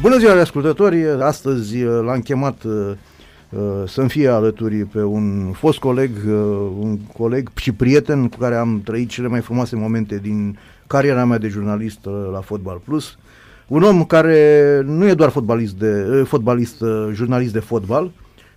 [0.00, 1.04] Bună ziua, ascultători!
[1.20, 2.90] Astăzi uh, l-am chemat uh,
[3.50, 6.10] uh, să-mi fie alături pe un fost coleg,
[6.78, 11.38] un coleg și prieten cu care am trăit cele mai frumoase momente din cariera mea
[11.38, 11.98] de jurnalist
[12.32, 13.18] la Fotbal Plus.
[13.66, 18.10] Un om care nu e doar fotbalist, de, fotbalist jurnalist de fotbal,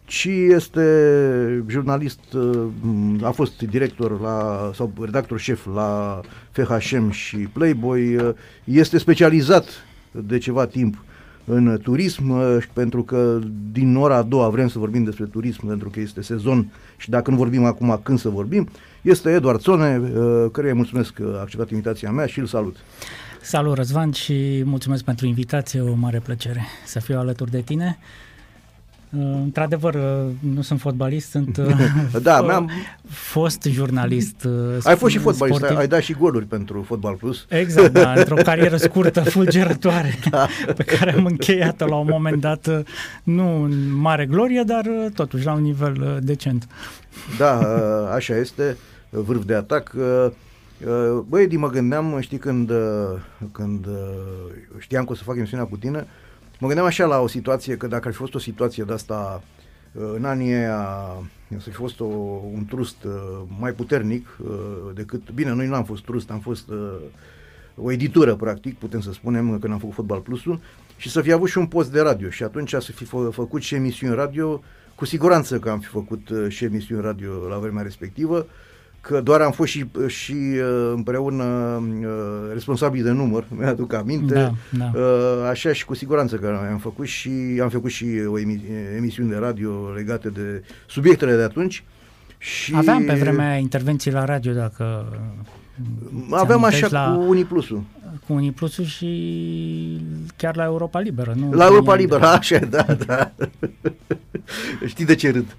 [0.05, 2.19] ci este jurnalist,
[3.21, 6.21] a fost director la, sau redactor șef la
[6.51, 9.65] FHM și Playboy, este specializat
[10.11, 10.95] de ceva timp
[11.51, 12.33] în turism,
[12.73, 13.39] pentru că
[13.71, 17.31] din ora a doua vrem să vorbim despre turism, pentru că este sezon și dacă
[17.31, 18.69] nu vorbim acum, când să vorbim,
[19.01, 20.01] este Eduard Țone,
[20.51, 22.75] căruia îi mulțumesc că a acceptat invitația mea și îl salut.
[23.41, 27.97] Salut Răzvan și mulțumesc pentru invitație, o mare plăcere să fiu alături de tine.
[29.17, 32.71] Uh, într-adevăr, uh, nu sunt fotbalist, sunt uh, da, mi-am...
[33.07, 34.47] fost jurnalist.
[34.83, 35.77] Ai fost și fotbalist, sportiv.
[35.77, 37.45] ai dat și goluri pentru Fotbal Plus.
[37.49, 40.47] Exact, da, într-o carieră scurtă, fulgerătoare, da.
[40.75, 42.83] pe care am încheiat-o la un moment dat,
[43.23, 46.67] nu în mare glorie, dar totuși la un nivel decent.
[47.37, 47.59] Da,
[48.13, 48.77] așa este,
[49.09, 49.95] vârf de atac.
[51.27, 52.71] Băi, Edi, mă gândeam, știi, când,
[53.51, 53.87] când
[54.77, 56.07] știam că o să fac emisiunea cu tine,
[56.59, 59.43] Mă gândeam așa la o situație, că dacă ar fi fost o situație de asta
[59.91, 61.07] uh, în anii aia,
[61.49, 62.05] să fi fost o,
[62.53, 63.11] un trust uh,
[63.59, 64.49] mai puternic uh,
[64.93, 66.69] decât, bine, noi nu am fost trust, am fost
[67.75, 70.59] o editură, practic, putem să spunem, când am făcut Fotbal Plusul,
[70.97, 72.29] și să fi avut și un post de radio.
[72.29, 74.63] Și atunci să fi fă, făcut și emisiuni radio,
[74.95, 78.68] cu siguranță că am fi făcut și emisiuni radio la vremea respectivă, uh,
[79.01, 82.07] că doar am fost și, și uh, împreună uh,
[82.53, 84.91] responsabili de număr, mi-aduc aminte, da, da.
[84.99, 87.29] Uh, așa și cu siguranță că am făcut și
[87.61, 88.39] am făcut și o
[88.97, 91.83] emisiune de radio legate de subiectele de atunci.
[92.37, 95.05] Și Aveam pe vremea intervenții la radio, dacă
[96.31, 97.13] Aveam așa la...
[97.15, 97.83] cu Uniplusul
[98.29, 99.07] cu Uniplusul și
[100.37, 101.33] chiar la Europa Liberă.
[101.37, 102.25] Nu la Europa Liberă, de...
[102.25, 103.31] așa, da, da.
[104.91, 105.55] Știi de ce râd?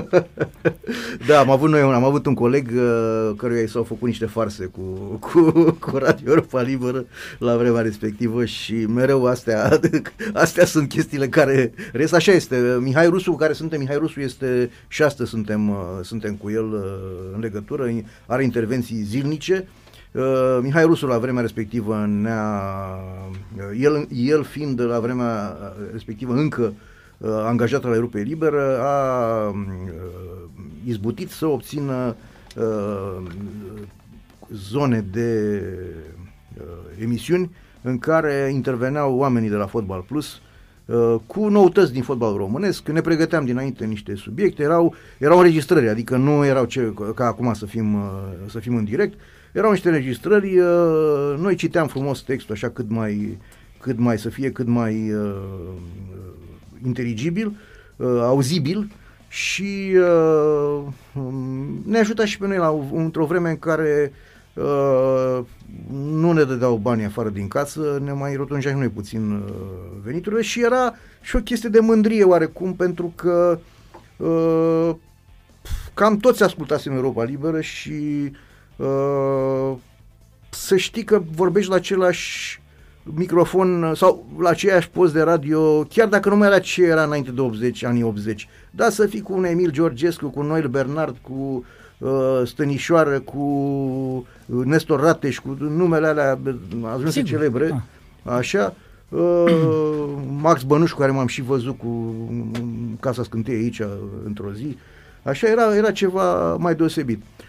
[1.28, 4.64] da, am avut noi, am avut un coleg uh, căruia i s-au făcut niște farse
[4.64, 4.80] cu,
[5.26, 7.06] cu, cu Radio Europa Liberă
[7.38, 9.80] la vremea respectivă și mereu astea,
[10.32, 12.78] astea sunt chestiile care res așa este.
[12.80, 16.80] Mihai Rusu, care suntem, Mihai Rusu este și astăzi suntem, uh, suntem cu el uh,
[17.34, 17.90] în legătură,
[18.26, 19.83] are intervenții zilnice Uh,
[20.60, 22.60] Mihai Rusu la vremea respectivă ne-a,
[23.56, 25.56] uh, el, el fiind la vremea
[25.92, 26.72] respectivă încă
[27.18, 29.54] uh, angajat la Europei Liberă, a uh,
[30.84, 32.16] izbutit să obțină
[32.56, 33.22] uh,
[34.52, 35.62] zone de
[36.56, 36.62] uh,
[37.02, 37.50] emisiuni
[37.82, 40.40] în care interveneau oamenii de la Fotbal Plus
[40.84, 42.88] uh, cu noutăți din fotbal românesc.
[42.88, 47.66] Ne pregăteam dinainte niște subiecte, erau, erau înregistrări, adică nu erau ce, ca acum să
[47.66, 48.00] fim, uh,
[48.46, 49.18] să fim în direct,
[49.54, 53.38] erau niște înregistrări, uh, noi citeam frumos textul așa cât mai,
[53.80, 55.34] cât mai să fie cât mai uh,
[56.84, 57.52] inteligibil,
[57.96, 58.90] uh, auzibil
[59.28, 60.82] și uh,
[61.14, 64.12] um, ne ajuta și pe noi la, într-o vreme în care
[64.54, 65.38] uh,
[65.92, 69.54] nu ne dădeau bani afară din casă, ne mai rotunjea și noi puțin uh,
[70.04, 73.58] veniturile și era și o chestie de mândrie oarecum pentru că
[74.16, 74.94] uh,
[75.94, 78.30] cam toți ascultasem Europa Liberă și
[78.76, 79.72] Uh,
[80.50, 82.60] să știi că vorbești la același
[83.02, 87.30] microfon sau la aceeași post de radio, chiar dacă nu mai era ce era înainte
[87.30, 88.48] de 80, anii 80.
[88.70, 91.64] Da, să fii cu un Emil Georgescu, cu Noel Bernard, cu
[91.98, 93.38] uh, Stănișoară, cu
[94.46, 96.38] uh, Nestor Rateș, cu numele alea
[96.94, 97.82] ajunse celebre,
[98.22, 98.34] da.
[98.34, 98.74] așa,
[99.08, 99.54] uh,
[100.40, 102.14] Max Bănuș, care m-am și văzut cu
[103.00, 103.80] Casa Scânteie aici
[104.24, 104.78] într-o zi,
[105.22, 107.18] așa era, era ceva mai deosebit.
[107.18, 107.43] Uh,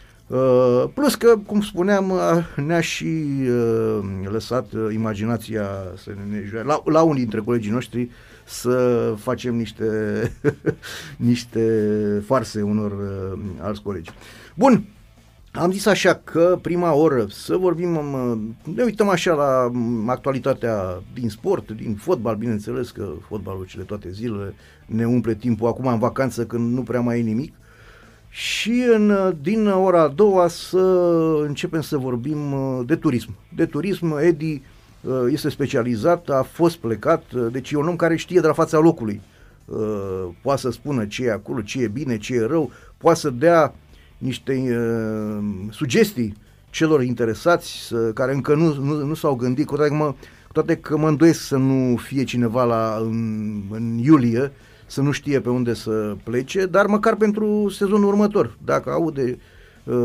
[0.93, 2.19] plus că, cum spuneam, uh,
[2.55, 3.99] ne-a și uh,
[4.31, 8.09] lăsat uh, imaginația să ne joace, la, la unii dintre colegii noștri
[8.45, 9.85] să facem niște,
[11.17, 14.11] niște farse unor uh, alți colegi.
[14.55, 14.85] Bun,
[15.51, 18.37] am zis așa că prima oră să vorbim, uh,
[18.75, 24.11] ne uităm așa la um, actualitatea din sport, din fotbal, bineînțeles că fotbalul cele toate
[24.11, 24.53] zilele
[24.85, 27.53] ne umple timpul acum în vacanță când nu prea mai e nimic
[28.35, 30.77] și în, din ora a doua să
[31.45, 33.35] începem să vorbim uh, de turism.
[33.55, 34.61] De turism, Edi
[35.01, 38.53] uh, este specializat, a fost plecat, uh, deci e un om care știe de la
[38.53, 39.21] fața locului.
[40.41, 43.75] Poate să spună ce e acolo, ce e bine, ce e rău, poate să dea
[44.17, 44.77] niște
[45.69, 46.33] sugestii
[46.69, 50.05] celor interesați care încă nu, nu, nu s-au gândit, cu toate că mă,
[50.47, 54.51] cu toate că mă îndoiesc să nu fie cineva la, în, în iulie
[54.95, 59.37] să nu știe pe unde să plece, dar măcar pentru sezonul următor, dacă aude
[59.83, 59.95] uh,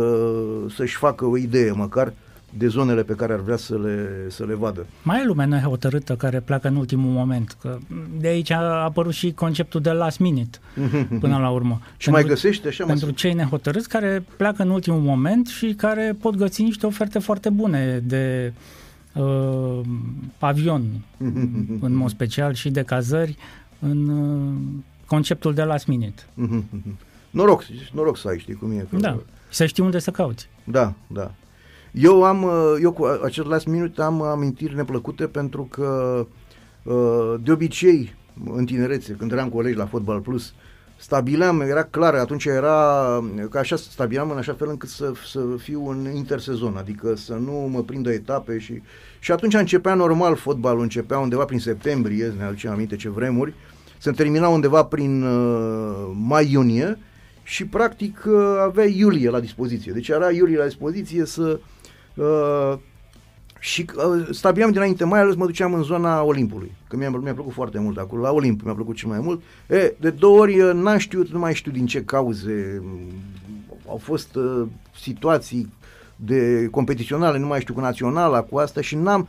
[0.74, 2.12] să-și facă o idee măcar
[2.58, 4.86] de zonele pe care ar vrea să le, să le vadă.
[5.02, 7.78] Mai e lumea nehotărâtă care pleacă în ultimul moment, că
[8.20, 10.58] de aici a apărut și conceptul de last minute
[11.20, 11.80] până la urmă.
[11.96, 13.14] și pentru, mai găsește așa Pentru mai...
[13.14, 18.02] cei nehotărâți care pleacă în ultimul moment și care pot găsi niște oferte foarte bune
[18.04, 18.52] de
[19.12, 19.80] uh,
[20.38, 20.82] avion
[21.86, 23.36] în mod special și de cazări
[23.80, 24.54] în uh,
[25.06, 26.22] conceptul de last minute.
[27.30, 28.86] noroc, noroc să ai, știi cum e.
[28.90, 28.96] Că...
[28.96, 29.18] Da,
[29.48, 30.48] să știi unde să cauți.
[30.64, 31.30] Da, da.
[31.92, 36.26] Eu am, uh, eu cu acest last minute am amintiri neplăcute pentru că
[36.82, 38.14] uh, de obicei
[38.54, 40.52] în tinerețe, când eram colegi la Fotbal Plus,
[40.96, 45.88] stabileam, era clar, atunci era, că așa stabileam în așa fel încât să, să fiu
[45.88, 48.82] în intersezon, adică să nu mă prindă etape și,
[49.20, 53.54] și atunci începea normal fotbalul, începea undeva prin septembrie, ne aducem aminte ce vremuri,
[53.98, 56.98] se termina undeva prin uh, mai-iunie
[57.42, 59.92] și practic uh, avea iulie la dispoziție.
[59.92, 61.60] Deci era iulie la dispoziție să
[62.14, 62.78] Uh,
[63.58, 67.52] și uh, stabilam dinainte, mai ales mă duceam în zona Olimpului, că mi-a, mi-a plăcut
[67.52, 69.42] foarte mult acolo, la Olimp mi-a plăcut cel mai mult.
[69.68, 72.82] E, de două ori uh, n-am știut, nu mai știu din ce cauze,
[73.88, 74.66] au fost uh,
[75.00, 75.72] situații
[76.24, 79.28] de competiționale, nu mai știu, cu naționala, cu asta și n-am,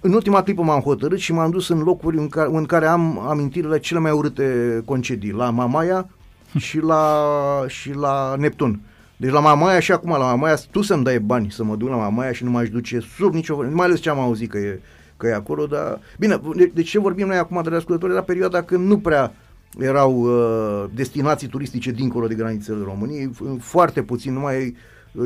[0.00, 3.18] în ultima clipă m-am hotărât și m-am dus în locuri în care, în care am
[3.28, 6.08] amintirile cele mai urâte concedii, la Mamaia
[6.66, 7.24] și la,
[7.66, 8.80] și la Neptun.
[9.16, 11.96] Deci la Mamaia și acum la Mamaia, tu să-mi dai bani să mă duc la
[11.96, 14.80] Mamaia și nu m-aș duce sub nicio mai ales ce am auzit că e,
[15.16, 16.00] că e acolo, dar...
[16.18, 18.12] Bine, de, de ce vorbim noi acum de ascultători?
[18.12, 19.32] Era perioada când nu prea
[19.78, 24.72] erau uh, destinații turistice dincolo de granițele României, foarte puțin, numai uh,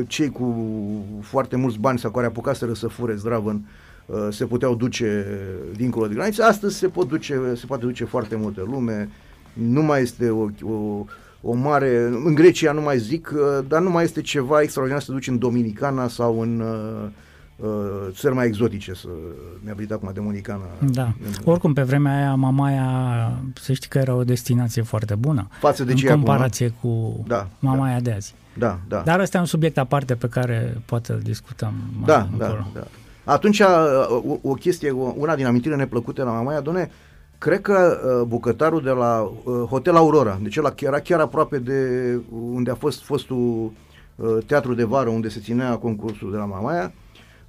[0.07, 0.55] cei cu
[1.21, 3.65] foarte mulți bani sau care apucaseră să fure zdravăn
[4.05, 5.25] uh, se puteau duce
[5.75, 6.43] dincolo de granițe.
[6.43, 9.09] Astăzi se, pot duce, se poate duce foarte multă lume,
[9.53, 11.05] nu mai este o, o
[11.47, 15.07] o mare, în Grecia nu mai zic, uh, dar nu mai este ceva extraordinar să
[15.07, 17.09] te duci în Dominicana sau în uh,
[17.67, 17.69] uh,
[18.11, 19.07] țări mai exotice, să
[19.63, 20.63] mi-a venit acum de Dominicana.
[20.91, 25.47] Da, în, oricum pe vremea aia Mamaia, să știi că era o destinație foarte bună.
[25.59, 28.01] Față de în ce comparație acum, cu da, Mamaia da.
[28.01, 28.33] de azi.
[28.57, 29.01] Da, da.
[29.05, 32.67] Dar ăsta e un subiect aparte pe care poate îl discutăm mai da, încolo.
[32.73, 32.87] Da, da.
[33.31, 36.89] Atunci, o, o chestie, una din amintirile neplăcute la Mamaia, doamne,
[37.37, 41.79] Cred că uh, bucătarul de la uh, Hotel Aurora, deci ăla era chiar aproape de
[42.53, 43.71] unde a fost fostul
[44.15, 46.93] uh, teatru de vară, unde se ținea concursul de la Mamaia,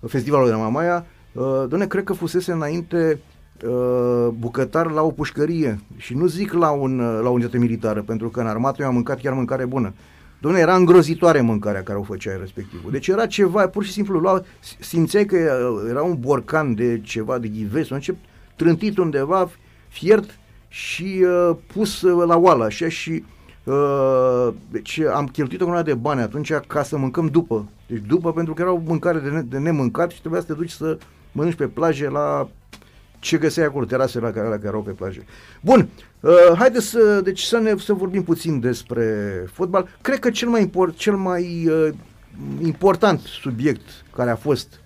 [0.01, 3.21] uh, festivalul de la Mamaia, uh, doamne, cred că fusese înainte
[3.65, 8.03] uh, bucătar la o pușcărie și nu zic la un uh, la o unitate militară,
[8.03, 9.95] pentru că în armată eu am mâncat chiar mâncare bună.
[10.41, 12.91] Dom'le, era îngrozitoare mâncarea care o făcea respectivul.
[12.91, 14.45] Deci era ceva, pur și simplu, lua,
[14.81, 15.37] simțeai că
[15.89, 18.17] era un borcan de ceva, de ghiveți, încep
[18.57, 19.51] trântit undeva,
[19.89, 20.39] fiert
[20.69, 23.25] și uh, pus uh, la oală, așa, și
[23.65, 27.69] uh, deci am cheltuit o de bani atunci ca să mâncăm după.
[27.87, 30.53] Deci după, pentru că era o mâncare de, ne- de nemâncat și trebuia să te
[30.53, 30.99] duci să
[31.33, 32.49] mănânci pe plaje la
[33.27, 35.27] ce găseai acolo, terasele la care, la care erau pe plaje.
[35.61, 35.89] Bun,
[36.21, 39.05] uh, haideți să, deci să, ne, să vorbim puțin despre
[39.53, 39.89] fotbal.
[40.01, 41.89] Cred că cel mai, import, cel mai uh,
[42.63, 44.81] important subiect care a fost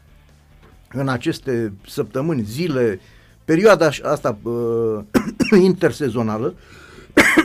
[0.93, 3.01] în aceste săptămâni, zile,
[3.45, 4.99] perioada asta uh,
[5.71, 6.55] intersezonală,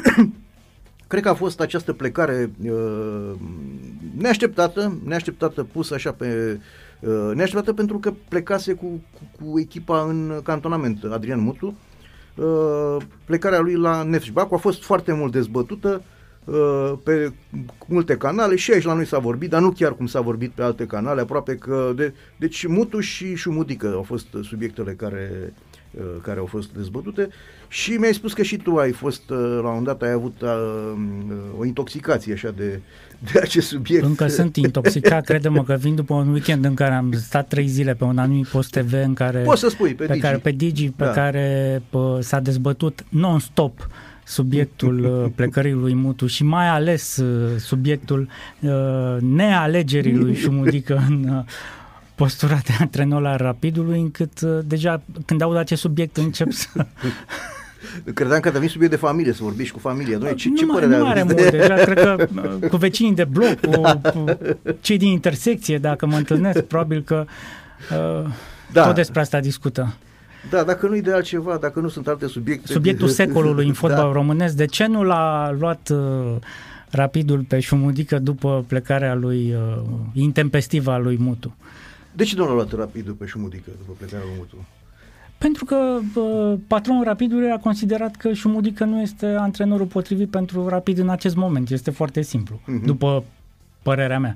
[1.07, 3.31] cred că a fost această plecare uh,
[4.17, 6.59] neașteptată, neașteptată pusă așa pe uh,
[7.33, 11.77] neașteptată pentru că plecase cu, cu, cu echipa în cantonament, Adrian Mutu.
[12.35, 16.01] Uh, plecarea lui la Nefș Bacu a fost foarte mult dezbătută
[16.45, 17.33] uh, pe
[17.87, 20.63] multe canale și aici la noi s-a vorbit, dar nu chiar cum s-a vorbit pe
[20.63, 25.74] alte canale, aproape că de, deci Mutu și Șumudică au fost subiectele care Uh,
[26.21, 27.29] care au fost dezbătute
[27.67, 30.41] și mi-ai spus că și tu ai fost, uh, la un moment dat, ai avut
[30.41, 30.49] uh,
[31.57, 32.79] o intoxicație așa de,
[33.31, 34.03] de acest subiect.
[34.03, 37.93] Încă sunt intoxicat, crede-mă că vin după un weekend în care am stat trei zile
[37.93, 39.39] pe un anumit post TV în care...
[39.39, 40.25] Poți să spui, pe, pe Digi.
[40.25, 41.11] Care, pe Digi, pe da.
[41.11, 43.87] care pă, s-a dezbătut non-stop
[44.23, 47.23] subiectul plecării lui Mutu și mai ales
[47.57, 48.27] subiectul
[48.59, 48.71] uh,
[49.19, 51.43] nealegerii lui Șumudică în uh,
[52.15, 56.67] postura de antrenor la Rapidului, încât uh, deja când aud acest subiect încep să...
[58.13, 60.17] Credeam că devin subiect de familie, să vorbiți cu familia.
[60.17, 62.27] Noi, ce, nu ce părere nu are mult, deja cred că
[62.61, 63.97] uh, cu vecinii de bloc, cu, da.
[63.97, 64.25] cu
[64.81, 67.25] cei din intersecție, dacă mă întâlnesc, probabil că
[67.91, 68.29] uh,
[68.71, 68.85] da.
[68.85, 69.95] tot despre asta discută.
[70.49, 72.71] Da, dacă nu-i de altceva, dacă nu sunt alte subiecte.
[72.71, 74.11] Subiectul secolului în fotbal da.
[74.11, 76.35] românesc, de ce nu l-a luat uh,
[76.89, 79.81] rapidul pe Șumudică după plecarea lui uh,
[80.13, 81.55] intempestivă a lui Mutu?
[82.15, 84.65] De ce nu l-a luat rapidul pe Șumudică după plecarea lui Mutu?
[85.37, 90.97] Pentru că uh, patronul Rapidului a considerat că Șumudică nu este antrenorul potrivit pentru Rapid
[90.97, 91.69] în acest moment.
[91.69, 92.85] Este foarte simplu, uh-huh.
[92.85, 93.23] după
[93.81, 94.35] părerea mea.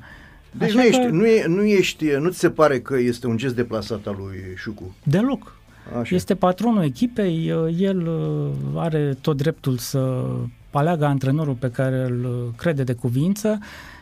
[0.51, 1.07] Deci nu ești, că...
[1.07, 4.37] nu, e, nu ești, nu ți se pare că este un gest deplasat al lui
[4.55, 4.95] Șucu?
[5.03, 5.57] Deloc.
[5.99, 6.15] Așa.
[6.15, 10.25] Este patronul echipei, el uh, are tot dreptul să
[10.71, 13.59] aleagă antrenorul pe care îl uh, crede de cuvință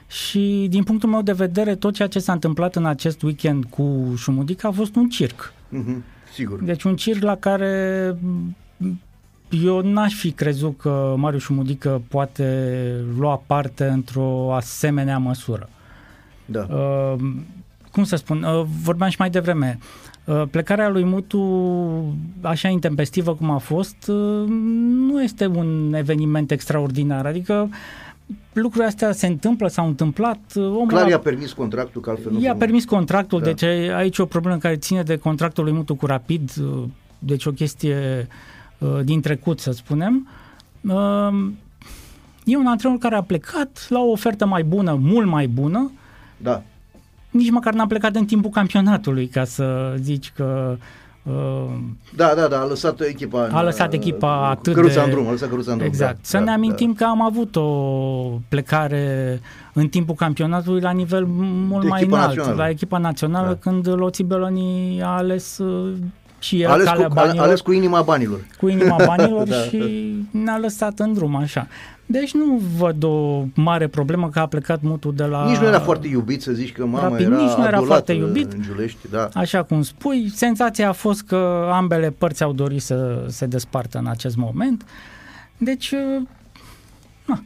[0.08, 4.14] și din punctul meu de vedere tot ceea ce s-a întâmplat în acest weekend cu
[4.18, 5.54] Șumudica a fost un circ.
[5.54, 6.64] Mm-hmm, sigur.
[6.64, 8.16] Deci un circ la care
[9.50, 15.70] eu n-aș fi crezut că Marius Șumudică poate lua parte într-o asemenea măsură.
[16.46, 16.68] Da.
[16.70, 17.16] Uh,
[17.92, 19.80] cum să spun, uh, vorbeam și mai devreme,
[20.26, 24.44] uh, plecarea lui Mutu așa intempestivă cum a fost uh,
[25.08, 27.70] nu este un eveniment extraordinar, adică
[28.54, 30.40] lucrurile astea se întâmplă, s-au întâmplat.
[30.56, 33.46] Uh, omul Clar i-a permis contractul, că altfel nu I-a permis contractul, da.
[33.46, 36.84] deci aici e o problemă care ține de contractul lui Mutu cu Rapid, uh,
[37.20, 38.28] deci o chestie
[38.78, 40.28] uh, din trecut, să spunem.
[42.44, 45.92] E un antrenor care a plecat la o ofertă mai bună, mult mai bună.
[46.38, 46.64] Da.
[47.30, 50.78] Nici măcar n-a plecat în timpul campionatului, ca să zici că
[52.16, 55.00] da, da, da, a lăsat echipa A lăsat echipa uh, atât căruța de...
[55.06, 55.90] în drum, a lăsat căruța în drum.
[55.90, 56.14] Exact.
[56.14, 57.06] Da, Să da, ne amintim da.
[57.06, 57.70] că am avut o
[58.50, 59.40] plecare
[59.74, 62.56] în timpul campionatului la nivel mult de mai înalt, națională.
[62.56, 63.56] la echipa națională, da.
[63.56, 65.94] când Loții Beloni a ales uh,
[66.40, 67.46] și el ales calea cu, banilor.
[67.46, 68.40] Ales cu inima banilor.
[68.60, 69.56] Cu inima banilor da.
[69.56, 71.68] și ne-a lăsat în drum așa.
[72.10, 75.50] Deci nu văd o mare problemă că a plecat mutul de la...
[75.50, 78.14] Nici nu era foarte iubit să zici că mama Rapid, era Nici nu era foarte
[78.14, 78.54] iubit.
[78.54, 79.30] În Giulești, da.
[79.34, 84.08] Așa cum spui, senzația a fost că ambele părți au dorit să se despartă în
[84.08, 84.86] acest moment.
[85.58, 85.94] Deci,
[87.26, 87.44] na,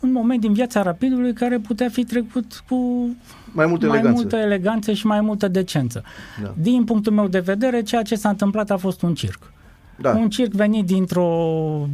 [0.00, 3.08] un moment din viața Rapidului care putea fi trecut cu
[3.52, 4.20] mai multă mai eleganță.
[4.20, 6.02] multă eleganță și mai multă decență.
[6.42, 6.54] Da.
[6.56, 9.52] Din punctul meu de vedere, ceea ce s-a întâmplat a fost un circ.
[10.00, 10.10] Da.
[10.10, 11.88] Un circ venit dintr-o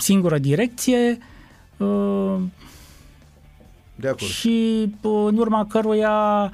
[0.00, 1.18] singură direcție
[1.76, 2.36] uh,
[3.94, 4.30] de acord.
[4.30, 6.50] și uh, în urma căruia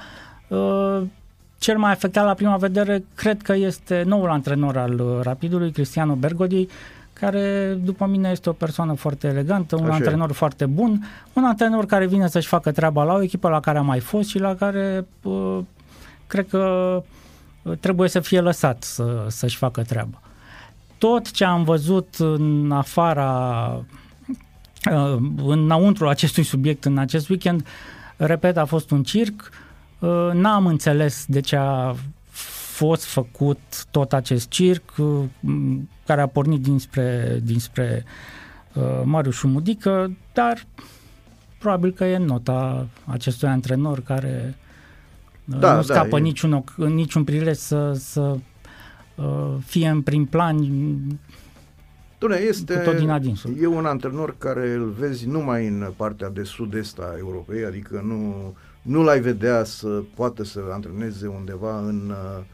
[0.49, 1.03] uh,
[1.59, 6.69] cel mai afectat la prima vedere cred că este noul antrenor al Rapidului, Cristiano Bergodi,
[7.13, 10.33] care după mine este o persoană foarte elegantă, un Așa antrenor e.
[10.33, 13.83] foarte bun, un antrenor care vine să-și facă treaba la o echipă la care a
[13.83, 15.59] mai fost și la care uh,
[16.27, 17.03] cred că
[17.81, 20.21] trebuie să fie lăsat să, să-și facă treaba
[20.99, 23.85] tot ce am văzut în afara,
[24.93, 27.67] uh, înăuntru acestui subiect în acest weekend,
[28.17, 29.51] repet, a fost un circ.
[29.99, 31.95] Uh, n-am înțeles de ce a
[32.77, 35.25] fost făcut tot acest circ uh,
[36.07, 38.05] care a pornit dinspre, dinspre
[39.05, 40.67] Marius Șumudică, dar
[41.59, 44.57] probabil că e nota acestui antrenor care
[45.45, 46.21] da, nu da, scapă e...
[46.21, 48.35] niciun, niciun prilej să, să Uh,
[49.65, 50.57] fie în prim plan
[52.19, 53.55] Dune, este, cu tot din adinsul.
[53.61, 58.55] E un antrenor care îl vezi numai în partea de sud-est a Europei, adică nu,
[58.83, 62.45] nu l-ai vedea să poată să antreneze undeva în, uh,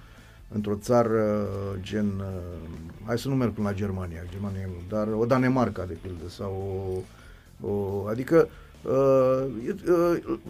[0.49, 1.47] într-o țară
[1.81, 2.69] gen, uh,
[3.07, 7.05] hai să nu merg până la Germania, Germania dar o Danemarca de pildă sau
[7.61, 8.62] o, o adică Uh, uh,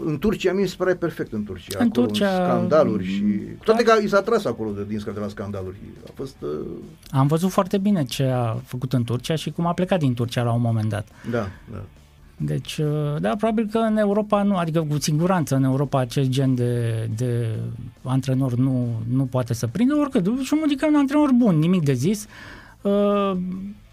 [0.05, 1.79] în Turcia mi se pare perfect în Turcia.
[1.83, 3.65] În Turcia scandaluri și da.
[3.65, 5.77] toate că i s-a tras acolo de, din de la scandaluri.
[6.07, 6.49] A fost uh...
[7.11, 10.43] Am văzut foarte bine ce a făcut în Turcia și cum a plecat din Turcia
[10.43, 11.09] la un moment dat.
[11.31, 11.83] Da, da.
[12.37, 16.55] Deci, uh, da, probabil că în Europa nu, adică cu siguranță în Europa acest gen
[16.55, 17.49] de, de
[18.03, 20.25] antrenor nu, nu poate să prindă, oricât.
[20.43, 22.27] Și un un antrenor bun, nimic de zis.
[22.83, 23.37] Uh,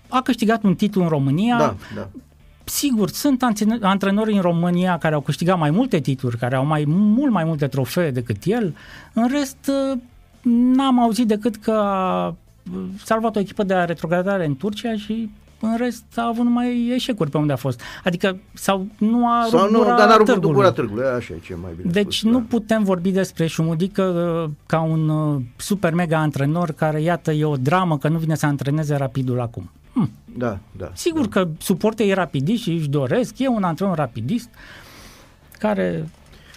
[0.08, 1.58] a câștigat un titlu în România.
[1.58, 2.10] Da, da.
[2.70, 3.44] Sigur, sunt
[3.82, 7.68] antrenori în România care au câștigat mai multe titluri, care au mai mult mai multe
[7.68, 8.76] trofee decât el.
[9.14, 9.72] În rest,
[10.42, 12.36] n-am auzit decât că a
[13.04, 15.30] salvat o echipă de retrogradare în Turcia și
[15.62, 17.82] în rest a avut numai eșecuri pe unde a fost.
[18.04, 21.40] Adică sau nu a sau rupt nu, gura dar n-a rupt gura târgului, așa e
[21.44, 22.46] ce mai bine Deci spus, nu da.
[22.50, 27.56] putem vorbi despre Șumudică uh, ca un uh, super mega antrenor care, iată, e o
[27.56, 29.70] dramă că nu vine să antreneze rapidul acum.
[30.32, 30.40] Hm.
[30.40, 30.92] Da, da.
[30.94, 31.40] Sigur da.
[31.40, 34.50] că suporterii rapidiști și își doresc, e un antrenor rapidist
[35.60, 36.10] care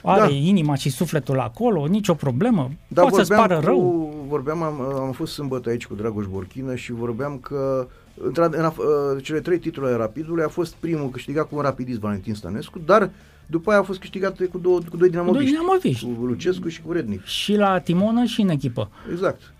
[0.02, 0.28] are da.
[0.28, 4.14] inima și sufletul acolo, nicio problemă, da, poate să-ți pară cu, rău.
[4.28, 7.88] Vorbeam, am, am fost sâmbătă aici cu Dragoș Borchină și vorbeam că
[8.22, 8.72] în, în,
[9.12, 12.78] în cele trei titluri ale Rapidului a fost primul câștigat cu un rapidist Valentin Stănescu,
[12.86, 13.10] dar
[13.46, 16.04] după aia a fost câștigat cu, două, cu doi dinamoviști, doi dinamoviști.
[16.04, 17.24] Cu Lucescu și cu Rednic.
[17.24, 18.90] Și la Timonă și în echipă.
[19.12, 19.52] Exact.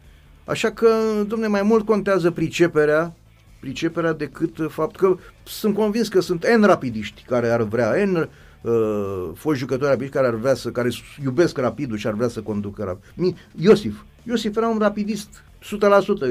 [0.45, 0.88] Așa că,
[1.26, 3.14] domne, mai mult contează priceperea
[3.62, 8.28] priceperea decât faptul că sunt convins că sunt N rapidiști care ar vrea, N
[8.61, 10.90] uh, fost jucători rapidiști care ar vrea să, care
[11.25, 13.37] iubesc rapidul și ar vrea să conducă rapid.
[13.57, 14.02] Iosif.
[14.23, 15.66] Iosif era un rapidist 100%,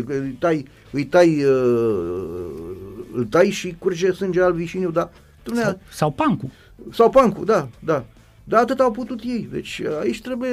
[0.08, 2.46] îi tai, îi tai, uh,
[3.14, 5.10] îl tai și curge sânge alb vișiniu, da.
[5.54, 6.52] sau, sau Pancu.
[6.92, 8.06] Sau Pancu, da, da.
[8.44, 9.48] Dar atât au putut ei.
[9.52, 10.52] Deci aici trebuie,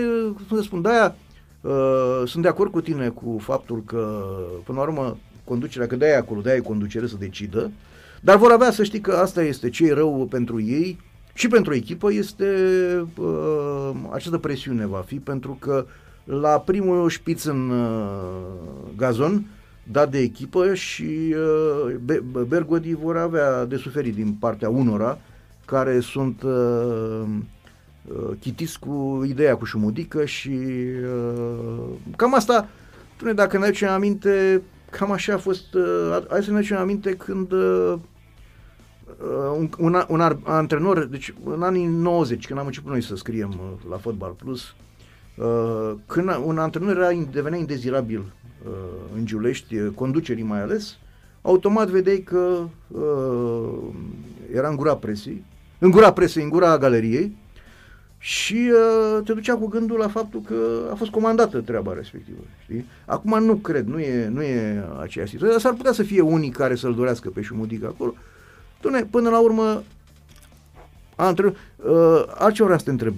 [0.48, 1.16] cum să spun, de-aia
[1.60, 4.24] uh, sunt de acord cu tine cu faptul că,
[4.64, 5.16] până la urmă,
[5.48, 7.70] conducerea, că de-aia acolo, de-aia e conducere să decidă,
[8.20, 10.98] dar vor avea să știi că asta este ce e rău pentru ei
[11.34, 12.46] și pentru echipă este
[13.16, 15.86] uh, această presiune va fi pentru că
[16.24, 19.46] la primul șpiț în uh, gazon
[19.90, 21.34] dat de echipă și
[21.86, 25.18] uh, Bergodi vor avea de suferit din partea unora
[25.64, 27.22] care sunt uh,
[28.06, 30.58] uh, chitiți cu ideea cu șumudică și
[31.02, 31.84] uh,
[32.16, 32.68] cam asta,
[33.16, 37.10] spune, dacă ne aducem aminte, cam așa a fost, uh, hai să ne aducem aminte
[37.10, 37.94] când uh,
[39.56, 43.90] un, un, un antrenor, deci în anii 90, când am început noi să scriem uh,
[43.90, 44.74] la Fotbal Plus,
[45.36, 48.72] uh, când un antrenor era, devenea indezirabil uh,
[49.16, 50.98] în Giulești, uh, conducerii mai ales,
[51.42, 53.78] automat vedeai că uh,
[54.54, 55.44] era în gura presei,
[55.78, 57.36] în gura presei, în gura galeriei
[58.18, 62.38] și uh, te ducea cu gândul la faptul că a fost comandată treaba respectivă.
[62.62, 62.86] Știi?
[63.06, 66.50] Acum nu cred, nu e, nu e aceeași situație, dar s-ar putea să fie unii
[66.50, 68.14] care să-l dorească pe Șumudic acolo.
[68.80, 69.82] Dune, până la urmă,
[71.16, 73.14] a, întreb, uh, altceva vreau să te întreb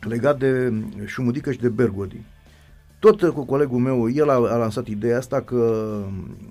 [0.00, 0.72] legat de
[1.04, 2.20] Șumudică și de Bergodi.
[2.98, 5.94] Tot cu colegul meu, el a, a lansat ideea asta că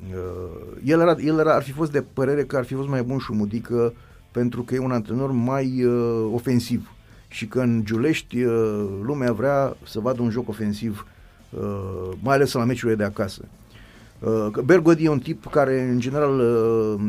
[0.10, 3.04] uh, el, era, el era, ar fi fost de părere că ar fi fost mai
[3.04, 3.94] bun Șumudică
[4.32, 6.92] pentru că e un antrenor mai uh, ofensiv
[7.32, 11.06] și că în Giulești uh, lumea vrea să vadă un joc ofensiv,
[11.50, 13.42] uh, mai ales la meciurile de acasă.
[14.22, 17.02] Uh, Bergodi e un tip care, în general, uh,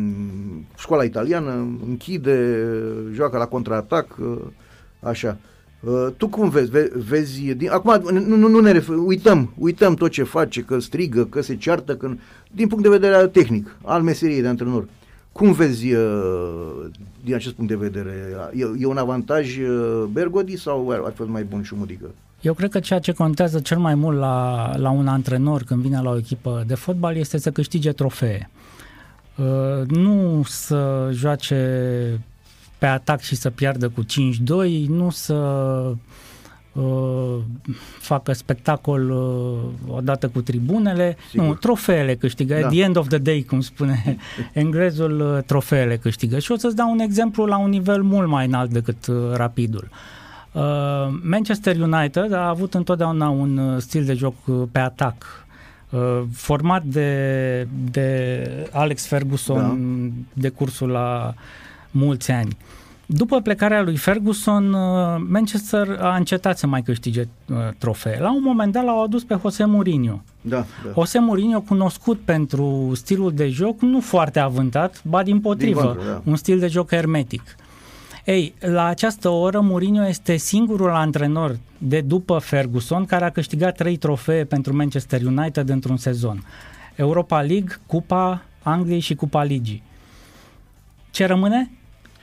[0.79, 1.51] școala italiană,
[1.87, 2.67] închide,
[3.13, 4.39] joacă la contraatac, uh,
[5.01, 5.39] așa.
[6.17, 6.71] Tu cum vezi?
[7.09, 11.25] vezi din, acum nu, nu, nu ne refer, uităm, uităm tot ce face, că strigă,
[11.25, 12.11] că se ceartă, că,
[12.51, 14.89] din punct de vedere tehnic, al meseriei de antrenor.
[15.33, 15.87] Cum vezi
[17.25, 18.13] din acest punct de vedere?
[18.55, 19.59] E, e un avantaj
[20.11, 22.11] Bergodi sau ar fi mai bun și Mudică?
[22.43, 26.01] Eu cred că ceea ce contează cel mai mult la, la un antrenor când vine
[26.01, 28.51] la o echipă de fotbal este să câștige trofee.
[29.37, 32.21] Uh, nu să joace
[32.79, 34.07] pe atac și să piardă cu 5-2,
[34.87, 35.35] nu să
[36.73, 37.37] uh,
[37.99, 41.17] facă spectacol uh, odată cu tribunele.
[41.31, 41.47] Sigur.
[41.47, 42.55] Nu, trofeele câștigă.
[42.55, 42.67] Da.
[42.67, 44.17] At the end of the day, cum spune
[44.53, 46.39] englezul, uh, trofeele câștigă.
[46.39, 49.89] Și o să-ți dau un exemplu la un nivel mult mai înalt decât uh, rapidul.
[49.91, 49.97] Uh,
[50.53, 50.63] Uh,
[51.23, 55.47] Manchester United a avut întotdeauna un uh, stil de joc uh, pe atac,
[55.91, 60.23] uh, format de, de Alex Ferguson da.
[60.33, 61.35] de cursul la
[61.91, 62.57] mulți ani.
[63.07, 64.71] După plecarea lui Ferguson,
[65.29, 67.25] Manchester a încetat să mai câștige
[67.79, 68.19] trofee.
[68.21, 70.23] La un moment dat l-au adus pe Jose Mourinho.
[70.41, 70.91] Da, da.
[70.93, 76.11] Jose Mourinho, cunoscut pentru stilul de joc nu foarte avântat, ba din potrivă, din contră,
[76.11, 76.31] da.
[76.31, 77.43] un stil de joc hermetic.
[78.25, 83.97] Ei, la această oră Mourinho este singurul antrenor de după Ferguson care a câștigat trei
[83.97, 86.45] trofee pentru Manchester United într-un sezon.
[86.95, 89.83] Europa League, Cupa Angliei și Cupa Ligii.
[91.11, 91.71] Ce rămâne?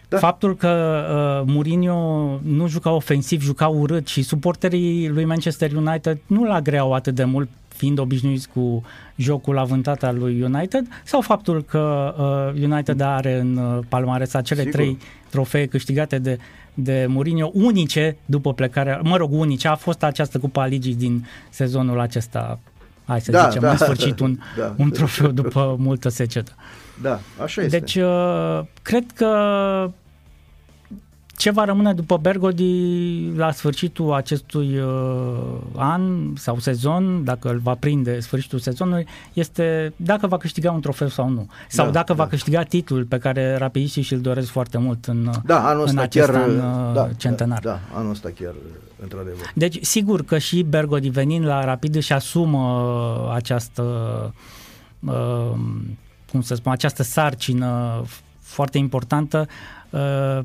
[0.09, 0.17] Da.
[0.17, 6.43] Faptul că uh, Mourinho nu juca ofensiv, juca urât și suporterii lui Manchester United nu
[6.43, 8.83] l agreau atât de mult fiind obișnuiți cu
[9.15, 12.13] jocul avântat al lui United sau faptul că
[12.53, 14.75] uh, United are în uh, palmares acele Sigur.
[14.75, 14.97] trei
[15.29, 16.37] trofee câștigate de,
[16.73, 21.99] de Mourinho, unice după plecarea, mă rog, unice, a fost această Cupa Ligii din sezonul
[21.99, 22.59] acesta,
[23.05, 24.73] hai să da, zicem, da, în sfârșit un, da.
[24.77, 26.51] un trofeu după multă secetă.
[27.01, 27.79] Da, așa este.
[27.79, 29.27] Deci, uh, cred că
[31.39, 37.75] ce va rămâne după Bergodi la sfârșitul acestui uh, an sau sezon, dacă îl va
[37.75, 41.49] prinde sfârșitul sezonului, este dacă va câștiga un trofeu sau nu.
[41.67, 42.23] Sau da, dacă da.
[42.23, 46.29] va câștiga titlul pe care rapidiștii și-l doresc foarte mult în, da, anul în acest
[46.29, 47.59] chiar, an uh, da, centenar.
[47.59, 48.53] Da, da, anul ăsta chiar,
[49.01, 49.51] într-adevăr.
[49.53, 53.83] Deci, sigur că și Bergodi venind la Rapid își asumă această
[54.99, 55.51] uh,
[56.31, 58.01] cum să spun, această sarcină
[58.39, 59.78] foarte importantă Uh,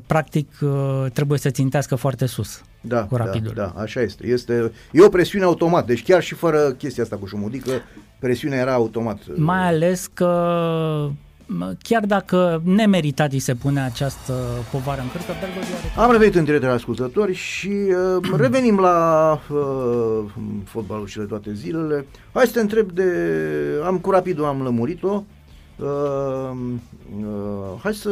[0.05, 3.51] practic uh, trebuie să țintească foarte sus da, cu rapidul.
[3.55, 4.27] Da, da, așa este.
[4.27, 4.71] este.
[4.91, 7.71] E o presiune automat, deci chiar și fără chestia asta cu șumudică,
[8.19, 9.19] presiunea era automat.
[9.35, 11.09] Mai ales că
[11.81, 14.33] chiar dacă nemeritat îi se pune această
[14.71, 15.31] povară în cârcă,
[15.97, 17.71] Am revenit în direct la ascultători și
[18.21, 20.31] uh, revenim la uh,
[20.63, 22.05] fotbalul și de toate zilele.
[22.33, 23.11] Hai să te întreb de...
[23.85, 25.23] Am cu rapidul, am lămurit-o.
[25.79, 26.51] Uh,
[27.19, 28.09] uh, hai să,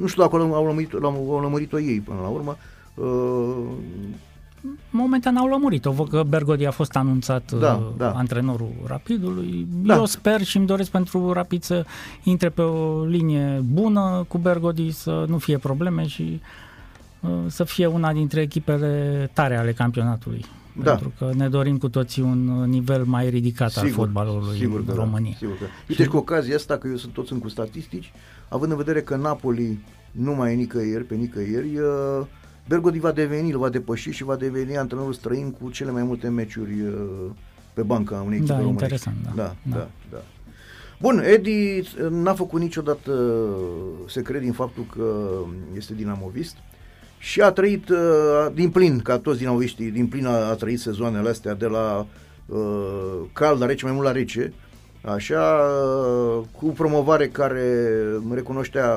[0.00, 2.56] nu știu dacă au lămurit, au lămurit-o ei până la urmă.
[2.94, 3.56] Uh,
[4.90, 8.10] Momentan au lămurit-o, văd că Bergodi a fost anunțat da, uh, da.
[8.10, 9.66] antrenorul Rapidului.
[9.70, 9.94] Da.
[9.94, 11.84] Eu sper și îmi doresc pentru Rapid să
[12.22, 16.40] intre pe o linie bună cu Bergodi, să nu fie probleme și
[17.46, 20.44] să fie una dintre echipele tare ale campionatului.
[20.82, 20.90] Da.
[20.90, 24.94] Pentru că ne dorim cu toții un nivel mai ridicat sigur, al fotbalului sigur în
[24.94, 25.30] România.
[25.30, 25.64] Da, sigur că.
[25.88, 28.12] Uite și cu ocazia asta, că eu sunt tot sunt cu statistici,
[28.48, 29.78] având în vedere că Napoli
[30.10, 32.26] nu mai e nicăieri, pe nicăieri, uh,
[32.68, 36.28] Bergodi va deveni, îl va depăși și va deveni antrenorul străin cu cele mai multe
[36.28, 37.30] meciuri uh,
[37.72, 39.30] pe banca unei echipe da, interesant, da.
[39.34, 39.88] Da, da, da.
[40.10, 40.22] da.
[41.00, 43.12] Bun, Edi n-a făcut niciodată
[44.08, 45.28] secret din faptul că
[45.76, 46.56] este dinamovist
[47.22, 51.28] și a trăit uh, din plin, ca toți dinamoviștii, din plin a, a trăit sezoanele
[51.28, 52.06] astea de la
[52.46, 54.52] uh, cald la rece, mai mult la rece,
[55.00, 57.62] așa, uh, cu promovare care
[58.20, 58.94] mă recunoștea,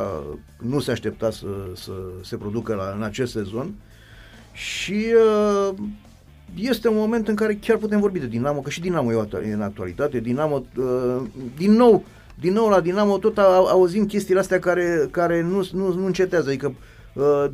[0.58, 3.74] nu se aștepta să, să se producă la, în acest sezon
[4.52, 5.06] și
[5.70, 5.76] uh,
[6.56, 9.62] este un moment în care chiar putem vorbi de Dinamo, că și Dinamo e în
[9.62, 10.20] actualitate.
[10.20, 11.22] Dinamo, uh,
[11.58, 12.04] din nou,
[12.40, 16.48] din nou la Dinamo tot auzim chestiile astea care, care nu, nu, nu încetează.
[16.50, 16.76] Adică uh,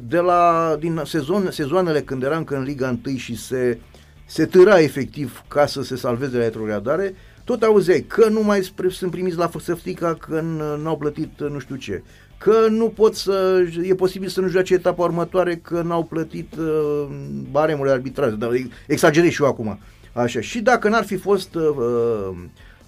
[0.08, 3.80] de la din sezon, sezoanele când eram în Liga 1 și se,
[4.26, 9.12] se târa efectiv ca să se salveze la retrogradare, tot auzeai că nu mai sunt
[9.12, 10.42] primiți la Săftica, că
[10.84, 12.04] n-au plătit nu știu ce,
[12.38, 17.08] că nu pot să, e posibil să nu joace etapa următoare că n-au plătit uh,
[17.52, 18.50] baremurile arbitrare, dar
[18.88, 19.80] exagerez și eu acum.
[20.14, 20.42] Așa.
[20.42, 22.38] Și dacă n-ar fi fost uh, uh,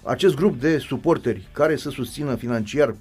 [0.02, 2.94] acest grup de suporteri care să susțină financiar,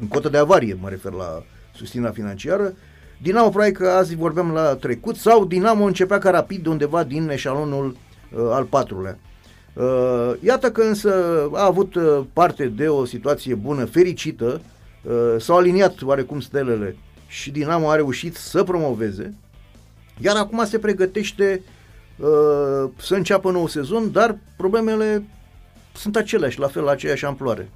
[0.00, 1.42] în cotă de avarie mă refer la
[1.82, 2.74] susținerea financiară,
[3.22, 7.28] Dinamo probabil că azi vorbeam la trecut sau Dinamo începea ca rapid de undeva din
[7.28, 9.18] eșalonul uh, al patrulea.
[9.74, 11.12] Uh, iată că însă
[11.52, 14.60] a avut uh, parte de o situație bună, fericită,
[15.02, 19.34] Uh, s-au aliniat oarecum stelele și Dinamo a reușit să promoveze,
[20.18, 21.62] iar acum se pregătește
[22.16, 25.24] uh, să înceapă nou sezon, dar problemele
[25.94, 27.70] sunt aceleași, la fel, la aceeași amploare.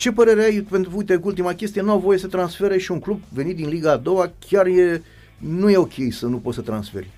[0.00, 3.20] Ce părere ai, pentru, uite, ultima chestie, nu au voie să transfere și un club
[3.28, 5.02] venit din Liga a doua, chiar e,
[5.38, 7.08] nu e ok să nu poți să transferi.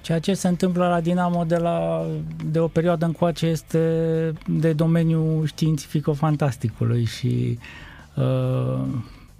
[0.00, 2.06] Ceea ce se întâmplă la Dinamo de, la,
[2.50, 3.78] de o perioadă încoace este
[4.46, 7.58] de domeniul științifico-fantasticului și
[8.16, 8.84] uh,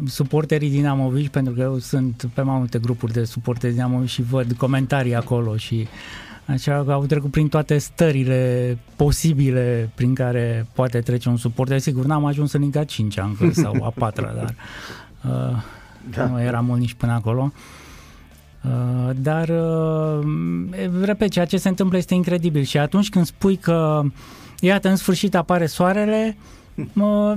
[0.06, 4.52] suporterii Dinamovici, pentru că eu sunt pe mai multe grupuri de suporteri Dinamovici și văd
[4.52, 5.86] comentarii acolo și
[6.46, 11.78] așa că au trecut prin toate stările posibile prin care poate trece un suporter.
[11.78, 14.54] Sigur, n-am ajuns în Liga 5 încă sau a 4 dar
[15.24, 15.62] uh,
[16.10, 16.26] da.
[16.26, 17.52] nu era mult nici până acolo.
[17.54, 17.84] Uh,
[18.64, 20.26] Uh, dar, uh,
[21.02, 24.02] repet, ceea ce se întâmplă este incredibil și atunci când spui că,
[24.60, 26.36] iată, în sfârșit apare soarele,
[26.92, 27.36] mă,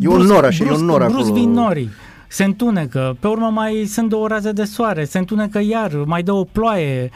[0.00, 1.34] e un nor așa, brusc, e un nor brusc acolo.
[1.34, 1.88] vin norii.
[2.28, 6.32] Se întunecă, pe urmă mai sunt două raze de soare, se întunecă iar, mai dă
[6.32, 7.10] o ploaie.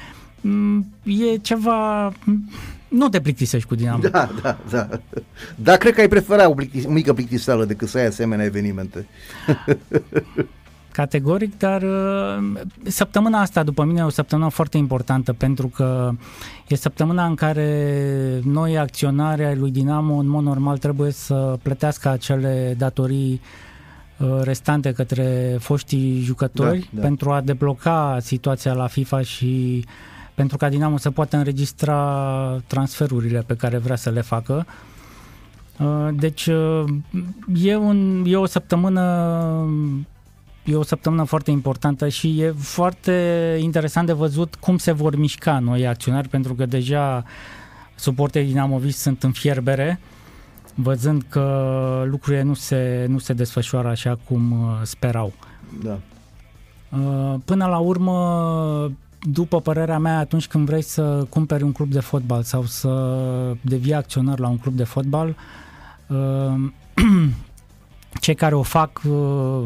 [0.46, 2.12] Mm, e ceva...
[2.88, 4.02] Nu te plictisești cu Dinamo.
[4.08, 4.88] Da, da, da.
[5.54, 9.06] Dar cred că ai prefera o plictis- mică plictiseală decât să ai asemenea evenimente.
[10.96, 16.10] categoric, dar uh, săptămâna asta, după mine, e o săptămână foarte importantă pentru că
[16.68, 22.08] e săptămâna în care noi, acționari ai lui Dinamo, în mod normal trebuie să plătească
[22.08, 23.40] acele datorii
[24.16, 27.00] uh, restante către foștii jucători da, da.
[27.00, 29.84] pentru a debloca situația la FIFA și
[30.36, 34.66] pentru ca Dinamo să poată înregistra transferurile pe care vrea să le facă.
[35.78, 36.46] Uh, deci
[37.62, 39.02] e, un, e o săptămână
[40.64, 43.12] e o săptămână foarte importantă și e foarte
[43.60, 47.24] interesant de văzut cum se vor mișca noi acționari, pentru că deja
[47.94, 50.00] suporterii Dinamovici sunt în fierbere,
[50.74, 55.32] văzând că lucrurile nu se, nu se desfășoară așa cum uh, sperau.
[55.82, 55.98] Da.
[56.98, 58.92] Uh, până la urmă,
[59.32, 62.90] după părerea mea, atunci când vrei să cumperi un club de fotbal sau să
[63.60, 65.36] devii acționar la un club de fotbal,
[66.06, 66.70] uh,
[68.20, 69.64] cei care o fac uh,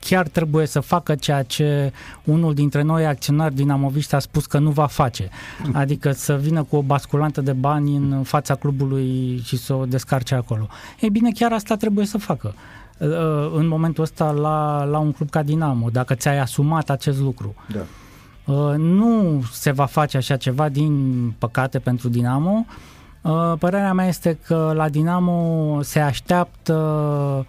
[0.00, 1.92] chiar trebuie să facă ceea ce
[2.24, 5.28] unul dintre noi acționari dinamoviști a spus că nu va face.
[5.72, 10.34] Adică să vină cu o basculantă de bani în fața clubului și să o descarce
[10.34, 10.66] acolo.
[11.00, 12.54] Ei bine, chiar asta trebuie să facă
[12.98, 13.08] uh,
[13.54, 17.54] în momentul ăsta la, la un club ca Dinamo, dacă ți-ai asumat acest lucru.
[17.72, 17.80] Da.
[18.50, 22.64] Uh, nu se va face așa ceva din păcate pentru Dinamo.
[23.58, 27.46] Părerea mea este că la Dinamo se așteaptă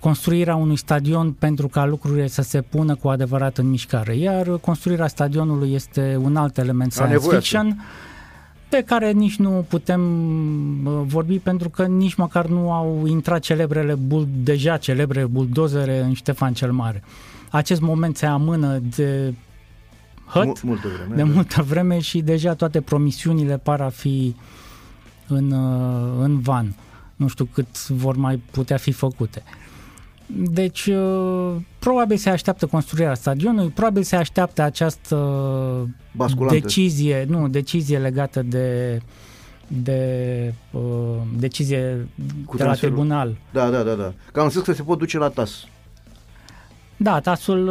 [0.00, 4.16] construirea unui stadion pentru ca lucrurile să se pună cu adevărat în mișcare.
[4.16, 7.84] Iar construirea stadionului este un alt element science fiction
[8.68, 10.00] pe care nici nu putem
[11.06, 16.52] vorbi pentru că nici măcar nu au intrat celebrele bul, deja celebre buldozere în Ștefan
[16.52, 17.02] cel Mare.
[17.50, 19.34] Acest moment se amână de
[20.26, 21.28] hăt, multă vreme, de da.
[21.34, 24.34] multă vreme și deja toate promisiunile par a fi
[25.26, 25.52] în,
[26.20, 26.74] în van.
[27.16, 29.42] Nu știu cât vor mai putea fi făcute.
[30.26, 35.16] Deci, uh, probabil se așteaptă construirea stadionului, probabil se așteaptă această
[36.12, 36.58] Basculante.
[36.58, 39.00] decizie, nu, decizie legată de
[39.68, 40.80] de uh,
[41.38, 42.08] decizie
[42.44, 43.36] Cu de la tribunal.
[43.52, 44.12] Da, da, da, da.
[44.32, 45.66] Că am zis că se pot duce la TAS.
[46.96, 47.68] Da, tasul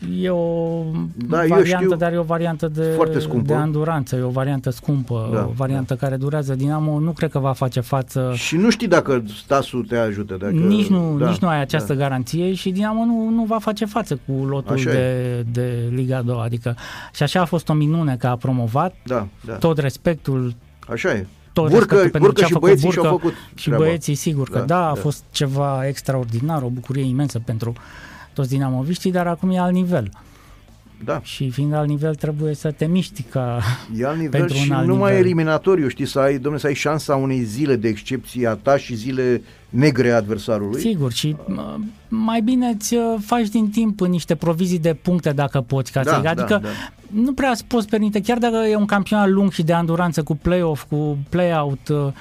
[0.00, 0.82] uh, e o
[1.14, 3.46] da, variantă, știu, dar e o variantă de, foarte scumpă.
[3.46, 6.00] de anduranță, e o variantă scumpă, da, o variantă da.
[6.00, 6.54] care durează.
[6.54, 8.32] Dinamo nu cred că va face față...
[8.34, 10.36] Și nu știi dacă tasul te ajută.
[10.40, 10.52] Dacă...
[10.52, 11.98] Nici, nu, da, nici nu ai această da.
[11.98, 16.40] garanție și Dinamo nu, nu va face față cu lotul de, de Liga 2.
[16.44, 16.76] Adică,
[17.14, 19.54] și așa a fost o minune că a promovat da, da.
[19.54, 20.54] tot respectul
[20.88, 24.88] Așa e tot burcă, burcă și băieții și-au făcut Și băieții, sigur că da, da
[24.88, 25.00] a da.
[25.00, 27.72] fost ceva extraordinar, o bucurie imensă pentru
[28.36, 30.10] toți dinamoviștii, dar acum e alt nivel.
[31.04, 31.20] Da.
[31.22, 33.60] Și fiind alt nivel trebuie să te miști ca
[33.96, 35.24] e alt nivel pentru și un alt numai nivel.
[35.24, 38.94] eliminatoriu, știi, să ai, domnule, să ai șansa unei zile de excepție a ta și
[38.94, 40.80] zile negre a adversarului.
[40.80, 41.36] Sigur, și
[42.08, 45.92] mai bine îți uh, faci din timp niște provizii de puncte dacă poți.
[45.92, 46.68] Ca da, să, da, adică da, da.
[47.10, 50.36] nu prea îți poți permite, chiar dacă e un campionat lung și de anduranță cu
[50.36, 52.12] play-off, cu play-out, uh,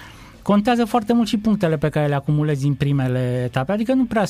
[0.42, 3.72] contează foarte mult și punctele pe care le acumulezi în primele etape.
[3.72, 4.26] Adică nu prea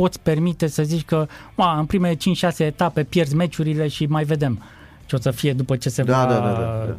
[0.00, 2.18] poți permite să zici că a, în primele 5-6
[2.56, 4.62] etape pierzi meciurile și mai vedem
[5.06, 6.96] ce o să fie după ce se da, va da, da, da, da.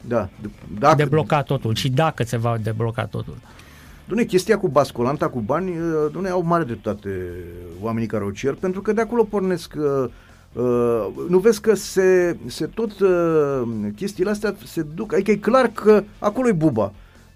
[0.00, 0.28] Da,
[0.78, 0.96] dacă...
[0.96, 3.36] debloca totul și dacă se va debloca totul.
[4.04, 5.76] Dune, chestia cu basculanta, cu bani, uh,
[6.12, 7.10] dune, au mare dreptate
[7.80, 10.10] oamenii care o cer, pentru că de acolo pornesc uh,
[10.52, 13.62] Uh, nu vezi că se, se tot uh,
[13.96, 16.92] chestiile astea se duc, adică e clar că acolo e buba.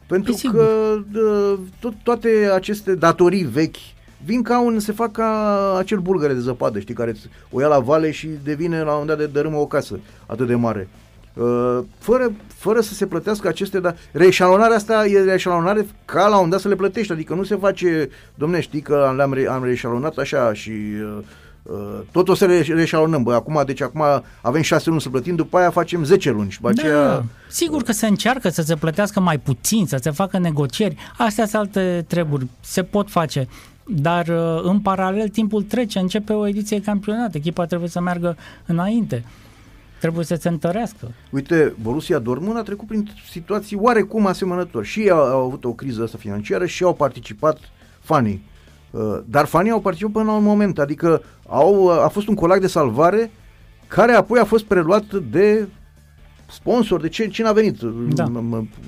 [0.07, 3.77] Pentru e că uh, tot, toate aceste datorii vechi
[4.24, 7.14] vin ca un, se fac ca acel bulgăre de zăpadă, știi, care
[7.50, 10.46] o ia la vale și devine la un moment dat de dărâmă o casă atât
[10.46, 10.88] de mare.
[11.35, 16.32] Uh, fără, fără să se plătească aceste, dar reșalonarea asta e reșalonare ca la un
[16.32, 19.64] moment dat să le plătești, adică nu se face, domne, știi că le-am re, am
[19.64, 21.18] reșalonat așa și uh,
[21.62, 24.02] Uh, tot o să le reșalonăm, bă, acum, deci acum
[24.40, 27.24] avem șase luni să plătim, după aia facem 10 luni și după da, aceea...
[27.48, 31.61] Sigur că se încearcă să se plătească mai puțin, să se facă negocieri, astea sunt
[31.61, 33.48] alte treburi, se pot face,
[33.87, 39.25] dar uh, în paralel timpul trece, începe o ediție campionat, echipa trebuie să meargă înainte.
[40.01, 41.11] Trebuie să se întărească.
[41.31, 44.87] Uite, Borussia Dortmund a trecut prin situații oarecum asemănători.
[44.87, 47.59] Și ei au, au avut o criză asta financiară și au participat
[48.01, 48.42] fanii.
[48.90, 52.61] Uh, dar fanii au participat până la un moment, adică au, a fost un colac
[52.61, 53.31] de salvare
[53.87, 55.68] care apoi a fost preluat de
[56.51, 57.81] sponsor, de ce, cine a venit,
[58.14, 58.25] da.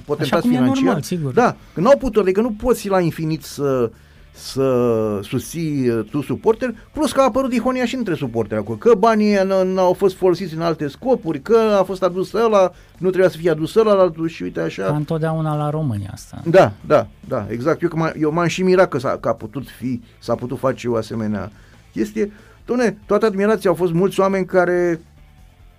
[0.04, 0.66] potentat financiar.
[0.66, 1.32] Normal, sigur.
[1.32, 3.90] Da, că nu au putut, adică nu poți la infinit să
[4.36, 8.94] să susții uh, tu suporter, plus că a apărut dihonia și între suporteri acolo, că
[8.94, 13.36] banii n-au fost folosiți în alte scopuri, că a fost adus ăla, nu trebuia să
[13.36, 14.82] fie adus ăla altul și uite așa.
[14.82, 16.42] Ca întotdeauna la România asta.
[16.46, 17.82] Da, da, da, exact.
[17.82, 20.88] Eu, m- eu m-am și mirat că, s-a, că a putut fi, s-a putut face
[20.88, 21.50] o asemenea
[21.92, 22.32] chestie.
[22.66, 25.00] Doamne, toată admirația au fost mulți oameni care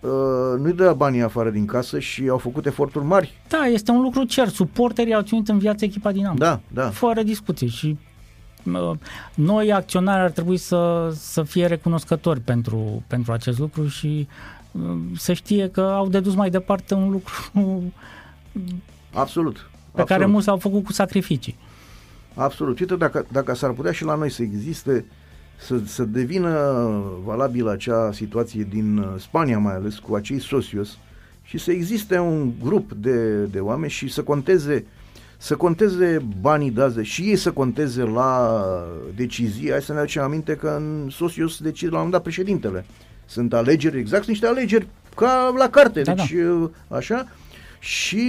[0.02, 3.42] Uh, nu-i dă banii afară din casă și au făcut eforturi mari.
[3.48, 4.48] Da, este un lucru cer.
[4.48, 6.38] Suporterii au ținut în viață echipa Dinamo.
[6.38, 6.90] Da, da.
[6.90, 7.98] Fără discuție și
[9.34, 14.28] noi acționari ar trebui să, să fie recunoscători pentru, pentru acest lucru și
[15.18, 17.34] să știe că au dedus mai departe un lucru
[19.14, 20.08] absolut, pe absolut.
[20.08, 21.58] care mulți au făcut cu sacrificii.
[22.34, 22.80] Absolut.
[22.80, 25.06] Uite, dacă, dacă s-ar putea și la noi să existe,
[25.58, 26.50] să, să devină
[27.24, 30.98] valabilă acea situație din uh, Spania mai ales, cu acei socios,
[31.44, 35.05] și să existe un grup de, de oameni și să conteze uh,
[35.46, 38.62] să conteze banii dați și ei să conteze la
[39.16, 39.70] decizii.
[39.70, 42.86] Hai să ne aducem aminte că în Socios decide la un moment dat președintele.
[43.26, 46.34] Sunt alegeri, exact niște alegeri ca la carte, da, deci
[46.88, 46.96] da.
[46.96, 47.28] așa.
[47.80, 48.24] Și,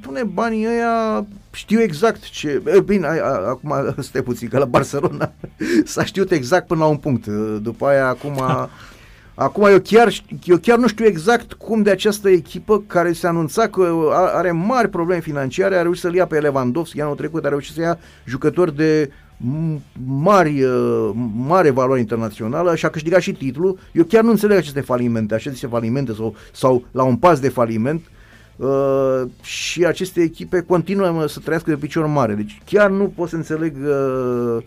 [0.00, 2.62] pune uh, banii ăia știu exact ce...
[2.84, 5.32] Bine, a, a, acum stai puțin, că la Barcelona
[5.84, 7.26] s-a știut exact până la un punct.
[7.62, 8.42] După aia, acum
[9.40, 10.12] Acum eu chiar,
[10.44, 13.92] eu chiar nu știu exact cum de această echipă care se anunța că
[14.34, 17.80] are mari probleme financiare a reușit să-l ia pe Lewandowski anul trecut, a reușit să
[17.80, 19.10] ia jucători de
[20.06, 23.78] mari, uh, mare valoare internațională și a câștigat și titlul.
[23.92, 28.02] Eu chiar nu înțeleg aceste falimente, aceste falimente sau, sau la un pas de faliment
[28.56, 32.34] uh, și aceste echipe continuă să trăiască de picior mare.
[32.34, 34.62] Deci chiar nu pot să înțeleg uh,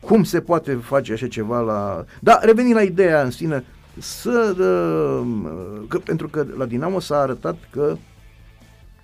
[0.00, 2.04] cum se poate face așa ceva la...
[2.20, 3.64] Da, revenind la ideea în sine,
[3.98, 7.96] să, uh, că, pentru că la Dinamo s-a arătat că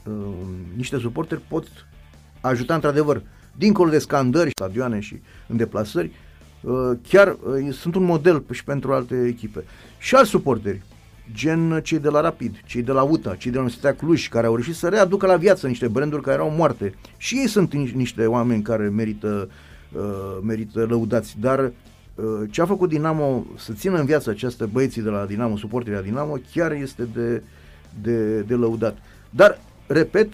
[0.05, 0.13] uh,
[0.77, 1.67] niște suporteri pot
[2.41, 3.23] ajuta într-adevăr,
[3.57, 6.11] dincolo de scandări, stadioane și în deplasări,
[6.61, 9.65] uh, chiar uh, sunt un model și pentru alte echipe.
[9.99, 10.83] Și alți suporteri,
[11.33, 14.47] gen cei de la Rapid, cei de la UTA, cei de la Universitatea Cluj, care
[14.47, 16.95] au reușit să readucă la viață niște branduri care erau moarte.
[17.17, 19.49] Și ei sunt niște oameni care merită
[19.93, 21.71] uh, merită lăudați, dar uh,
[22.51, 26.05] ce a făcut Dinamo să țină în viață această băieții de la Dinamo, suporterii la
[26.05, 27.43] Dinamo, chiar este de,
[28.03, 28.97] de, de lăudat.
[29.31, 30.29] Dar, repet,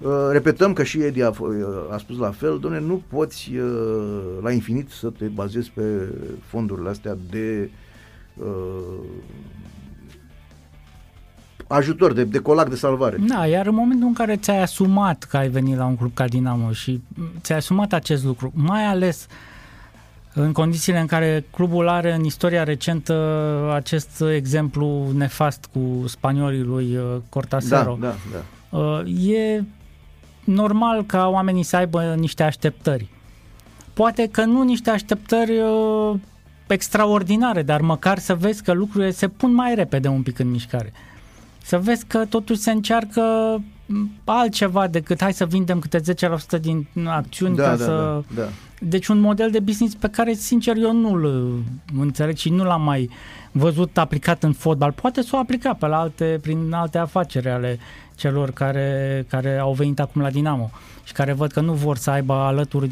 [0.00, 1.48] uh, repetăm că și Edi a, uh,
[1.90, 5.82] a spus la fel, doamne, nu poți uh, la infinit să te bazezi pe
[6.44, 7.70] fondurile astea de
[8.36, 8.44] uh,
[11.66, 13.16] ajutor, de, de colac de salvare.
[13.26, 16.26] Da, iar în momentul în care ți-ai asumat că ai venit la un club ca
[16.26, 17.02] Dinamo și
[17.40, 19.26] ți-ai asumat acest lucru, mai ales
[20.34, 23.14] în condițiile în care clubul are în istoria recentă
[23.74, 27.96] acest exemplu nefast cu spaniolii lui uh, Cortasero.
[28.00, 28.14] Da, da,
[28.70, 28.78] da.
[28.78, 29.64] Uh, e
[30.44, 33.08] normal ca oamenii să aibă niște așteptări.
[33.92, 36.14] Poate că nu niște așteptări uh,
[36.66, 40.92] extraordinare, dar măcar să vezi că lucrurile se pun mai repede un pic în mișcare
[41.64, 43.22] să vezi că totuși se încearcă
[44.24, 46.00] altceva decât hai să vindem câte
[46.58, 48.22] 10% din acțiuni da, ca da, să...
[48.34, 48.48] Da, da.
[48.84, 52.82] Deci un model de business pe care sincer eu nu-l uh, înțeleg și nu l-am
[52.82, 53.10] mai
[53.52, 54.92] văzut aplicat în fotbal.
[54.92, 57.78] Poate să o aplica pe la alte, prin alte afaceri ale
[58.14, 60.70] celor care, care au venit acum la Dinamo
[61.04, 62.90] și care văd că nu vor să aibă alături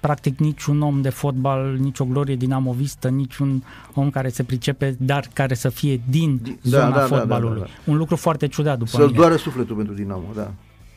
[0.00, 5.54] practic niciun om de fotbal, nicio glorie dinamovistă, niciun om care se pricepe, dar care
[5.54, 7.60] să fie din da, zona da, fotbalului.
[7.60, 7.92] Da, da, da.
[7.92, 10.50] Un lucru foarte ciudat după Să-l doară sufletul pentru Dinamo, da.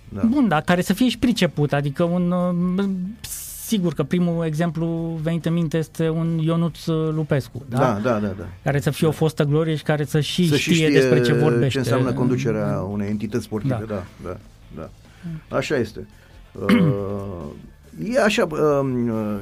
[0.10, 0.22] da.
[0.22, 2.34] Bun, dar care să fie și priceput, adică un
[3.66, 7.78] sigur că primul exemplu venit în minte este un Ionuț Lupescu, da?
[7.78, 8.34] Da, da, da.
[8.38, 8.48] da.
[8.64, 11.34] Care să fie o fostă glorie și care să și să știe, știe despre ce
[11.34, 11.68] vorbește.
[11.68, 14.38] ce înseamnă conducerea unei entități sportive, da, da,
[14.76, 14.90] da.
[15.50, 15.58] da.
[15.58, 16.08] Așa este.
[16.52, 18.60] Uh, e așa, uh,
[19.10, 19.38] uh,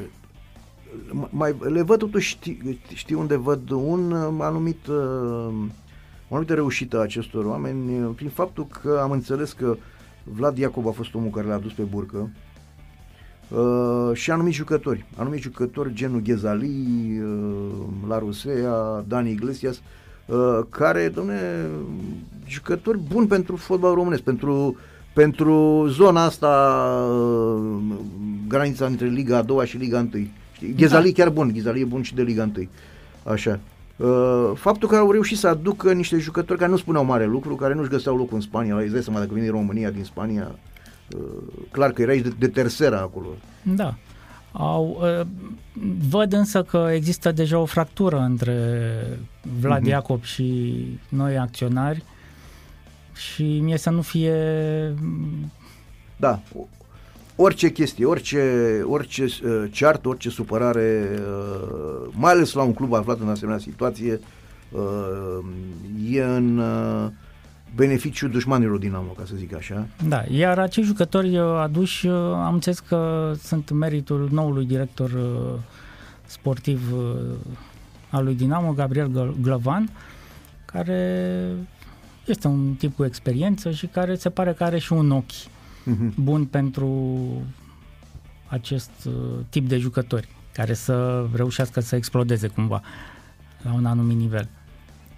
[1.30, 4.96] mai, le văd totuși, știi, știi unde văd un uh, anumit, uh,
[6.28, 9.78] o anumită reușită a acestor oameni uh, prin faptul că am înțeles că
[10.24, 12.30] Vlad Iacob a fost omul care l-a dus pe burcă
[13.50, 19.82] uh, și anumiți jucători, anumiți jucători genul Ghezali, uh, Larusea, Dani Iglesias,
[20.26, 21.40] uh, care, domne,
[22.48, 24.78] jucători buni pentru fotbal românesc, pentru
[25.14, 26.48] pentru zona asta,
[27.12, 27.82] uh,
[28.48, 30.28] granița între Liga a doua și Liga 1.
[30.54, 30.74] Știi?
[30.74, 31.24] Ghezali da.
[31.24, 32.68] chiar bun, Ghezali e bun și de Liga 1.
[33.24, 33.60] Așa.
[33.96, 37.74] Uh, faptul că au reușit să aducă niște jucători care nu spuneau mare lucru, care
[37.74, 40.73] nu-și găseau locul în Spania, la îți seama dacă vine România din Spania, uh,
[41.72, 43.28] clar că erai de, de tercera acolo.
[43.62, 43.96] Da.
[44.52, 45.02] Au,
[46.10, 48.90] văd însă că există deja o fractură între
[49.60, 49.90] Vlad uh-huh.
[49.90, 52.04] Iacob și noi acționari
[53.16, 54.36] și mie să nu fie...
[56.18, 56.42] Da,
[57.36, 63.20] orice chestie, orice, orice uh, ceartă, orice supărare, uh, mai ales la un club aflat
[63.20, 64.20] în asemenea situație,
[64.72, 65.46] uh,
[66.12, 67.12] e în uh,
[67.76, 69.88] beneficiul dușmanilor Dinamo, ca să zic așa.
[70.08, 75.60] Da, iar acei jucători uh, aduși, uh, am înțeles că sunt meritul noului director uh,
[76.26, 77.36] sportiv uh,
[78.10, 79.90] al lui Dinamo, Gabriel Glăvan,
[80.66, 81.46] care
[82.26, 86.16] este un tip cu experiență și care se pare că are și un ochi uh-huh.
[86.16, 87.18] bun pentru
[88.48, 89.14] acest uh,
[89.50, 92.82] tip de jucători care să reușească să explodeze cumva
[93.62, 94.50] la un anumit nivel.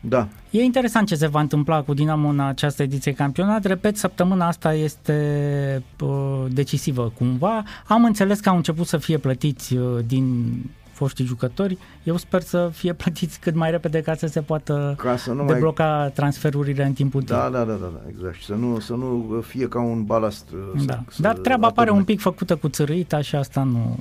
[0.07, 0.27] Da.
[0.49, 3.65] E interesant ce se va întâmpla cu Dinamo în această ediție campionat.
[3.65, 7.63] Repet, săptămâna asta este uh, decisivă cumva.
[7.87, 10.45] Am înțeles că au început să fie plătiți uh, din
[10.91, 11.77] foștii jucători.
[12.03, 15.45] Eu sper să fie plătiți cât mai repede ca să se poată ca să nu
[15.45, 16.11] debloca mai...
[16.11, 18.41] transferurile în timpul da, da, da, da, da, exact.
[18.41, 20.49] Să nu, să nu fie ca un balast.
[20.75, 21.03] Uh, da.
[21.09, 23.99] Să, Dar treaba pare un pic făcută cu țărâita și asta nu,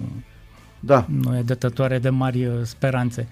[0.81, 1.07] da.
[1.23, 3.29] nu e dătătoare de mari uh, speranțe.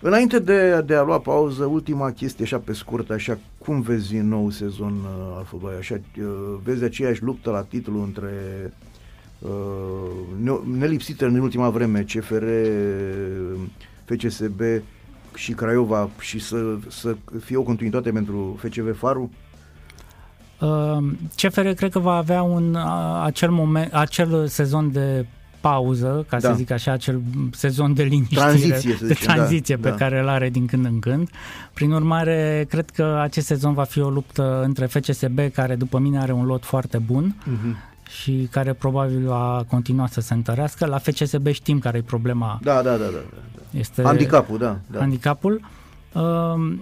[0.00, 4.28] Înainte de, de a lua pauză, ultima chestie, așa pe scurt, așa, cum vezi în
[4.28, 5.80] nou sezon uh, al fotbalului?
[5.80, 6.24] Așa, uh,
[6.62, 8.30] vezi aceeași luptă la titlu între
[9.38, 12.44] uh, nelipsită în ultima vreme, CFR,
[14.04, 14.60] FCSB
[15.34, 19.30] și Craiova și să, să fie o continuitate pentru FCV Faru?
[20.60, 20.98] Uh,
[21.36, 22.76] CFR cred că va avea un
[23.22, 25.26] acel moment, acel sezon de
[25.68, 26.48] pauză, ca da.
[26.48, 27.20] să zic așa, acel
[27.52, 30.04] sezon de liniște, tranziție, de tranziție da, pe da.
[30.04, 31.30] care îl are din când în când.
[31.74, 36.18] Prin urmare, cred că acest sezon va fi o luptă între FCSB, care după mine
[36.18, 40.86] are un lot foarte bun, uh-huh și care probabil va continua să se întărească.
[40.86, 42.58] La FCSB știm care e problema.
[42.62, 42.96] Da, da, da.
[42.96, 43.78] da, da.
[43.78, 44.78] Este handicapul, da.
[44.86, 44.98] da.
[44.98, 45.60] Handicapul.
[46.12, 46.78] Uh,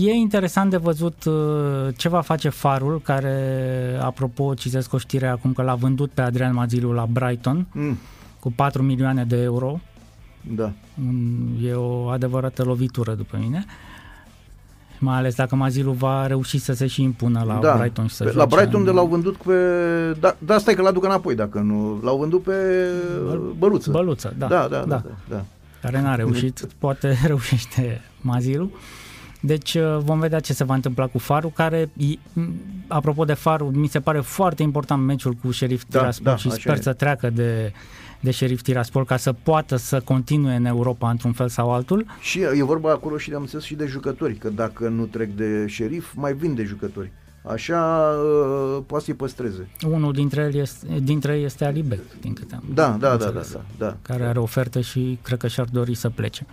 [0.00, 1.34] e interesant de văzut uh,
[1.96, 6.54] ce va face Farul, care, apropo, citesc o știre acum că l-a vândut pe Adrian
[6.54, 7.98] Maziliu la Brighton mm.
[8.46, 9.80] Cu 4 milioane de euro.
[10.54, 10.72] Da.
[11.62, 13.64] E o adevărată lovitură după mine.
[14.98, 17.76] mai ales dacă Mazilu va reuși să se și impună la da.
[17.76, 19.54] Brighton și să La Brighton de l-au vândut pe...
[20.20, 22.00] Da, da stai că l-aduc înapoi dacă nu...
[22.02, 22.52] L-au vândut pe
[23.58, 23.90] Băluță.
[23.90, 24.46] Băluță, da.
[24.46, 24.84] Da, da, da.
[24.84, 25.44] da, da.
[25.80, 28.70] Care n-a reușit, poate reușește Mazilu.
[29.40, 31.90] Deci uh, vom vedea ce se va întâmpla cu Farul, care,
[32.86, 36.50] apropo de Farul, mi se pare foarte important meciul cu Sheriff da, Tiraspol da, și
[36.50, 36.80] sper e.
[36.80, 37.72] să treacă de,
[38.20, 42.06] de Sheriff Tiraspol ca să poată să continue în Europa într-un fel sau altul.
[42.20, 45.30] Și e vorba acolo și de am înțeles și de jucători, că dacă nu trec
[45.30, 47.12] de Sheriff, mai vin de jucători.
[47.42, 48.10] Așa
[48.76, 49.68] uh, poate să-i păstreze.
[49.86, 53.40] Unul dintre, el este, dintre ei este Alibec, din câte am da, da, da, da,
[53.52, 53.96] da, da.
[54.02, 56.46] Care are ofertă și cred că și-ar dori să plece.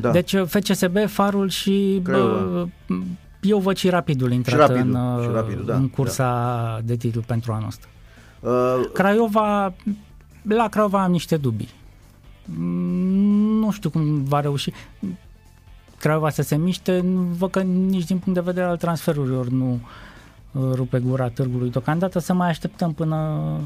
[0.00, 0.10] Da.
[0.10, 2.66] Deci uh, FCSB, Farul și bă,
[3.40, 6.24] eu văd și Rapidul intrat și rapidul, în, și rapidul, da, în cursa
[6.74, 6.80] da.
[6.84, 7.86] de titlu pentru anul ăsta.
[8.40, 9.74] Uh, Craiova,
[10.42, 11.70] la Craiova am niște dubii.
[13.58, 14.72] Nu știu cum va reuși.
[15.98, 17.04] Craiova să se miște,
[17.38, 19.80] văd că nici din punct de vedere al transferurilor nu
[20.52, 21.70] uh, rupe gura târgului.
[21.70, 23.58] Deocamdată să mai așteptăm până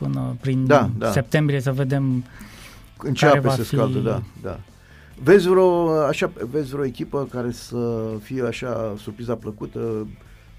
[0.00, 1.10] până prin da, da.
[1.10, 2.24] septembrie să vedem
[2.98, 3.74] în ce care va se fi...
[3.74, 4.58] scaldă, da, da.
[5.22, 9.78] Vezi vreo, așa, vezi vreo echipă care să fie așa surpriza plăcută?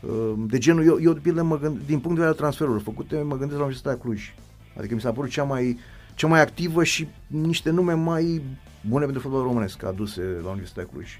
[0.01, 2.83] Uh, de genul, eu, eu de pildă, mă gând, din punct de vedere al transferurilor
[2.83, 4.33] făcute, mă gândesc la Universitatea Cluj.
[4.77, 5.77] Adică mi s-a părut cea mai,
[6.15, 8.41] cea mai activă și niște nume mai
[8.81, 11.19] bune pentru fotbalul românesc aduse la Universitatea Cluj.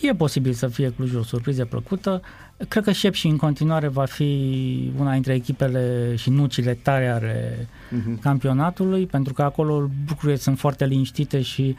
[0.00, 2.22] E posibil să fie Cluj o surpriză plăcută.
[2.68, 7.68] Cred că Șep și în continuare va fi una dintre echipele și nucile tare ale
[7.68, 8.20] uh-huh.
[8.20, 11.76] campionatului, pentru că acolo lucrurile sunt foarte liniștite și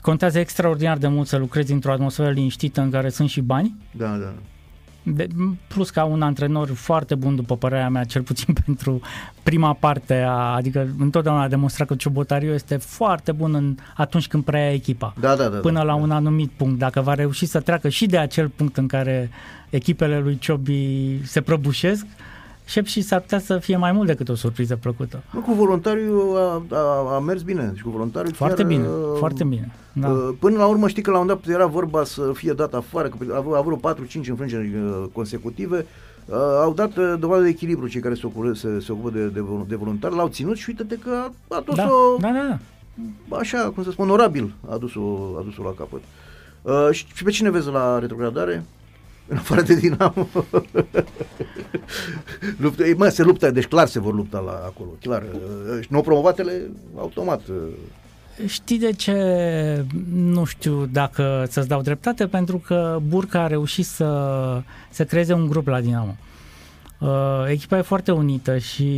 [0.00, 3.74] contează extraordinar de mult să lucrezi într-o atmosferă liniștită în care sunt și bani.
[3.90, 4.34] Da, da.
[5.06, 5.28] De,
[5.68, 9.00] plus ca un antrenor foarte bun, după părerea mea, cel puțin pentru
[9.42, 14.44] prima parte, a, adică întotdeauna a demonstrat că Ciobotariu este foarte bun în, atunci când
[14.44, 15.14] preia echipa.
[15.20, 15.58] Da, da, da.
[15.58, 16.02] Până da, la da.
[16.02, 16.78] un anumit punct.
[16.78, 19.30] Dacă va reuși să treacă și de acel punct în care
[19.70, 22.06] echipele lui Ciobi se prăbușesc,
[22.66, 25.22] Șep și s-ar putea să fie mai mult decât o surpriză plăcută.
[25.30, 27.70] Nu, cu voluntariu a, a, a mers bine.
[27.72, 29.72] Deci cu voluntariu foarte chiar, bine, uh, foarte bine.
[29.92, 30.08] Da.
[30.08, 33.08] Uh, până la urmă știi că la un dat era vorba să fie dat afară,
[33.08, 35.86] că a vreo 4-5 înfrângeri uh, consecutive,
[36.26, 39.26] uh, au dat uh, dovadă de echilibru cei care se ocupă, se, se ocupă de,
[39.26, 41.10] de, de voluntari, l-au ținut și uite-te că
[41.48, 42.58] a, a dus-o da, da, da,
[43.28, 43.36] da.
[43.36, 45.00] așa, cum să spun, orabil a dus-o,
[45.38, 46.00] a dus-o la capăt.
[46.62, 48.64] Uh, și, și pe cine vezi la retrogradare?
[49.26, 50.28] În afară de Dinamo.
[52.62, 55.22] luptă, mă, se luptă, deci clar se vor lupta la acolo, clar.
[55.80, 57.40] Și nou promovatele, automat.
[58.46, 62.26] Știi de ce nu știu dacă să-ți dau dreptate?
[62.26, 66.16] Pentru că Burca a reușit să, să creeze un grup la Dinamo.
[66.98, 67.08] Uh,
[67.48, 68.88] echipa e foarte unită și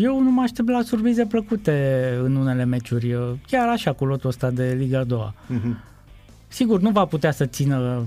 [0.00, 4.50] eu nu mă aștept la surprize plăcute în unele meciuri, chiar așa cu lotul ăsta
[4.50, 5.32] de Liga 2.
[5.52, 5.86] Uh-huh.
[6.48, 8.06] Sigur, nu va putea să țină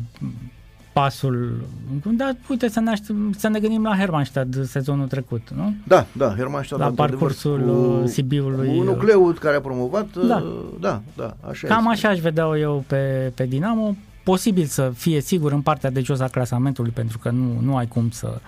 [0.94, 1.64] pasul.
[2.06, 2.94] Dar uite să ne,
[3.38, 5.74] să ne gândim la Hermannstadt sezonul trecut, nu?
[5.88, 6.82] Da, da, Hermannstadt.
[6.82, 7.60] La parcursul
[8.02, 8.78] cu, Sibiului.
[8.78, 10.44] Cu nucleul care a promovat, da,
[10.80, 12.08] da, da așa Cam este.
[12.08, 13.96] așa aș vedea eu pe, pe Dinamo.
[14.24, 17.88] Posibil să fie sigur în partea de jos a clasamentului, pentru că nu, nu ai
[17.88, 18.40] cum să,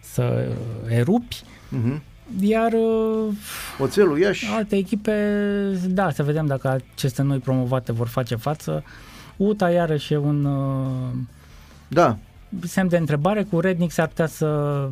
[0.00, 0.48] să
[0.88, 1.42] erupi.
[1.44, 2.00] Uh-huh.
[2.40, 2.72] Iar
[3.78, 5.14] Oțelul Iași Alte echipe
[5.88, 8.84] Da, să vedem dacă aceste noi promovate vor face față
[9.36, 11.18] UTA iarăși e un uh,
[11.92, 12.16] da.
[12.62, 14.88] Semn de întrebare, cu Rednic s-ar putea să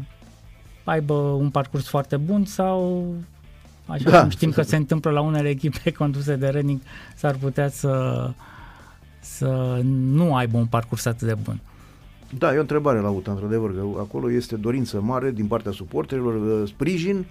[0.85, 3.07] aibă un parcurs foarte bun sau
[3.87, 6.83] așa da, cum știm că se întâmplă la unele echipe conduse de Rednic,
[7.17, 8.31] s-ar putea să,
[9.21, 11.61] să nu aibă un parcurs atât de bun.
[12.39, 16.67] Da, e o întrebare la UTA, într-adevăr, că acolo este dorință mare din partea suporterilor,
[16.67, 17.25] sprijin,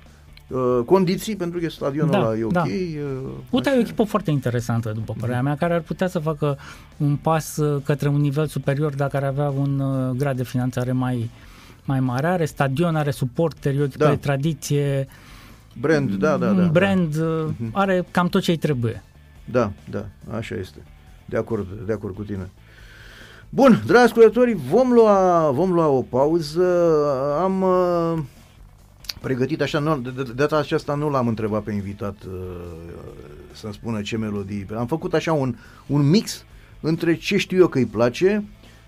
[0.49, 2.51] Uh, condiții, pentru că stadionul da, ăla e ok.
[2.51, 2.63] Da.
[2.63, 6.57] Uh, Uta e o echipă foarte interesantă, după părerea mea, care ar putea să facă
[6.97, 10.91] un pas uh, către un nivel superior dacă ar avea un uh, grad de finanțare
[10.91, 11.29] mai,
[11.85, 12.27] mai mare.
[12.27, 14.09] Are stadion, are suporteri, e o echipă da.
[14.09, 15.07] de tradiție.
[15.79, 16.67] Brand, da, da, da.
[16.67, 17.53] Brand, da.
[17.71, 19.03] are cam tot ce îi trebuie.
[19.45, 20.05] Da, da,
[20.37, 20.77] așa este.
[21.25, 22.49] De acord, de acord cu tine.
[23.49, 26.63] Bun, dragi ascultători, vom lua, vom lua o pauză.
[27.41, 28.19] Am uh,
[29.21, 32.33] pregătit așa, nu, de, de data aceasta nu l-am întrebat pe invitat uh,
[33.51, 34.65] să-mi spună ce melodii.
[34.77, 35.55] Am făcut așa un,
[35.87, 36.45] un mix
[36.79, 38.43] între ce știu eu că îi place,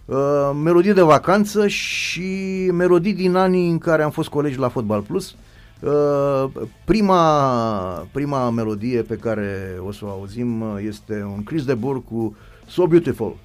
[0.05, 5.01] uh, melodii de vacanță și melodii din anii în care am fost colegi la Fotbal
[5.01, 5.36] Plus.
[5.79, 6.45] Uh,
[6.86, 12.36] prima, prima melodie pe care o să o auzim este un Chris de Burg cu
[12.67, 13.38] So Beautiful.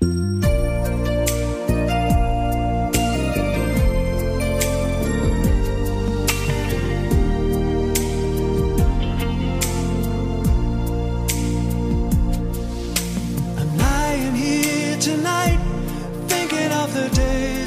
[0.00, 1.17] thank you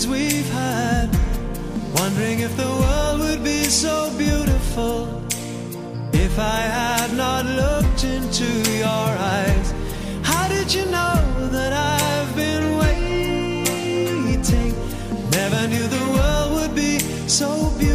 [0.01, 1.09] days we've had
[1.95, 5.21] Wondering if the world would be so beautiful
[6.13, 8.45] If I had not looked into
[8.77, 9.73] your eyes.
[10.23, 14.41] How did you know that I've been waiting?
[15.31, 17.90] Never knew the world would be so beautiful.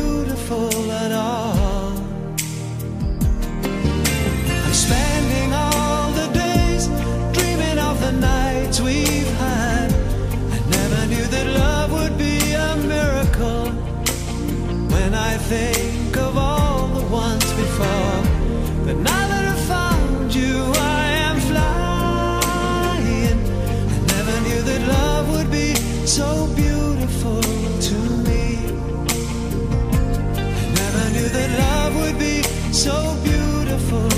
[32.87, 34.09] So beautiful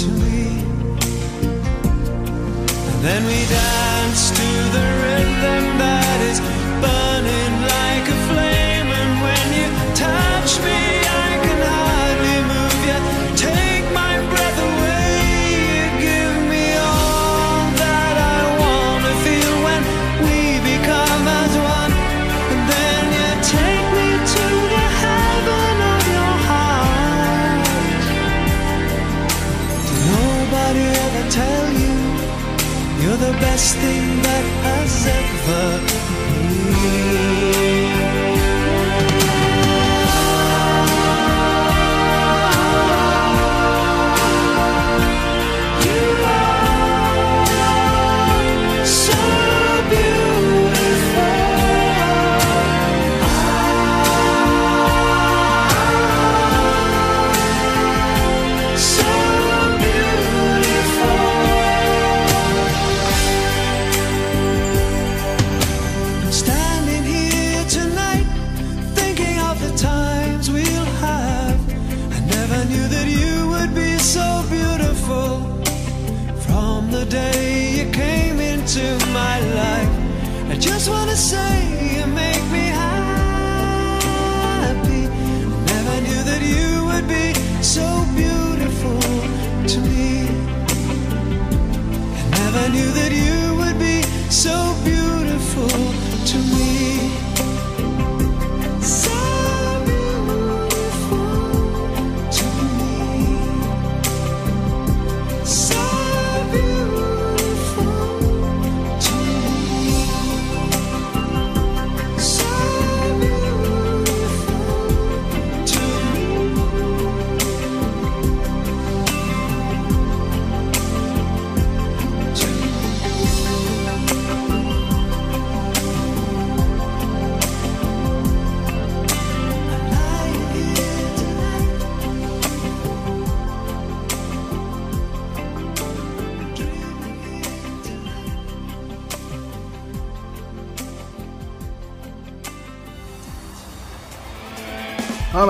[0.00, 0.42] to me.
[2.90, 4.99] And then we dance to the
[33.60, 35.79] best thing that has ever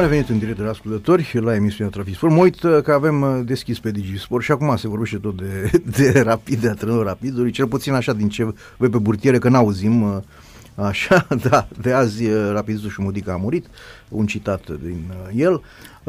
[0.01, 2.33] revenit în direct de la ascultători la emisiunea Trafisport.
[2.33, 5.71] Mă uit uh, că avem uh, deschis pe Digisport și acum se vorbește tot de,
[5.97, 10.03] de rapid, de antrenor rapidului, cel puțin așa din ce văd pe burtiere, că n-auzim
[10.03, 10.17] uh,
[10.75, 13.67] așa, da, de azi rapidul și Mudica a murit,
[14.09, 15.63] un citat din el.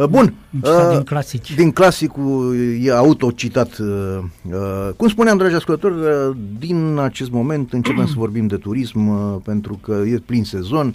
[0.09, 1.55] Bun, Citat din clasici.
[1.55, 3.77] din clasicul e autocitat.
[3.77, 4.17] uh,
[4.51, 9.41] uh, Cum spuneam, dragi ascultători, uh, din acest moment începem să vorbim de turism, uh,
[9.43, 10.93] pentru că e plin sezon, uh,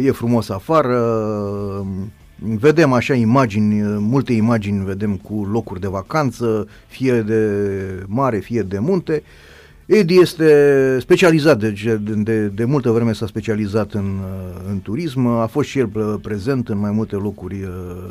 [0.00, 0.98] e frumos afară,
[1.80, 1.86] uh,
[2.58, 7.50] vedem așa imagini, uh, multe imagini vedem cu locuri de vacanță, fie de
[8.06, 9.22] mare, fie de munte.
[9.86, 15.46] Edi este specializat, de, de, de multă vreme s-a specializat în, uh, în turism, a
[15.46, 18.10] fost și el uh, prezent în mai multe locuri, uh,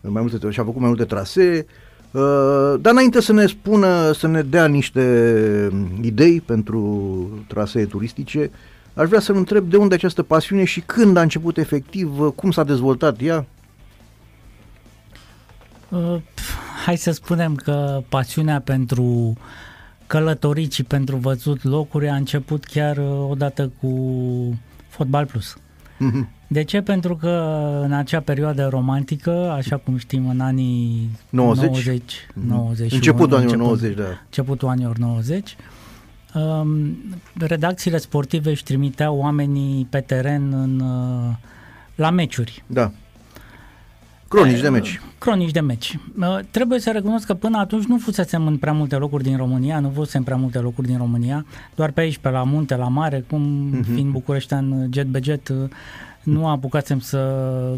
[0.00, 1.66] în mai multe, și-a făcut mai multe trasee,
[2.12, 8.50] Uh, dar înainte să ne spună, să ne dea niște idei pentru trasee turistice,
[8.94, 12.50] aș vrea să-l întreb de unde această pasiune și când a început efectiv, uh, cum
[12.50, 13.46] s-a dezvoltat ea?
[15.88, 19.36] Uh, pf, Hai să spunem că pasiunea pentru
[20.06, 23.90] călătorit și pentru văzut locuri a început chiar uh, odată cu
[24.88, 25.56] Fotbal Plus.
[25.98, 26.28] Mhm.
[26.46, 26.80] De ce?
[26.80, 27.28] Pentru că
[27.84, 31.68] în acea perioadă romantică, așa cum știm în anii 90?
[31.68, 34.04] 90, 90 Începutul anilor 90, da.
[34.24, 35.64] începutul anilor 90, um,
[37.38, 41.34] redacțiile sportive își trimiteau oamenii pe teren în, uh,
[41.94, 42.64] la meciuri.
[42.66, 42.90] Da.
[44.28, 45.00] Cronici de meci.
[45.18, 45.98] Cronici de meci.
[46.20, 49.80] Uh, Trebuie să recunosc că până atunci nu fusesem în prea multe locuri din România,
[49.80, 52.88] nu fusem în prea multe locuri din România, doar pe aici, pe la munte, la
[52.88, 53.82] mare, cum Mhm.
[53.94, 55.56] fiind bucureștean jet be jet, uh,
[56.22, 57.18] nu apucasem să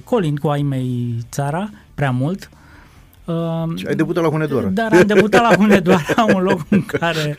[0.05, 2.49] colin cu ai mei țara prea mult.
[2.53, 2.59] Uh,
[3.87, 4.69] ai debutat la Hunedoara.
[4.69, 7.37] Dar am debutat la Hunedoara, un loc în care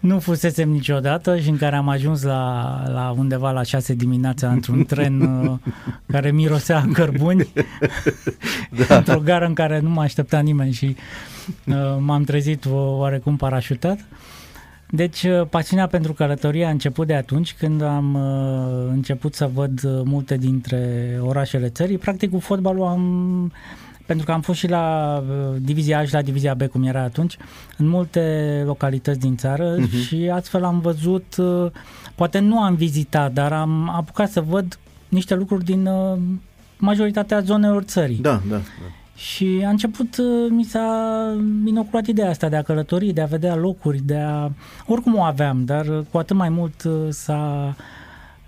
[0.00, 4.84] nu fusesem niciodată și în care am ajuns la, la undeva la 6 dimineața într-un
[4.84, 5.58] tren uh,
[6.12, 7.52] care mirosea cărbuni,
[8.88, 8.96] da.
[8.96, 10.96] într-o gară în care nu mă aștepta nimeni și
[11.66, 13.98] uh, m-am trezit oarecum parașutat.
[14.90, 19.84] Deci, uh, pasiunea pentru călătorie a început de atunci când am uh, început să văd
[19.84, 21.98] uh, multe dintre orașele țării.
[21.98, 23.52] Practic, cu fotbalul am
[24.08, 27.02] pentru că am fost și la uh, divizia A și la divizia B, cum era
[27.02, 27.36] atunci,
[27.76, 30.06] în multe localități din țară uh-huh.
[30.06, 31.70] și astfel am văzut, uh,
[32.14, 34.78] poate nu am vizitat, dar am apucat să văd
[35.08, 36.18] niște lucruri din uh,
[36.76, 38.16] majoritatea zonelor țării.
[38.16, 38.60] Da, da, da.
[39.14, 40.16] Și a început,
[40.48, 40.88] mi s-a
[41.64, 44.50] inoculat ideea asta de a călători, de a vedea locuri, de a...
[44.86, 47.76] Oricum o aveam, dar cu atât mai mult s-a,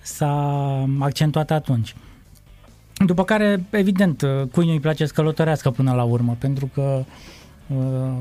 [0.01, 0.33] s-a
[0.99, 1.95] accentuat atunci.
[3.07, 7.05] După care, evident, cui nu-i place să călătorească până la urmă, pentru că
[7.67, 8.13] uh,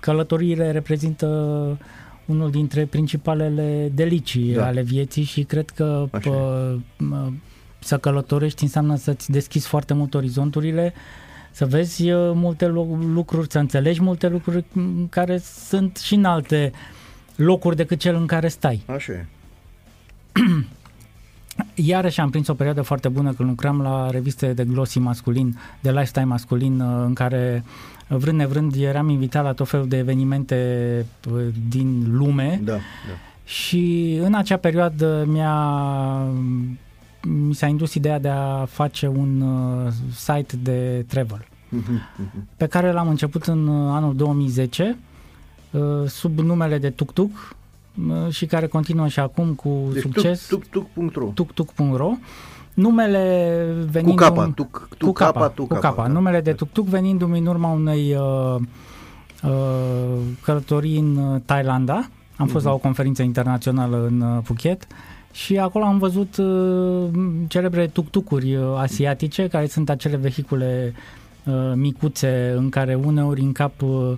[0.00, 1.26] călătoriile reprezintă
[2.24, 4.66] unul dintre principalele delicii da.
[4.66, 6.78] ale vieții și cred că pă,
[7.78, 10.92] să călătorești înseamnă să-ți deschizi foarte mult orizonturile,
[11.50, 12.66] să vezi uh, multe
[13.14, 14.64] lucruri, să înțelegi multe lucruri
[15.08, 16.72] care sunt și în alte
[17.36, 18.82] locuri decât cel în care stai.
[18.86, 19.26] Așa e.
[21.74, 25.90] Iarăși am prins o perioadă foarte bună când lucram la reviste de glossy masculin, de
[25.90, 27.64] lifestyle masculin, uh, în care
[28.08, 32.80] vrând nevrând eram invitat la tot felul de evenimente uh, din lume da, da.
[33.44, 35.54] și în acea perioadă mi-a
[37.22, 41.46] mi s-a indus ideea de a face un uh, site de travel
[42.56, 44.96] pe care l-am început în anul 2010
[46.06, 47.56] sub numele de TukTuk
[48.30, 50.46] și care continuă și acum cu deci succes.
[50.46, 52.10] Tuktuk.ro Tuktuk.ro
[52.74, 54.18] Numele venind...
[54.18, 55.80] Cu capa, tuk, tuk, cu capa, cu capa.
[55.80, 56.02] capa.
[56.02, 56.12] Da.
[56.12, 58.60] Numele de Tuktuk venind în urma unei uh,
[59.42, 62.08] uh, călătorii în uh, Thailanda.
[62.36, 62.68] Am fost uh-huh.
[62.68, 64.86] la o conferință internațională în uh, Phuket
[65.32, 67.08] și acolo am văzut uh,
[67.48, 70.94] celebre tuk-tukuri uh, asiatice, care sunt acele vehicule
[71.44, 74.12] uh, micuțe în care uneori în cap uh,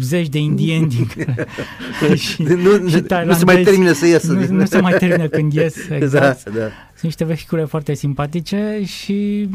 [0.00, 1.06] zeci de indieni din
[2.24, 4.32] și, nu, și nu se mai termină să iasă.
[4.32, 6.44] Nu, nu se mai termină când ies, da, exact.
[6.44, 6.66] Da, da.
[6.98, 9.48] Sunt niște vehicule foarte simpatice și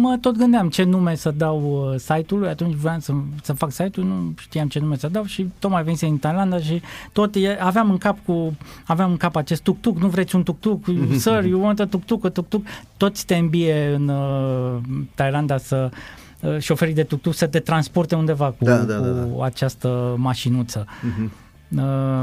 [0.00, 4.06] mă tot gândeam ce nume să dau uh, site-ului, atunci voiam să, să fac site-ul,
[4.06, 6.82] nu știam ce nume să dau și tocmai venise în Thailanda și
[7.12, 10.84] tot e, aveam în cap cu aveam în cap acest tuk-tuk, nu vreți un tuk-tuk,
[11.16, 12.66] sir, you want a tuk-tuk, a tuk-tuk,
[12.96, 14.78] toți te îmbie în uh,
[15.14, 16.25] Thailanda să Uh,
[16.58, 19.22] șoferii de tuk-tuk să te transporte undeva cu, da, da, da, da.
[19.22, 20.84] cu această mașinuță.
[20.84, 21.44] Uh-huh.
[21.76, 22.22] Uh,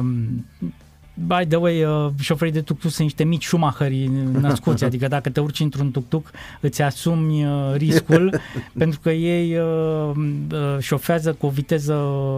[1.13, 4.09] by the way, uh, șoferii de tuk-tuk sunt niște mici șumahări
[4.41, 8.39] născuți, adică dacă te urci într-un tuk-tuk îți asumi uh, riscul
[8.77, 10.11] pentru că ei uh,
[10.51, 11.93] uh, șofează cu o viteză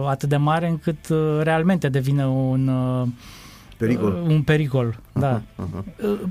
[0.08, 3.08] atât de mare încât uh, realmente devine un uh,
[3.76, 4.20] Pericol.
[4.22, 5.40] Uh, un pericol, da.
[5.40, 5.84] Uh-huh.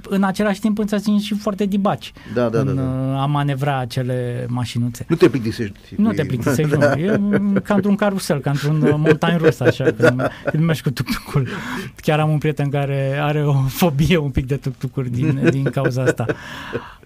[0.09, 2.81] În același timp însă sunt și foarte dibaci da, da, în da, da.
[2.81, 5.05] Uh, a manevra acele mașinuțe.
[5.07, 5.79] Nu te plictisești.
[5.97, 6.95] Nu te plictisești, da.
[6.95, 7.33] nu.
[7.55, 11.47] E ca într-un carusel, ca într-un uh, montagne rus, așa, când, când mergi cu tuctucul.
[11.95, 16.01] Chiar am un prieten care are o fobie un pic de tuctucuri din, din cauza
[16.01, 16.25] asta.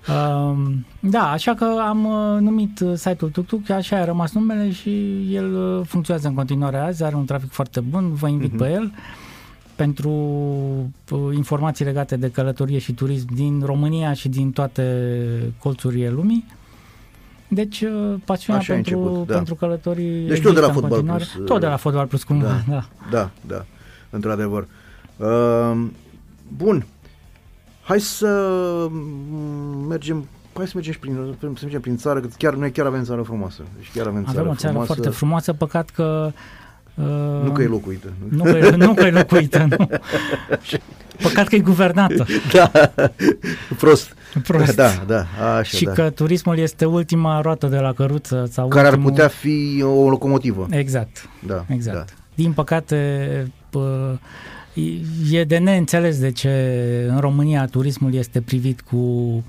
[0.08, 5.84] Um, da, așa că am uh, numit site-ul TukTuk, așa a rămas numele și el
[5.86, 8.58] funcționează în continuare azi, are un trafic foarte bun, vă invit uh-huh.
[8.58, 8.92] pe el
[9.80, 10.12] pentru
[11.12, 14.84] uh, informații legate de călătorie și turism din România și din toate
[15.60, 16.46] colțurile lumii.
[17.48, 19.36] Deci, uh, pasiunea Așa pentru, început, da.
[19.36, 21.38] pentru călătorii Deci tot de la Fotbal Plus.
[21.46, 22.74] Tot de la Fotbal Plus, cumva, da.
[23.12, 23.66] Da, da, da
[24.10, 24.68] într-adevăr.
[25.18, 25.86] Uh,
[26.58, 26.86] bun.
[27.82, 28.28] Hai să
[29.88, 33.22] mergem hai să mergem prin, să mergem prin țară, că chiar, noi chiar avem țară
[33.22, 33.62] frumoasă.
[33.78, 34.94] Deci chiar avem, avem țară o țară frumoasă.
[34.94, 36.34] foarte frumoasă, păcat că Uh,
[37.44, 38.08] nu că e locuită.
[38.30, 39.88] Nu că e, nu că e locuită, nu.
[41.22, 42.26] Păcat că e guvernată.
[42.54, 42.72] Da,
[43.78, 44.16] prost.
[44.44, 44.76] Prost.
[44.76, 45.26] Da, da,
[45.58, 45.92] așa, Și da.
[45.92, 48.48] că turismul este ultima roată de la căruță.
[48.52, 49.06] Sau Care ultimul...
[49.06, 50.68] ar putea fi o locomotivă.
[50.70, 51.30] Exact.
[51.48, 51.98] Da, exact.
[51.98, 52.06] Da.
[52.36, 53.52] Din păcate,
[55.32, 56.50] e de neînțeles de ce
[57.10, 59.44] în România turismul este privit cu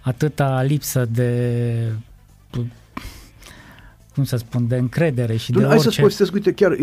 [0.00, 1.32] atâta lipsă de
[4.18, 5.90] cum să spun, de încredere și de hai orice...
[5.90, 6.76] să povestesc, uite, chiar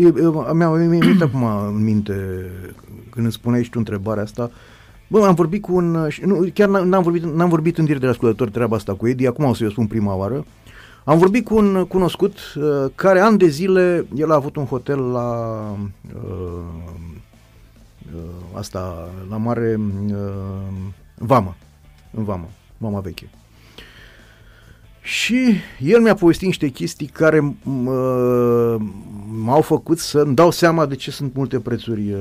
[0.52, 2.12] mi-am venit acum în minte
[3.10, 4.50] când îmi spuneai și tu întrebarea asta,
[5.08, 6.08] Bă, am vorbit cu un...
[6.24, 9.44] Nu, chiar n-am vorbit, n-am vorbit în direct de ascultător treaba asta cu Edi, acum
[9.44, 10.44] o să-i spun prima oară.
[11.04, 15.00] Am vorbit cu un cunoscut uh, care ani de zile, el a avut un hotel
[15.00, 15.58] la
[16.14, 16.60] uh,
[18.14, 20.14] uh, asta, la mare uh,
[21.14, 21.56] Vamă,
[22.10, 23.28] în Vamă, Vama Veche.
[25.06, 27.54] Și el mi-a povestit niște chestii care
[29.42, 32.20] m-au făcut să-mi dau seama de ce sunt multe prețuri uh,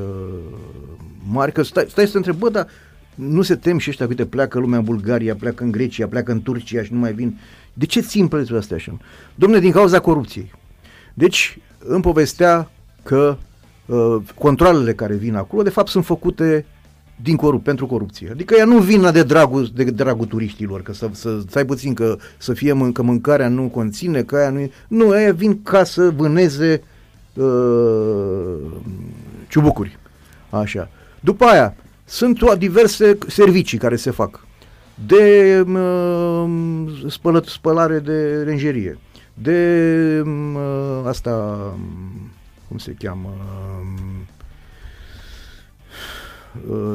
[1.31, 1.51] mari.
[1.51, 2.67] Că stai, stai să te întreb, bă, dar
[3.15, 6.41] nu se tem și ăștia, uite, pleacă lumea în Bulgaria, pleacă în Grecia, pleacă în
[6.41, 7.37] Turcia și nu mai vin.
[7.73, 8.97] De ce țin prețurile astea așa?
[9.35, 10.51] Domne, din cauza corupției.
[11.13, 12.71] Deci, îmi povestea
[13.03, 13.37] că
[13.85, 16.65] uh, controlele care vin acolo, de fapt, sunt făcute
[17.15, 18.29] din corup, pentru corupție.
[18.31, 22.17] Adică ea nu vin de dragul, de dragul turiștilor, că să, să stai puțin că
[22.37, 24.71] să fie mân, că mâncarea nu conține, că aia nu e...
[24.87, 26.83] Nu, aia vin ca să vâneze
[27.33, 28.55] uh,
[29.47, 29.97] ciubucuri.
[30.49, 30.89] Așa.
[31.19, 34.45] După aia, sunt diverse servicii care se fac.
[35.07, 36.45] De uh,
[37.07, 38.97] spălă, spălare de lenjerie,
[39.33, 41.57] de uh, asta,
[42.67, 44.14] cum se cheamă, uh, uh,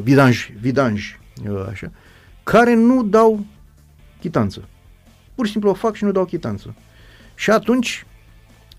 [0.03, 1.19] vidanj, vidanj
[1.51, 1.91] uh, așa,
[2.43, 3.45] care nu dau
[4.21, 4.69] chitanță.
[5.35, 6.75] Pur și simplu o fac și nu dau chitanță.
[7.35, 8.07] Și atunci,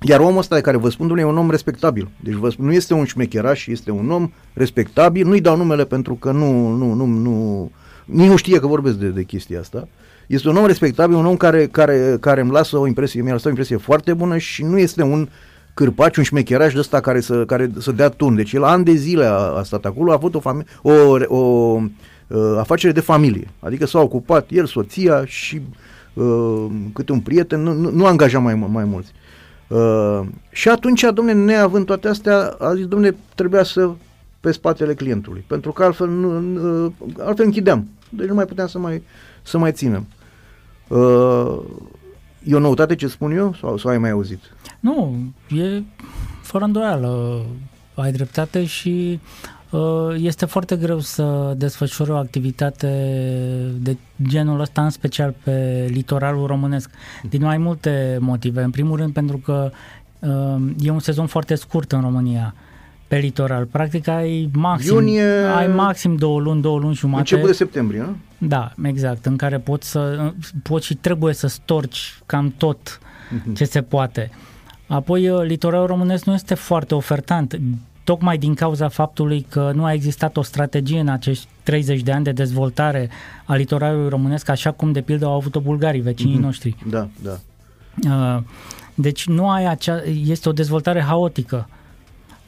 [0.01, 2.09] iar omul ăsta de care vă spun, domnule, e un om respectabil.
[2.19, 5.27] Deci vă spun, nu este un șmecheraș, este un om respectabil.
[5.27, 7.71] Nu-i dau numele pentru că nu, nu, nu, nu,
[8.05, 9.88] nici nu știe că vorbesc de, de chestia asta.
[10.27, 13.45] Este un om respectabil, un om care, care, care îmi lasă o impresie, mi-a lăsat
[13.45, 15.27] o impresie foarte bună și nu este un uh,
[15.82, 18.36] cârpaci, un șmecheraș de ăsta care să, care să dea turn.
[18.36, 21.38] Deci el ani de zile a, a stat acolo, a avut o, fami- o, o,
[21.38, 21.82] o
[22.27, 23.47] uh, afacere de familie.
[23.59, 25.61] Adică s-a ocupat el, soția și
[26.13, 29.11] uh, câte un prieten, nu, nu, nu angaja mai, mai mulți.
[29.67, 30.21] Uh,
[30.51, 33.89] și atunci, domne, neavând toate astea, a zis, domne, trebuia să
[34.39, 36.38] pe spatele clientului, pentru că altfel, nu,
[36.86, 37.88] uh, altfel închideam.
[38.09, 39.03] Deci nu mai puteam să mai,
[39.41, 40.05] să mai ținem.
[40.88, 41.59] Uh,
[42.44, 44.39] E o noutate ce spun eu sau, sau ai mai auzit?
[44.80, 45.16] Nu,
[45.50, 45.84] e
[46.42, 47.42] fără îndoială.
[47.94, 49.20] Ai dreptate și
[49.70, 52.88] uh, este foarte greu să desfășori o activitate
[53.80, 56.89] de genul ăsta, în special pe litoralul românesc,
[57.30, 58.62] din mai multe motive.
[58.62, 59.72] În primul rând pentru că
[60.20, 62.54] uh, e un sezon foarte scurt în România
[63.12, 63.66] pe litoral.
[63.66, 65.24] Practic ai maxim, Iunie...
[65.55, 67.30] ai maxim două luni, două luni și jumătate.
[67.30, 68.16] Început de septembrie, nu?
[68.47, 70.32] Da, exact, în care poți, să,
[70.64, 73.53] poți și trebuie să storci cam tot uh-huh.
[73.55, 74.32] ce se poate.
[74.88, 77.59] Apoi, uh, litoralul românesc nu este foarte ofertant,
[78.03, 82.24] tocmai din cauza faptului că nu a existat o strategie în acești 30 de ani
[82.24, 83.09] de dezvoltare
[83.45, 86.41] a litoralului românesc, așa cum de pildă au avut-o bulgarii, vecinii uh-huh.
[86.41, 86.76] noștri.
[86.89, 87.38] Da, da.
[88.09, 88.43] Uh,
[88.93, 91.68] deci nu ai acea, este o dezvoltare haotică.
[91.70, 91.80] Uh,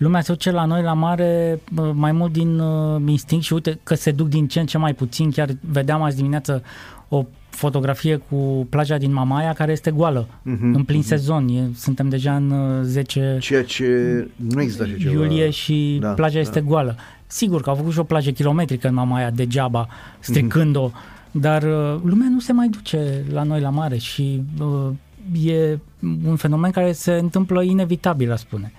[0.04, 1.60] lumea se duce la noi la mare
[1.94, 4.94] mai mult din uh, instinct și uite că se duc din ce în ce mai
[4.94, 5.32] puțin.
[5.32, 6.64] Chiar vedeam azi dimineață
[7.10, 11.06] o fotografie cu plaja din Mamaia care este goală, uh-huh, în plin uh-huh.
[11.06, 11.48] sezon.
[11.48, 13.88] E, suntem deja în 10 uh, Ceea ce
[14.36, 15.12] nu există așa ceva.
[15.12, 16.40] iulie și da, plaja da.
[16.40, 16.96] este goală.
[17.28, 19.88] Sigur că au făcut și o plajă kilometrică în Mamaia degeaba,
[20.20, 21.32] stricând-o, uh-huh.
[21.32, 25.80] dar uh, lumea nu se mai duce la noi la mare și uh, e
[26.28, 28.72] un fenomen care se întâmplă inevitabil, aș spune.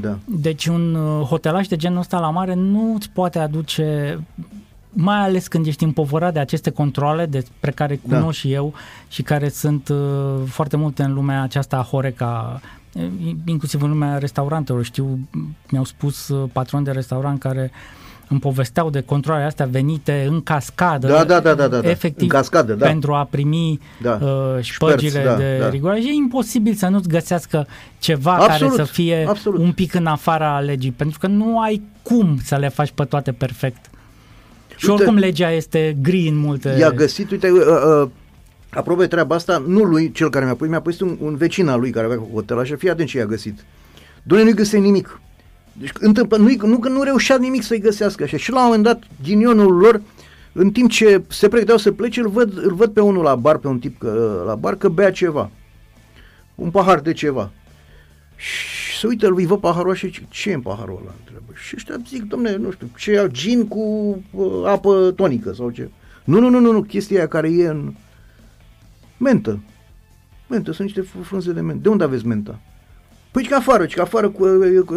[0.00, 0.18] Da.
[0.24, 4.18] Deci un uh, hotelaj de genul ăsta la mare nu îți poate aduce
[4.92, 8.16] mai ales când ești împovărat de aceste controle despre care da.
[8.16, 8.48] cunosc da.
[8.48, 8.74] și eu
[9.08, 12.60] și care sunt uh, foarte multe în lumea aceasta a Horeca,
[13.44, 14.84] inclusiv în lumea restaurantelor.
[14.84, 15.18] Știu,
[15.70, 17.99] mi-au spus uh, patroni de restaurant care uh,
[18.30, 22.28] îmi povesteau de controlele astea venite în cascadă, da, da, da, da, da, efectiv, în
[22.28, 22.86] cascadă, da.
[22.86, 24.18] pentru a primi da.
[24.22, 25.68] uh, șpăgile da, de da.
[25.68, 25.98] rigoare.
[25.98, 27.66] E imposibil să nu-ți găsească
[27.98, 29.60] ceva absolut, care să fie absolut.
[29.60, 33.32] un pic în afara legii, pentru că nu ai cum să le faci pe toate
[33.32, 33.90] perfect.
[34.76, 36.76] Și uite, oricum legea este gri în multe...
[36.78, 37.60] I-a găsit, uite, uh,
[38.02, 38.08] uh,
[38.70, 41.68] apropo de treaba asta, nu lui, cel care mi-a pus, mi-a pus un, un vecin
[41.68, 43.64] al lui care avea hotel, așa, fii atent ce i-a găsit.
[44.22, 45.20] Doamne, nu-i găsește nimic.
[45.80, 48.36] Deci întâmplă, nu, nu că nu reușea nimic să-i găsească așa.
[48.36, 50.02] Și la un moment dat, ghinionul lor,
[50.52, 53.56] în timp ce se pregăteau să plece, îl văd, îl văd pe unul la bar,
[53.56, 55.50] pe un tip că, la bar, că bea ceva.
[56.54, 57.50] Un pahar de ceva.
[58.36, 61.14] Și se uită, îl văd paharul și zice, ce e în paharul ăla?
[61.18, 61.52] Întreabă.
[61.54, 63.82] Și ăștia zic, domne, nu știu, ce iau, gin cu
[64.30, 65.90] uh, apă tonică sau ce.
[66.24, 67.94] Nu, nu, nu, nu, nu, chestia aia care e în
[69.16, 69.60] mentă.
[70.48, 71.82] Mentă, sunt niște frunze de mentă.
[71.82, 72.60] De unde aveți menta?
[73.30, 74.46] Păi că afară, că afară cu,
[74.86, 74.94] cu,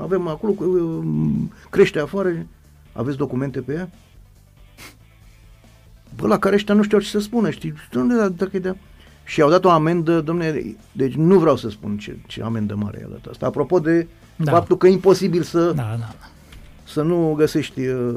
[0.00, 1.04] avem acolo, cu,
[1.70, 2.46] crește afară,
[2.92, 3.90] aveți documente pe ea?
[6.16, 7.72] Bă, la care ăștia nu știu ce să spună, știi?
[7.72, 8.76] Dom'le, dacă e de...
[9.24, 12.98] Și au dat o amendă, domne, deci nu vreau să spun ce, ce amendă mare
[13.02, 13.46] e dat asta.
[13.46, 14.06] Apropo de
[14.36, 14.50] da.
[14.50, 16.14] faptul că e imposibil să, da, da.
[16.86, 18.14] să nu găsești uh,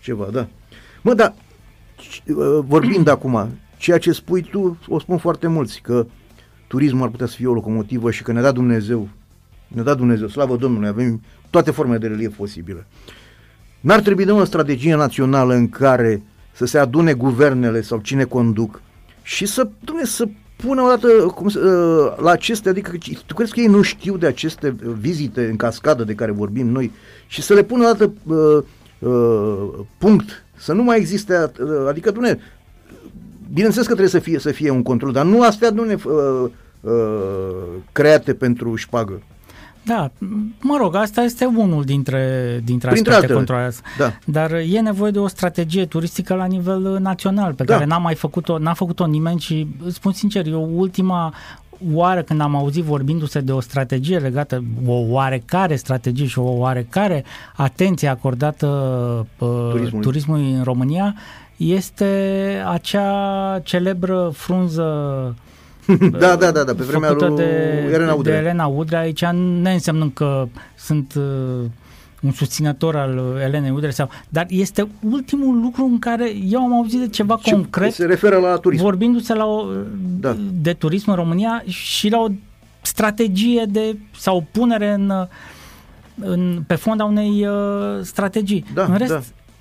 [0.00, 0.48] ceva, da.
[1.02, 1.34] Mă, dar
[2.26, 6.06] uh, vorbind acum, ceea ce spui tu, o spun foarte mulți, că
[6.70, 9.08] turismul ar putea să fie o locomotivă și că ne-a dat Dumnezeu,
[9.68, 12.86] ne-a dat Dumnezeu, slavă Domnului, avem toate formele de relief posibile.
[13.80, 18.82] N-ar trebui de o strategie națională în care să se adune guvernele sau cine conduc
[19.22, 21.52] și să, dumne, să pună o dată cum, uh,
[22.16, 22.92] la aceste, adică
[23.26, 26.92] tu crezi că ei nu știu de aceste vizite în cascadă de care vorbim noi
[27.26, 28.62] și să le pună o dată uh,
[28.98, 32.38] uh, punct, să nu mai existe, uh, adică, dumne,
[33.52, 36.92] bineînțeles că trebuie să fie, să fie un control, dar nu astea, dumne, uh, uh,
[37.92, 39.22] create pentru șpagă.
[39.82, 40.10] Da,
[40.60, 43.76] mă rog, asta este unul dintre, dintre Printre aspecte controlate.
[43.98, 44.12] Da.
[44.24, 47.72] Dar e nevoie de o strategie turistică la nivel național, pe da.
[47.72, 51.34] care n-a mai făcut-o, n-a făcut-o nimeni și spun sincer, eu ultima
[51.92, 57.24] oară când am auzit vorbindu-se de o strategie legată, o oarecare strategie și o oarecare
[57.56, 58.66] atenție acordată
[59.38, 60.00] uh, turismului.
[60.06, 61.14] turismului în România,
[61.60, 64.84] este acea celebră frunză
[66.18, 67.42] da, da, da, da, pe vremea lui de,
[67.92, 68.34] Elena Udrea.
[68.34, 69.24] De Elena Udrea, aici
[69.60, 71.64] ne înseamnă că sunt uh,
[72.22, 77.00] un susținător al Elenei Udrea, sau, dar este ultimul lucru în care eu am auzit
[77.00, 77.92] de ceva Ce concret.
[77.92, 78.82] Se referă la turism.
[78.82, 79.66] Vorbindu-se la o,
[80.20, 80.36] da.
[80.52, 82.28] de turism în România și la o
[82.82, 85.12] strategie de sau punere în,
[86.20, 88.64] în pe fond a unei uh, strategii.
[88.74, 89.20] Da, în rest, da.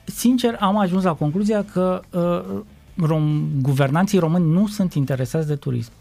[0.09, 2.61] Sincer, am ajuns la concluzia că uh,
[3.07, 5.91] rom, guvernanții români nu sunt interesați de turism.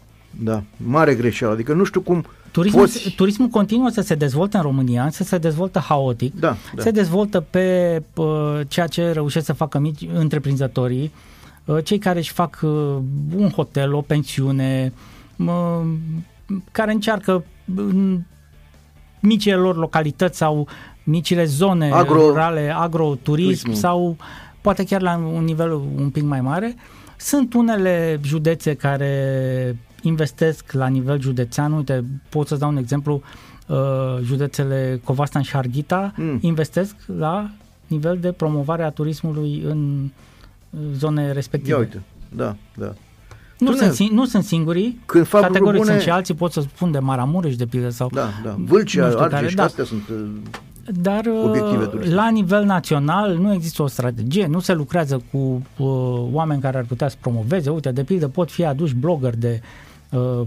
[0.43, 1.53] Da, mare greșeală.
[1.53, 3.09] Adică nu știu cum Turismul, poți...
[3.09, 6.81] turismul continuă să se dezvolte în România, să se dezvoltă haotic, da, da.
[6.81, 11.11] se dezvoltă pe uh, ceea ce reușesc să facă mici întreprinzătorii,
[11.65, 12.69] uh, cei care își fac uh,
[13.35, 14.93] un hotel, o pensiune,
[15.35, 15.81] uh,
[16.71, 17.43] care încearcă
[17.75, 18.21] în
[19.19, 20.67] micile lor localități sau
[21.09, 24.17] micile zone Agro, rurale, agroturism sau
[24.61, 26.75] poate chiar la un nivel un pic mai mare.
[27.17, 33.21] Sunt unele județe care investesc la nivel județean, uite, pot să dau un exemplu,
[33.67, 33.77] uh,
[34.23, 36.37] județele Covastan și Arghita mm.
[36.41, 37.49] investesc la
[37.87, 40.09] nivel de promovare a turismului în
[40.93, 41.73] zone respective.
[41.73, 42.01] Ia uite,
[42.35, 42.93] da, da.
[43.59, 45.91] Nu sunt, nu sunt singurii, Când fac categoric bune...
[45.91, 48.09] sunt și alții, pot să spun de Maramureș, de pildă, sau...
[48.13, 49.63] Da, da, Vâlcea, Argeș, da.
[49.63, 50.25] astea sunt uh,
[50.93, 56.61] dar uh, la nivel național nu există o strategie, nu se lucrează cu uh, oameni
[56.61, 57.69] care ar putea să promoveze.
[57.69, 59.61] Uite, de pildă pot fi aduși blogger de
[60.09, 60.41] uh,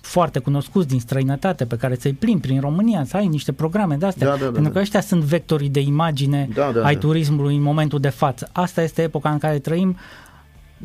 [0.00, 4.06] foarte cunoscuți din străinătate pe care ți-i plimbi prin România, să ai niște programe de
[4.06, 4.80] astea, da, da, da, pentru că da.
[4.80, 7.00] ăștia sunt vectorii de imagine da, da, ai da.
[7.00, 8.48] turismului în momentul de față.
[8.52, 9.96] Asta este epoca în care trăim.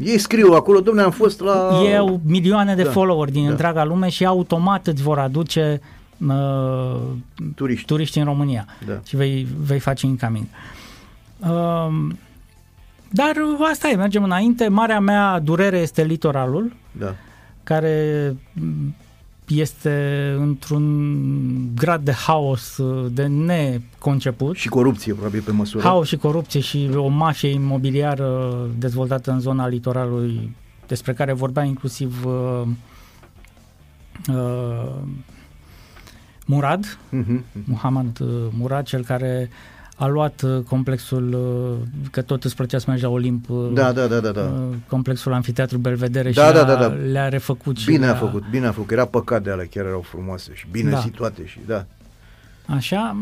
[0.04, 1.82] Ei scriu acolo, domne, am fost la...
[1.92, 3.50] Eu milioane de da, followeri din da.
[3.50, 5.95] întreaga lume și automat îți vor aduce uh,
[7.56, 7.86] turiști.
[7.86, 9.00] turiști în România da.
[9.06, 10.46] și vei, vei face incoming.
[11.40, 12.10] Uh,
[13.10, 13.34] dar
[13.72, 14.68] asta e, mergem înainte.
[14.68, 16.74] Marea mea durere este litoralul.
[16.92, 17.16] Da
[17.66, 18.36] care
[19.48, 22.80] este într-un grad de haos
[23.12, 24.56] de neconceput.
[24.56, 25.84] Și corupție, probabil, pe măsură.
[25.84, 30.56] Haos și corupție și o mafie imobiliară dezvoltată în zona litoralului,
[30.88, 32.62] despre care vorbea inclusiv uh,
[34.28, 34.92] uh,
[36.46, 37.40] Murad, uh-huh.
[37.66, 38.28] Muhammad uh,
[38.58, 39.50] Murad, cel care
[39.96, 43.92] a luat uh, complexul, uh, că tot îți plăcea să mergi la Olimp, uh, da,
[43.92, 44.52] da, da, da, da.
[44.88, 46.88] complexul Amfiteatru Belvedere da, și da, da, da.
[46.88, 47.78] le-a refăcut.
[47.78, 50.52] Și bine a a făcut, bine a făcut, era păcat de alea, chiar erau frumoase
[50.54, 51.00] și bine da.
[51.00, 51.86] situate și da.
[52.66, 53.16] Așa,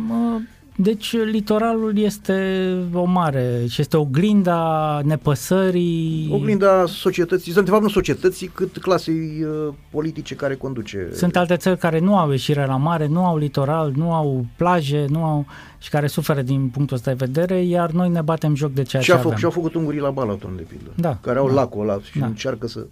[0.75, 6.29] deci litoralul este o mare și este oglinda nepăsării.
[6.31, 11.09] Oglinda societății, sunt de fapt nu societății, cât clasei uh, politice care conduce.
[11.13, 15.05] Sunt alte țări care nu au ieșire la mare, nu au litoral, nu au plaje,
[15.09, 15.45] nu au
[15.77, 19.01] și care suferă din punctul ăsta de vedere, iar noi ne batem joc de ceea
[19.01, 19.23] și ce avem.
[19.23, 21.99] Făcut, și au făcut ungurii la Balaton, de pildă, da, care au da, lacul ăla
[22.11, 22.25] și da.
[22.25, 22.85] încearcă să,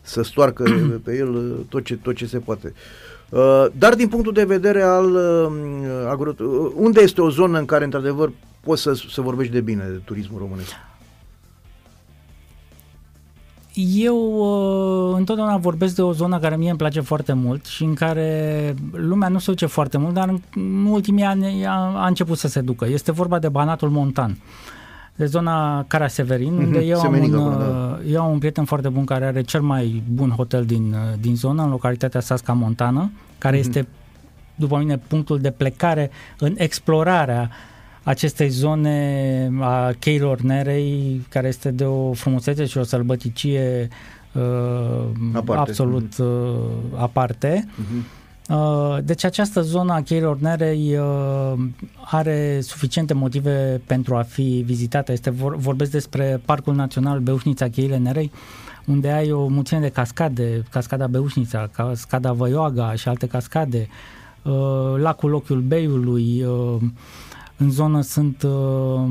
[0.00, 0.64] să stoarcă
[1.04, 2.72] pe el uh, tot ce, tot ce se poate.
[2.74, 3.15] Uh,
[3.72, 7.84] dar din punctul de vedere al uh, agro, uh, unde este o zonă în care
[7.84, 10.70] într-adevăr poți să, să vorbești de bine de turismul românesc?
[13.94, 17.94] Eu uh, întotdeauna vorbesc de o zonă care mie îmi place foarte mult și în
[17.94, 22.48] care lumea nu se duce foarte mult, dar în ultimii ani a, a început să
[22.48, 22.86] se ducă.
[22.86, 24.38] Este vorba de Banatul Montan,
[25.16, 27.98] de zona Cara Severin, mm-hmm, unde eu am, un, acolo, da.
[28.10, 31.62] eu am un prieten foarte bun care are cel mai bun hotel din, din zonă,
[31.62, 33.60] în localitatea Sasca Montană, care mm-hmm.
[33.60, 33.86] este,
[34.54, 37.50] după mine, punctul de plecare în explorarea
[38.02, 43.88] acestei zone a cheilor Nerei, care este de o frumusețe și o sălbăticie
[44.32, 44.42] uh,
[45.32, 45.70] aparte.
[45.70, 46.26] absolut uh,
[46.96, 47.68] aparte.
[47.68, 48.25] Uh-huh.
[48.48, 51.58] Uh, deci această zonă a cheilor Nerei uh,
[52.04, 55.12] are suficiente motive pentru a fi vizitată.
[55.12, 58.30] Este vor, vorbesc despre Parcul Național Beușnița Cheile Nerei,
[58.84, 63.88] unde ai o mulțime de cascade, cascada Beușnița, cascada Văioaga și alte cascade,
[64.42, 66.82] uh, lacul Ochiul Beiului, uh,
[67.56, 69.08] în zonă sunt uh,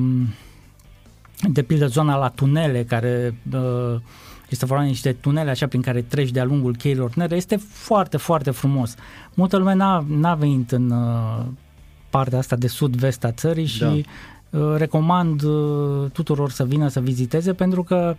[1.52, 3.96] de pildă zona la tunele care uh,
[4.50, 8.18] este vorba de niște tunele așa prin care treci de-a lungul cheilor nere, este foarte,
[8.18, 8.96] foarte frumos.
[9.34, 11.46] Multă lume n-a, n-a venit în uh,
[12.10, 13.80] partea asta de sud-vest a țării și
[14.50, 14.60] da.
[14.60, 18.16] uh, recomand uh, tuturor să vină să viziteze pentru că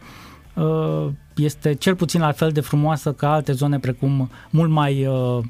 [0.55, 5.45] uh, este cel puțin la fel de frumoasă ca alte zone precum mult mai uh,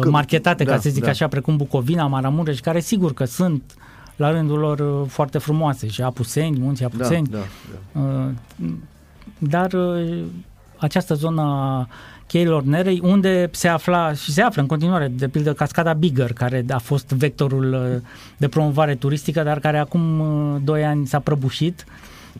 [0.00, 1.08] că, marketate, da, ca să zic da.
[1.08, 3.74] așa, precum Bucovina, Maramureș, care sigur că sunt
[4.16, 7.28] la rândul lor uh, foarte frumoase și Apuseni, munții Apuseni.
[7.28, 7.38] Da,
[7.92, 8.30] da, da.
[9.40, 10.24] Uh, dar uh,
[10.76, 11.88] această zonă a
[12.26, 16.64] cheilor nerei, unde se afla și se află în continuare, de pildă cascada Bigger, care
[16.70, 18.02] a fost vectorul
[18.36, 20.22] de promovare turistică, dar care acum
[20.64, 21.84] 2 ani s-a prăbușit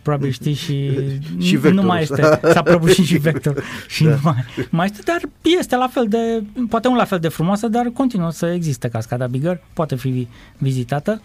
[0.03, 0.91] probabil știi și,
[1.47, 4.11] și nu mai este, s-a prăbușit și vector și da.
[4.11, 5.21] nu mai, mai este, dar
[5.61, 9.27] este la fel de, poate nu la fel de frumoasă, dar continuă să existe cascada
[9.27, 10.29] Bigger, poate fi
[10.59, 11.21] vizitată.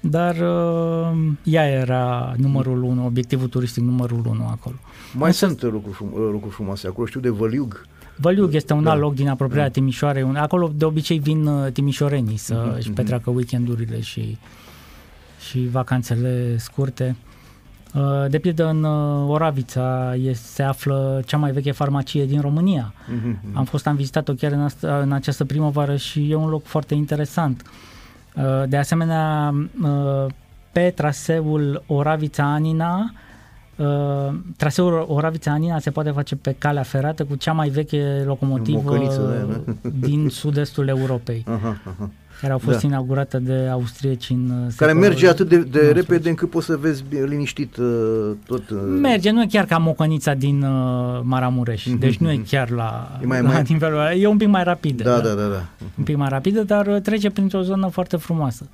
[0.00, 4.76] Dar uh, ea era numărul 1, obiectivul turistic numărul 1 acolo.
[5.14, 7.86] Mai Însă, sunt lucruri, frum- lucruri frumoase acolo, știu de Văliug.
[8.16, 8.90] Văliug este un da.
[8.90, 9.70] alt loc din apropierea da.
[9.70, 10.22] Timișoarei.
[10.34, 14.38] Acolo de obicei vin uh, timișorenii să uh-huh, își petreacă weekendurile și,
[15.48, 17.16] și vacanțele scurte.
[17.94, 22.94] Uh, de pildă în uh, Oravița este, se află cea mai veche farmacie din România.
[22.94, 23.52] Uh-huh.
[23.52, 26.94] Am fost, am vizitat-o chiar în, asta, în această primăvară și e un loc foarte
[26.94, 27.62] interesant.
[27.64, 27.89] Uh,
[28.68, 29.54] de asemenea,
[30.72, 33.12] pe traseul Oravița-Anina,
[34.56, 38.98] traseul Oravița-Anina se poate face pe calea ferată cu cea mai veche locomotivă
[39.82, 41.44] din sud-estul Europei.
[41.48, 42.10] Aha, aha
[42.40, 42.86] care au fost da.
[42.86, 47.04] inaugurate de austrieci în uh, Care merge atât de, de repede încât poți să vezi
[47.26, 48.70] liniștit uh, tot.
[48.70, 48.78] Uh...
[49.00, 51.98] Merge, nu e chiar ca mocănița din uh, Maramureș, mm-hmm.
[51.98, 53.64] deci nu e chiar la, e mai, la mai...
[53.68, 54.14] nivelul ăla.
[54.14, 55.02] E un pic mai rapidă.
[55.02, 55.46] Da, da, da.
[55.46, 55.66] da.
[55.98, 58.66] Un pic mai rapidă, dar uh, trece printr-o zonă foarte frumoasă.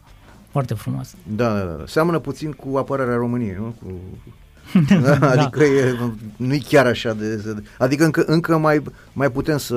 [0.50, 1.16] Foarte frumoasă.
[1.36, 1.84] Da, da, da.
[1.86, 3.74] Seamănă puțin cu apărarea României, nu?
[3.82, 3.92] Cu
[5.02, 5.30] da, da.
[5.30, 5.96] adică e,
[6.36, 7.56] nu-i chiar așa de...
[7.78, 9.76] Adică încă, încă mai, mai putem să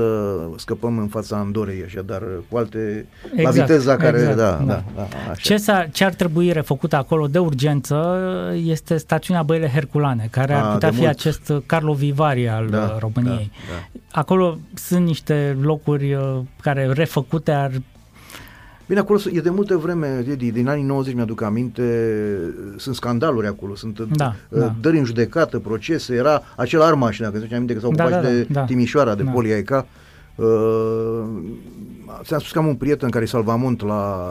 [0.55, 3.05] scăpăm în fața Andorei, așa, dar cu alte...
[3.35, 4.17] Exact, la viteza care...
[4.17, 4.63] Exact, da, da.
[4.65, 5.41] Da, da, așa.
[5.41, 8.19] Ce, s-a, ce ar trebui refăcut acolo de urgență
[8.65, 11.09] este stațiunea Băile Herculane, care ar A, putea fi mult.
[11.09, 13.51] acest Carlo Vivari al da, României.
[13.69, 13.99] Da, da.
[14.19, 17.71] Acolo sunt niște locuri uh, care refăcute ar
[18.89, 21.83] Bine, acolo e de multă vreme, Edi, din anii 90 mi-aduc aminte,
[22.77, 24.75] sunt scandaluri acolo, sunt da, uh, da.
[24.81, 28.27] dări în judecată, procese, era acel armaș, dacă îți aminte că s-au da, ocupat da,
[28.27, 28.63] da, de da.
[28.65, 29.31] Timișoara, de da.
[29.31, 29.85] Poliaica.
[30.35, 30.45] Uh,
[32.23, 34.25] ți-am spus că am un prieten care e salvamont la,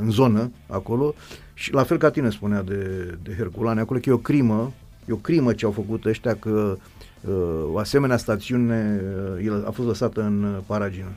[0.00, 1.14] în zonă, acolo,
[1.54, 4.72] și la fel ca tine spunea de, de Herculane, acolo că e o crimă,
[5.08, 6.76] e o crimă ce au făcut ăștia că
[7.20, 7.34] uh,
[7.72, 9.00] o asemenea stațiune
[9.46, 11.10] uh, a fost lăsată în uh, paragină.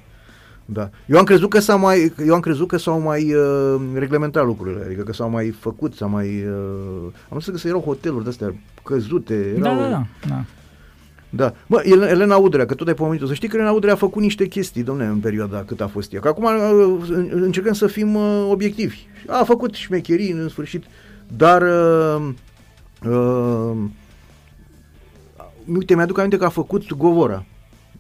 [0.65, 0.89] Da.
[1.05, 4.83] Eu am crezut că s-au mai, eu am crezut că s-au mai uh, reglementat lucrurile,
[4.85, 6.27] adică că s-au mai făcut, s-au mai...
[6.27, 9.55] Uh, am văzut că erau hoteluri de-astea căzute.
[9.59, 10.43] Da, erau, da, da, da.
[11.35, 11.53] Da.
[11.67, 14.45] Bă, Elena Udrea, că tot ai pomenit să știi că Elena Udrea a făcut niște
[14.45, 16.19] chestii, domne, în perioada cât a fost ea.
[16.19, 16.97] Că acum uh,
[17.31, 18.97] încercăm să fim uh, obiectivi.
[19.27, 20.83] A făcut șmecherii în sfârșit,
[21.27, 22.29] dar uh,
[23.09, 23.77] uh,
[25.73, 27.45] uite, mi-aduc aminte că a făcut Govora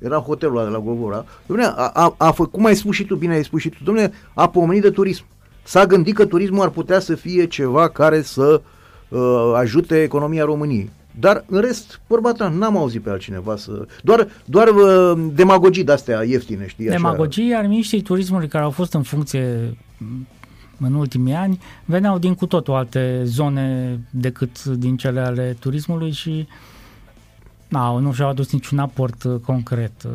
[0.03, 3.15] era hotelul de la Govora, domne, a, a, a făcut, cum ai spus și tu,
[3.15, 5.25] bine ai spus și tu, domne, a pomenit de turism.
[5.63, 8.61] S-a gândit că turismul ar putea să fie ceva care să
[9.07, 10.89] uh, ajute economia României.
[11.19, 13.87] Dar în rest, vorba ta, n-am auzit pe altcineva să...
[14.01, 16.85] Doar, doar uh, demagogii de-astea ieftine, știi?
[16.85, 19.77] Demagogii, iar miniștrii turismului care au fost în funcție
[20.79, 26.47] în ultimii ani veneau din cu totul alte zone decât din cele ale turismului și
[26.47, 26.72] uh,
[27.73, 30.11] da, nu și-au adus niciun aport uh, concret uh,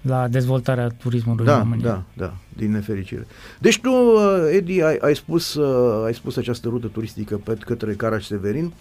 [0.00, 1.84] la dezvoltarea turismului da, în România.
[1.86, 3.26] Da, da, din nefericire.
[3.58, 5.58] Deci tu, uh, Edi, ai, ai, spus,
[6.04, 8.72] ai spus această rută turistică pe către Caraș Severin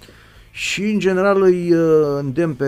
[0.52, 1.74] și, în general, îi
[2.20, 2.66] îndemn pe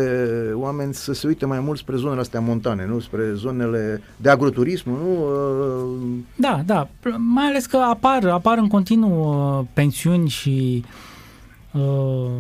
[0.54, 3.00] oameni să se uite mai mult spre zonele astea montane, nu?
[3.00, 5.28] Spre zonele de agroturism, nu?
[6.36, 6.88] Da, da.
[7.18, 10.84] Mai ales că apar, apar în continuu pensiuni și
[11.74, 12.32] uh,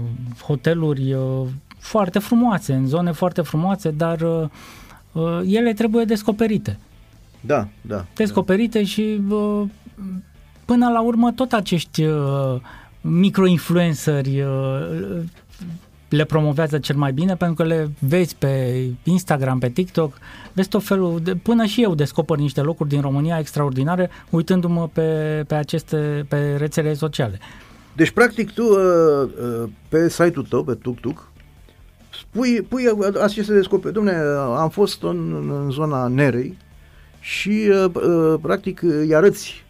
[0.41, 1.47] hoteluri uh,
[1.83, 4.49] foarte frumoase, în zone foarte frumoase, dar uh,
[5.11, 6.79] uh, ele trebuie descoperite.
[7.41, 8.05] Da, da.
[8.15, 8.85] Descoperite da.
[8.85, 9.63] și uh,
[10.65, 12.55] până la urmă tot acești uh,
[13.01, 15.21] microinfluenceri uh,
[16.09, 20.17] le promovează cel mai bine pentru că le vezi pe Instagram, pe TikTok,
[20.53, 25.43] vezi tot felul, de, până și eu descoper niște locuri din România extraordinare uitându-mă pe,
[25.47, 27.39] pe aceste, pe rețele sociale.
[27.95, 29.29] Deci, practic, tu uh,
[29.63, 31.31] uh, pe site-ul tău, pe TukTuk,
[32.33, 32.83] pui, pui
[33.21, 33.93] așa se descoperi.
[33.93, 34.13] Domne,
[34.57, 36.57] am fost în, în zona Nerei
[37.19, 39.65] și uh, uh, practic îi arăți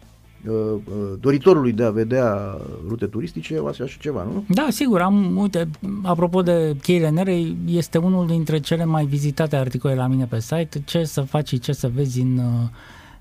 [0.48, 0.80] uh,
[1.20, 2.56] doritorului de a vedea
[2.88, 4.44] rute turistice, o așa ceva, nu?
[4.48, 5.68] Da, sigur, am, uite,
[6.02, 10.82] apropo de cheile nere, este unul dintre cele mai vizitate articole la mine pe site,
[10.84, 12.68] ce să faci și ce să vezi în uh,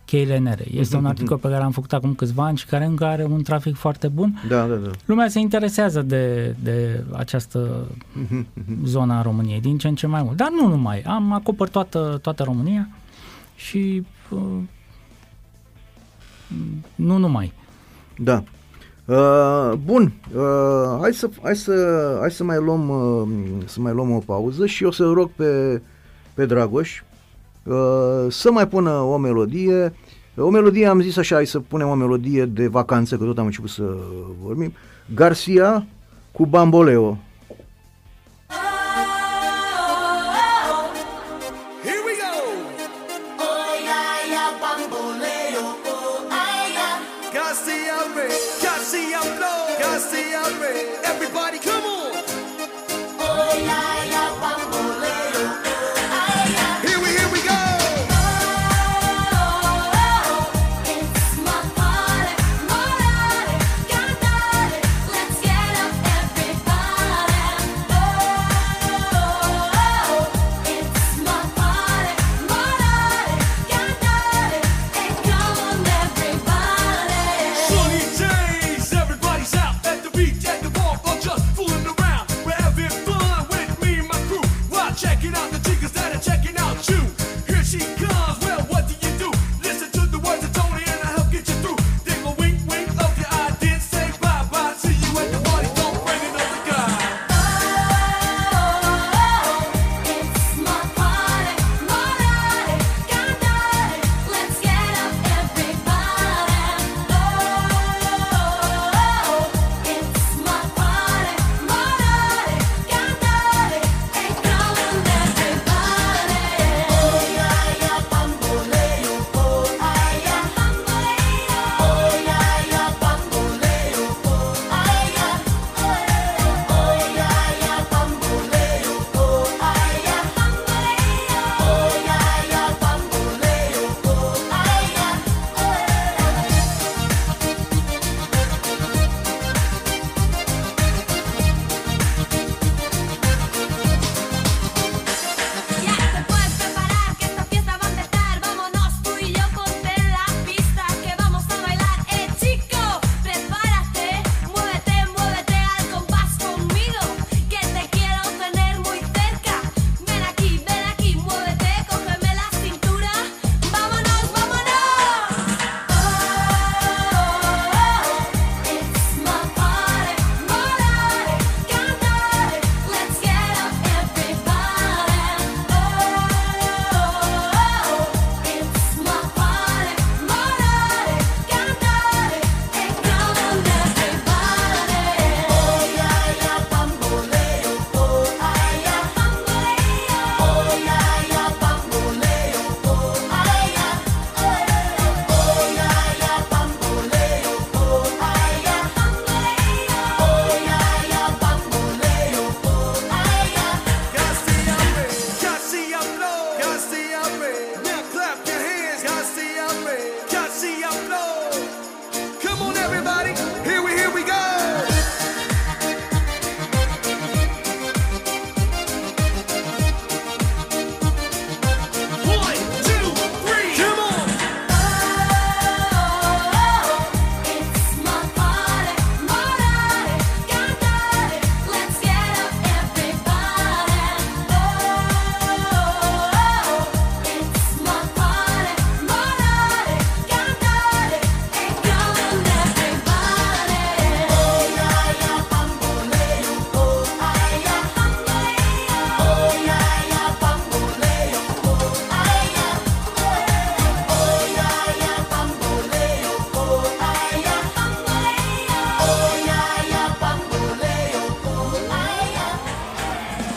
[0.05, 0.65] cheile nere.
[0.71, 3.43] Este un articol pe care l-am făcut acum câțiva ani și care încă are un
[3.43, 4.41] trafic foarte bun.
[4.47, 4.89] Da, da, da.
[5.05, 7.87] Lumea se interesează de, de această
[8.85, 10.37] zonă a României, din ce în ce mai mult.
[10.37, 11.01] Dar nu numai.
[11.01, 12.87] Am acoperit toată, toată România
[13.55, 14.39] și uh,
[16.95, 17.53] nu numai.
[18.17, 18.43] Da.
[19.05, 21.73] Uh, bun, uh, hai, să, hai, să,
[22.19, 23.27] hai să mai luăm uh,
[23.65, 25.81] să mai luăm o pauză și o să rog pe,
[26.33, 27.12] pe Dragoș uh,
[28.29, 29.93] să mai pună o melodie.
[30.37, 33.45] O melodie, am zis așa, hai să punem o melodie de vacanță, că tot am
[33.45, 33.83] început să
[34.43, 34.73] vorbim.
[35.15, 35.85] Garcia
[36.31, 37.17] cu Bamboleo.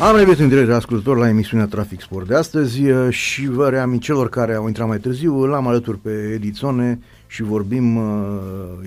[0.07, 4.29] Am revenit în direct ascultător la emisiunea Trafic Sport de astăzi și vă reamint celor
[4.29, 8.01] care au intrat mai târziu, l-am alături pe Edițone și vorbim,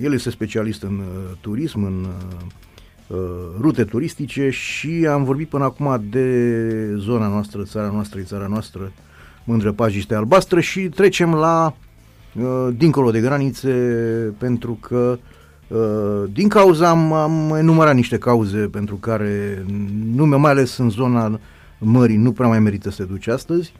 [0.03, 1.01] el este specialist în
[1.41, 2.07] turism, în
[3.59, 8.91] rute turistice și am vorbit până acum de zona noastră, țara noastră, țara noastră,
[9.43, 11.75] mândră pajiște albastră și trecem la
[12.77, 13.69] dincolo de granițe,
[14.37, 15.19] pentru că
[16.31, 19.65] din cauza am, am enumerat niște cauze pentru care
[20.15, 21.39] nume, mai ales în zona
[21.77, 23.73] mării, nu prea mai merită să te duci astăzi.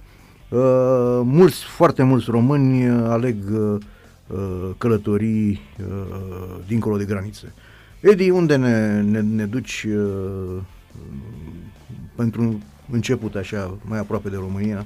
[1.24, 3.36] mulți, foarte mulți români aleg
[4.78, 5.60] călătorii
[6.68, 7.54] dincolo de granițe.
[8.00, 9.88] Edi, unde ne, ne, ne duci
[12.16, 12.60] pentru
[12.92, 14.86] început așa, mai aproape de România?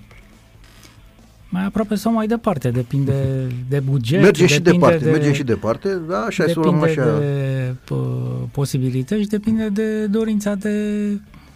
[1.53, 4.21] Mai aproape sau mai departe, depinde de buget.
[4.21, 7.19] Mergem și departe, de, mergem și departe, da, așa depinde să așa.
[7.19, 11.07] de p- posibilități, depinde de dorința de,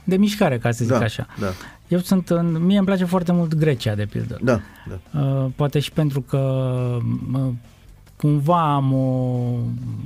[0.03, 1.27] de mișcare, ca să zic da, așa.
[1.39, 1.47] Da.
[1.87, 4.37] Eu sunt, în, mie îmi place foarte mult Grecia, de pildă.
[4.41, 5.19] Da, da.
[5.19, 6.37] Uh, poate și pentru că
[7.33, 7.49] uh,
[8.18, 9.60] cumva am, o,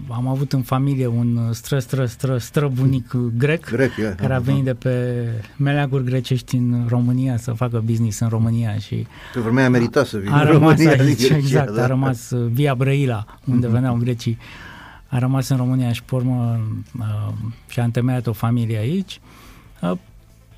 [0.09, 4.15] am avut în familie un stră, stră, stră, străbunic grec, grec yeah.
[4.15, 5.25] care a venit de pe
[5.57, 10.17] meleaguri grecești în România să facă business în România și pe vremea a meritat să
[10.17, 11.83] vină a în rămas România aici, Grecia, exact, da.
[11.83, 13.71] a rămas via Brăila, unde mm-hmm.
[13.71, 14.37] veneau grecii,
[15.07, 16.59] a rămas în România și pe urmă
[16.99, 17.33] uh,
[17.67, 19.19] și-a întemeiat o familie aici.
[19.81, 19.91] Uh,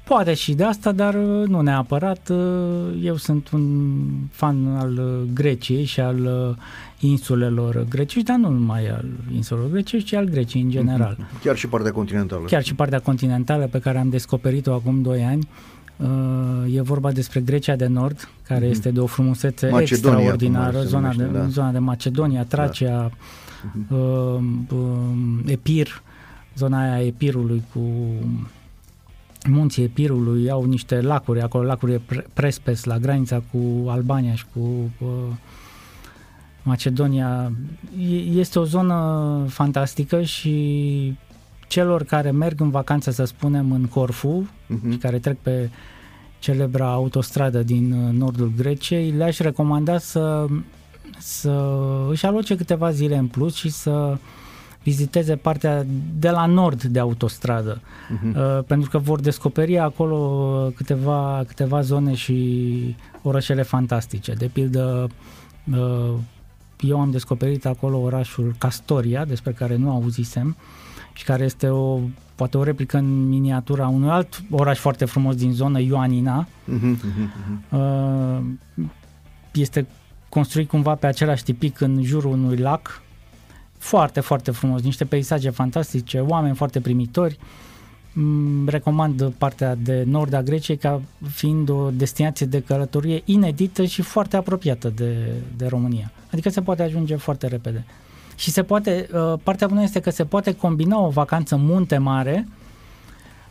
[0.04, 2.30] Poate și de asta, dar uh, nu neapărat.
[2.30, 2.38] Uh,
[3.02, 4.02] eu sunt un
[4.32, 6.58] fan al uh, Greciei și al
[7.00, 11.16] insulelor grecești, dar nu numai al insulelor grecești, ci al Greciei în general.
[11.20, 11.42] Mhm.
[11.44, 12.46] Chiar și partea continentală.
[12.46, 15.48] Chiar și partea continentală pe care am descoperit-o acum 2 ani.
[16.74, 18.70] E vorba despre Grecia de Nord, care mm-hmm.
[18.70, 21.48] este de o frumusețe Macedonia, extraordinară, zona, numește, de, da.
[21.48, 23.12] zona de Macedonia, Tracia,
[23.90, 23.96] da.
[23.96, 24.40] uh,
[24.70, 24.80] uh,
[25.46, 26.02] Epir,
[26.56, 27.80] zona aia Epirului cu
[29.48, 32.02] munții Epirului, au niște lacuri, acolo lacuri
[32.34, 34.60] Prespes la granița cu Albania și cu
[34.99, 35.07] uh,
[36.64, 37.52] Macedonia.
[38.34, 41.18] Este o zonă fantastică și
[41.68, 44.91] celor care merg în vacanță, să spunem, în Corfu, uh-huh.
[44.91, 45.70] și care trec pe
[46.40, 50.45] celebra autostradă din uh, nordul Greciei, le-aș recomanda să,
[51.18, 51.78] să
[52.10, 54.18] își aloce câteva zile în plus și să
[54.84, 55.85] viziteze partea
[56.19, 58.35] de la nord de autostradă, uh-huh.
[58.35, 64.34] uh, pentru că vor descoperi acolo câteva, câteva zone și orășele fantastice.
[64.34, 65.10] De pildă,
[65.72, 66.14] uh,
[66.80, 70.55] eu am descoperit acolo orașul Castoria, despre care nu auzisem,
[71.14, 71.99] și care este o,
[72.35, 76.47] poate o replică în miniatura unui alt oraș foarte frumos din zonă, Ioanina.
[76.47, 77.77] Uh-huh, uh-huh.
[77.77, 78.43] Uh,
[79.53, 79.88] este
[80.30, 83.03] construit cumva pe același tipic în jurul unui lac,
[83.84, 87.38] foarte, foarte frumos, niște peisaje fantastice, oameni foarte primitori.
[88.14, 94.01] Mm, recomand partea de nord a Greciei ca fiind o destinație de călătorie inedită și
[94.01, 95.15] foarte apropiată de,
[95.57, 96.11] de România.
[96.31, 97.85] Adică se poate ajunge foarte repede.
[98.35, 102.47] Și se poate, uh, partea bună este că se poate combina o vacanță munte mare,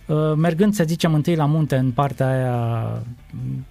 [0.06, 3.02] uh, mergând, să zicem, întâi la munte în partea aia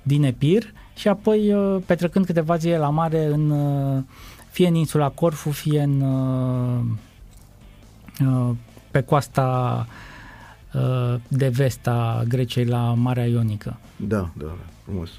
[0.01, 3.53] din Epir și apoi uh, petrecând câteva zile la mare în
[4.52, 6.80] fie în insula Corfu, fie în, uh,
[8.28, 8.56] uh,
[8.91, 9.88] pe coasta
[10.73, 13.78] uh, de vest a Greciei la Marea Ionică.
[13.95, 15.10] Da, da, frumos.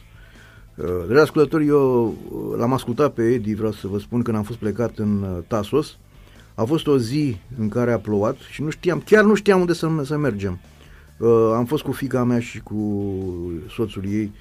[1.06, 2.14] Dragi ascultători, eu
[2.56, 5.96] l-am ascultat pe Edi, vreau să vă spun, când am fost plecat în Tasos.
[6.54, 9.72] A fost o zi în care a plouat și nu știam, chiar nu știam unde
[9.72, 10.58] să, să mergem.
[11.18, 13.12] Uh, am fost cu fica mea și cu
[13.74, 14.32] soțul ei.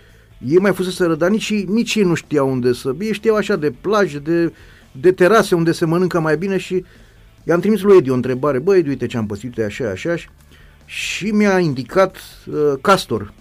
[0.47, 2.95] Ei mai fuseseră, dar nici, nici ei nu știau unde să...
[2.99, 4.53] Ei știau așa de plajă, de
[4.91, 6.85] de terase unde se mănâncă mai bine și
[7.43, 10.15] i-am trimis lui Edi o întrebare, băi, Edi, uite ce am păsit, așa, așa,
[10.85, 12.17] și mi-a indicat
[12.51, 13.33] uh, Castor.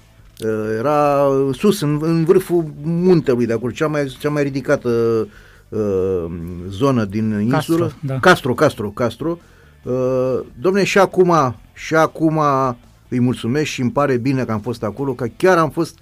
[0.44, 4.89] Uh, era sus, în, în vârful muntelui de acolo, cea mai, cea mai ridicată
[5.68, 6.24] uh,
[6.68, 7.85] zonă din insulă.
[7.85, 8.18] Castro, da.
[8.18, 9.39] Castro, Castro, Castro.
[9.82, 12.40] Uh, domne, și acum, și acum
[13.09, 15.98] îi mulțumesc și îmi pare bine că am fost acolo, că chiar am fost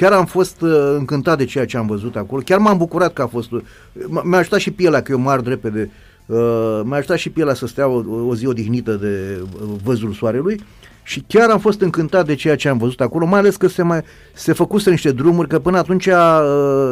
[0.00, 2.42] Chiar am fost uh, încântat de ceea ce am văzut acolo.
[2.44, 3.52] Chiar m-am bucurat că a fost...
[3.52, 3.60] Uh,
[3.92, 5.90] m- a ajutat și pielea, că eu mă ard repede.
[6.26, 10.60] Uh, m-a ajutat și pielea să stea o, o zi odihnită de uh, văzul soarelui.
[11.02, 13.82] Și chiar am fost încântat de ceea ce am văzut acolo, mai ales că se,
[13.82, 14.00] mai,
[14.32, 16.14] se făcuse niște drumuri, că până atunci uh,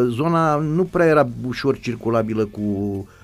[0.08, 2.62] zona nu prea era ușor circulabilă cu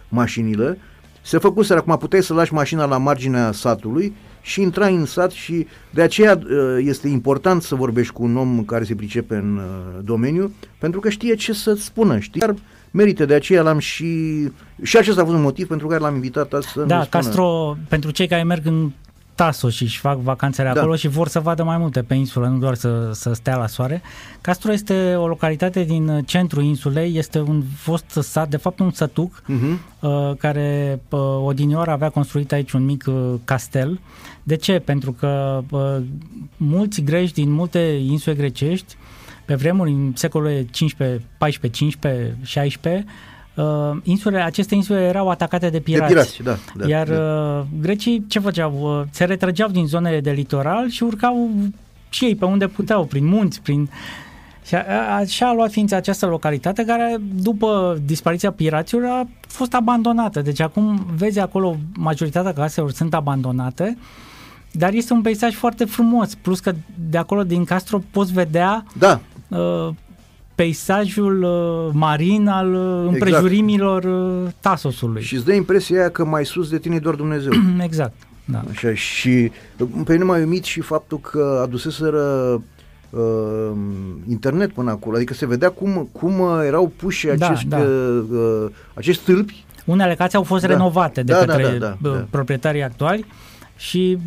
[0.08, 0.78] mașinile.
[1.22, 5.66] Se făcuse, acum puteai să lași mașina la marginea satului și intrai în sat și
[5.90, 10.04] de aceea uh, este important să vorbești cu un om care se pricepe în uh,
[10.04, 12.40] domeniu, pentru că știe ce să-ți spună, știi?
[12.40, 12.54] Dar
[12.90, 14.42] merită, de aceea l-am și...
[14.82, 18.10] Și acesta a fost un motiv pentru care l-am invitat azi să Da, Castro, pentru
[18.10, 18.90] cei care merg în
[19.34, 20.80] Taso și își fac vacanțele da.
[20.80, 23.66] acolo și vor să vadă mai multe pe insulă, nu doar să, să stea la
[23.66, 24.02] soare.
[24.40, 29.42] Castro este o localitate din centrul insulei, este un fost sat, de fapt un sătuc,
[29.42, 30.00] uh-huh.
[30.00, 34.00] uh, care uh, odinioară avea construit aici un mic uh, castel.
[34.42, 34.78] De ce?
[34.78, 35.96] Pentru că uh,
[36.56, 38.96] mulți greci din multe insule grecești,
[39.44, 43.04] pe vremuri, în secolele 15, 14, 15, 16,
[43.56, 46.14] uh, insule, aceste insule erau atacate de pirați.
[46.14, 46.56] De pirați, da.
[46.74, 47.14] da Iar da.
[47.14, 48.78] Uh, grecii ce făceau?
[48.80, 51.50] Uh, se retrăgeau din zonele de litoral și urcau
[52.08, 53.90] și ei pe unde puteau, prin munți, prin...
[54.66, 60.40] Și a, așa a luat ființa această localitate care, după dispariția piraților, a fost abandonată.
[60.40, 63.98] Deci acum vezi acolo majoritatea caselor sunt abandonate,
[64.70, 66.72] dar este un peisaj foarte frumos, plus că
[67.08, 69.20] de acolo din Castro poți vedea da.
[69.48, 69.88] uh,
[70.54, 74.46] peisajul uh, marin al uh, împrejurimilor exact.
[74.46, 75.22] uh, Tasosului.
[75.22, 77.52] Și îți dă impresia aia că mai sus de tine e doar Dumnezeu.
[77.80, 78.14] exact.
[78.44, 78.64] Da.
[78.70, 79.50] Așa, și
[80.04, 82.22] pe mine m-a uimit și faptul că aduseseră
[83.10, 83.70] uh,
[84.28, 87.78] internet până acolo, adică se vedea cum, cum erau puși da, acești, da.
[87.78, 89.64] Uh, uh, acești stâlpi.
[89.84, 90.68] Unele case au fost da.
[90.68, 93.24] renovate de da, da către da, da, da, proprietarii actuali
[93.76, 94.18] și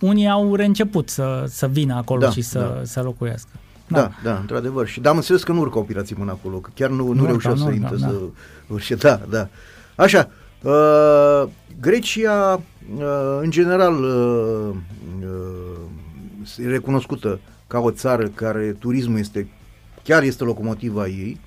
[0.00, 2.84] unii au reînceput să, să vină acolo da, și să, da.
[2.84, 3.48] să locuiască.
[3.92, 4.86] Da, da, da, într-adevăr.
[4.86, 7.26] Și, dar am înțeles că nu urcau pirații până acolo, că chiar nu, nu, nu
[7.26, 8.06] reușeau să intre da.
[8.06, 8.14] să
[8.66, 8.94] urce.
[8.94, 9.48] Da, da.
[9.94, 10.30] Așa,
[10.62, 11.48] uh,
[11.80, 12.60] Grecia,
[12.96, 14.74] uh, în general, uh,
[15.20, 19.48] uh, e recunoscută ca o țară care turismul este,
[20.02, 21.40] chiar este locomotiva ei.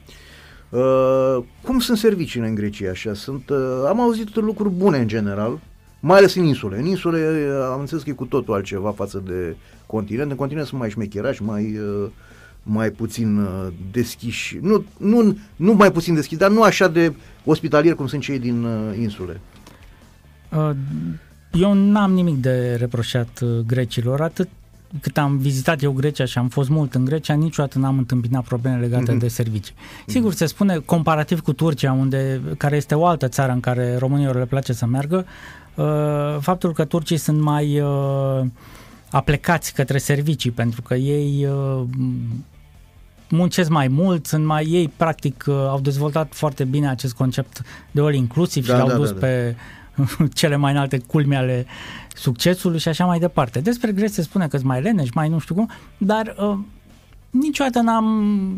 [0.70, 3.14] Uh, cum sunt serviciile în Grecia așa?
[3.14, 3.58] Sunt, uh,
[3.88, 5.60] am auzit lucruri bune în general,
[6.00, 6.78] mai ales în insule.
[6.78, 9.56] În insule uh, am înțeles că e cu totul altceva față de
[9.86, 10.32] continent.
[10.32, 12.10] În continent sunt mai șmecherași, mai, uh,
[12.68, 14.58] mai puțin uh, deschiși.
[14.62, 17.14] Nu, nu, nu mai puțin deschiși, dar nu așa de
[17.44, 18.68] ospitalieri cum sunt cei din
[19.00, 19.42] insule.
[21.52, 24.48] Eu n-am nimic de reproșat grecilor, atât
[25.02, 28.80] cât am vizitat eu Grecia și am fost mult în Grecia, niciodată n-am întâmpinat probleme
[28.80, 29.20] legate mm-hmm.
[29.20, 29.74] de servicii.
[30.06, 30.38] Sigur, mm-hmm.
[30.38, 34.46] se spune comparativ cu Turcia, unde, care este o altă țară în care românilor le
[34.46, 35.26] place să meargă,
[35.76, 35.86] uh,
[36.40, 38.46] faptul că turcii sunt mai uh,
[39.12, 41.84] aplecați către servicii, pentru că ei uh,
[43.30, 47.62] muncesc mai mult, sunt mai ei practic uh, au dezvoltat foarte bine acest concept
[47.92, 49.20] de all inclusiv da, și l-au da, dus da, da.
[49.20, 49.56] pe
[50.40, 51.66] cele mai înalte culme ale
[52.14, 53.60] succesului și așa mai departe.
[53.60, 56.58] Despre Grecia se spune că mai leneși, mai nu știu cum, dar uh,
[57.30, 58.56] niciodată n-am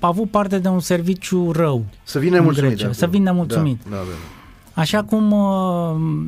[0.00, 1.84] avut parte de un serviciu rău.
[2.02, 2.70] Să vină mulțumit.
[2.70, 3.80] Grecia, să vină mulțumit.
[3.82, 4.80] Da, da, da.
[4.80, 6.26] Așa cum uh,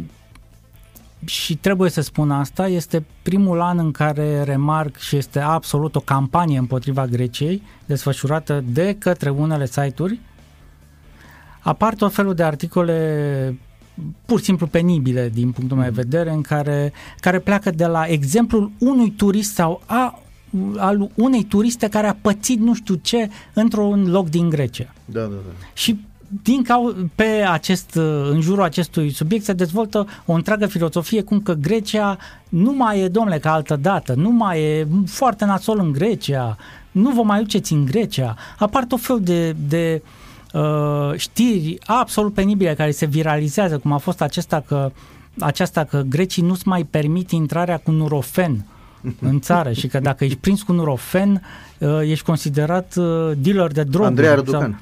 [1.25, 6.01] și trebuie să spun asta, este primul an în care remarc și este absolut o
[6.01, 10.21] campanie împotriva Greciei, desfășurată de către unele site-uri.
[11.61, 13.59] Apar tot felul de articole
[14.27, 15.97] pur și simplu penibile din punctul meu de mm.
[15.97, 20.23] vedere, în care, care pleacă de la exemplul unui turist sau a
[20.77, 24.93] al unei turiste care a pățit nu știu ce într-un loc din Grecia.
[25.05, 25.67] Da, da, da.
[25.73, 26.01] Și
[26.43, 27.95] din cau- pe acest,
[28.31, 32.19] în jurul acestui subiect se dezvoltă o întreagă filozofie cum că Grecia
[32.49, 36.57] nu mai e, domnule, ca altă dată, nu mai e foarte nasol în Grecia,
[36.91, 38.37] nu vă mai duceți în Grecia.
[38.59, 40.03] Apar tot fel de, de
[40.53, 44.91] uh, știri absolut penibile care se viralizează, cum a fost acesta că,
[45.39, 48.65] aceasta că grecii nu-ți mai permit intrarea cu nurofen
[49.21, 51.43] în țară și că dacă ești prins cu nurofen,
[51.79, 54.09] uh, ești considerat uh, dealer de droguri.
[54.09, 54.71] Andrei Răducan.
[54.71, 54.81] Sau,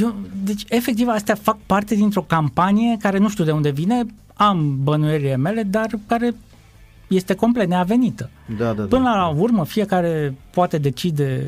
[0.00, 4.78] eu, deci, efectiv, astea fac parte dintr-o campanie care nu știu de unde vine, am
[4.82, 6.34] bănuierile mele, dar care
[7.08, 8.30] este complet neavenită.
[8.58, 9.16] Da, da, Până da.
[9.16, 11.46] la urmă, fiecare poate decide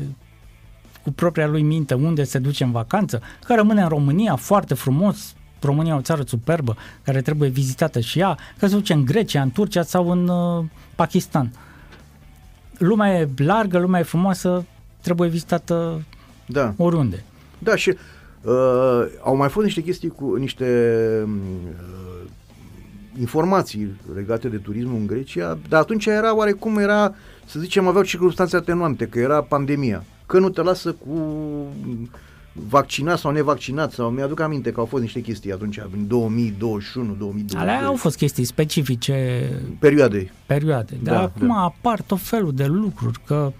[1.03, 5.35] cu propria lui minte unde se duce în vacanță, că rămâne în România foarte frumos,
[5.61, 9.41] România e o țară superbă care trebuie vizitată și ea, că se duce în Grecia,
[9.41, 11.51] în Turcia sau în uh, Pakistan.
[12.77, 14.65] Lumea e largă, lumea e frumoasă,
[15.01, 16.03] trebuie vizitată
[16.45, 16.73] da.
[16.77, 17.23] oriunde.
[17.59, 17.89] Da, și
[18.41, 20.65] uh, au mai fost niște chestii cu niște
[21.25, 22.29] uh,
[23.19, 27.15] informații legate de turismul în Grecia, dar atunci era oarecum era,
[27.45, 31.17] să zicem, aveau circunstanțe atenuante, că era pandemia, că nu te lasă cu
[32.53, 37.61] vaccinat sau nevaccinat sau mi-aduc aminte că au fost niște chestii atunci în 2021, 2022.
[37.61, 39.49] Alea au fost chestii specifice
[39.79, 40.31] perioadei.
[40.45, 40.97] Perioade.
[41.03, 41.53] Dar da, acum da.
[41.53, 43.53] apar tot felul de lucruri că uh,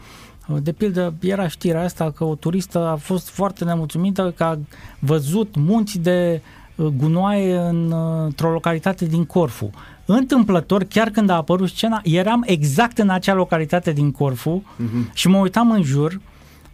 [0.47, 4.57] de pildă, era știrea asta că o turistă a fost foarte nemulțumită că a
[4.99, 6.41] văzut munți de
[6.75, 9.69] uh, gunoaie în, uh, într-o localitate din Corfu.
[10.05, 15.13] Întâmplător, chiar când a apărut scena, eram exact în acea localitate din Corfu uh-huh.
[15.13, 16.19] și mă uitam în jur,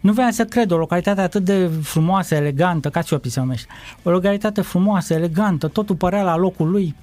[0.00, 3.68] nu voiam să cred, o localitate atât de frumoasă, elegantă, ca Ciopi se numește,
[4.02, 6.94] o localitate frumoasă, elegantă, totul părea la locul lui,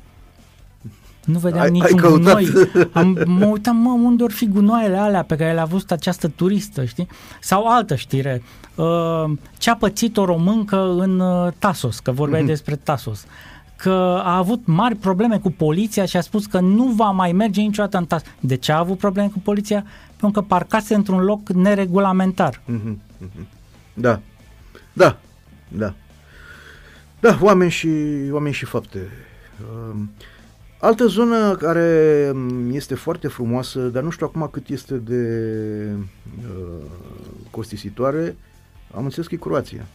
[1.28, 2.48] nu vedeam ai, niciun ai gunoi.
[2.92, 6.86] Am, mă uitam, mă, unde or fi gunoaiele alea pe care le-a văzut această turistă,
[6.86, 7.08] știi?
[7.42, 8.42] Sau altă știre.
[8.76, 12.46] Uh, ce a pățit o româncă în uh, Tasos, că vorbeai mm-hmm.
[12.46, 13.26] despre Tasos
[13.76, 17.62] că a avut mari probleme cu poliția și a spus că nu va mai merge
[17.62, 18.28] niciodată în Tasos.
[18.40, 19.86] De ce a avut probleme cu poliția?
[20.16, 22.62] Pentru că parcase într-un loc neregulamentar.
[22.62, 22.96] Mm-hmm.
[23.94, 24.20] Da.
[24.94, 25.18] Da.
[25.68, 25.94] Da.
[27.20, 27.90] Da, oameni și,
[28.32, 29.00] oameni și fapte.
[29.62, 30.00] Uh,
[30.80, 35.24] altă zonă care um, este foarte frumoasă, dar nu știu acum cât este de
[36.40, 36.84] uh,
[37.52, 38.36] costisitoare,
[38.96, 39.86] am înțeles că e Croația.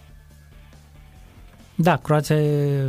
[1.74, 2.84] Da, Croația e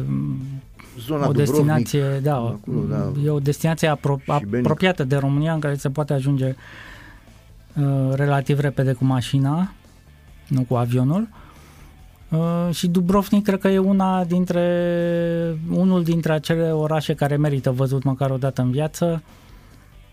[1.00, 5.76] Zona o destinație, da, acolo, da, e o destinație apro- apropiată de România în care
[5.76, 6.56] se poate ajunge
[7.76, 9.74] uh, relativ repede cu mașina,
[10.48, 11.22] nu cu avionul.
[11.22, 11.43] Uh,
[12.72, 18.30] și Dubrovnik cred că e una dintre unul dintre acele orașe care merită văzut măcar
[18.30, 19.22] o dată în viață.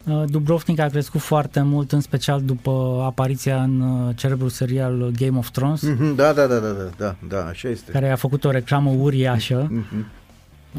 [0.04, 5.38] Uh, Dubrovnik a crescut foarte mult, în special după apariția în uh, celebrul serial Game
[5.38, 5.90] of Thrones.
[5.90, 7.92] Mm-hmm, da, da, da, da, da, da, da, așa este.
[7.92, 9.70] Care a făcut o reclamă uriașă.
[9.70, 10.04] Mm-hmm.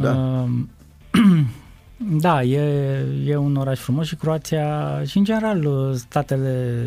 [0.02, 0.12] Da.
[0.12, 0.50] Uh,
[2.26, 6.86] da, e, e un oraș frumos și Croația și în general statele,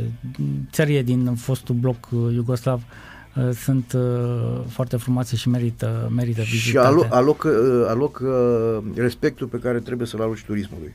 [0.72, 3.13] țările din fostul bloc iugoslav uh,
[3.52, 6.58] sunt uh, foarte frumoase și merită, merită vizitate.
[6.58, 8.22] Și aloc, aloc, uh, aloc
[8.94, 10.94] respectul pe care trebuie să-l aloci turismului.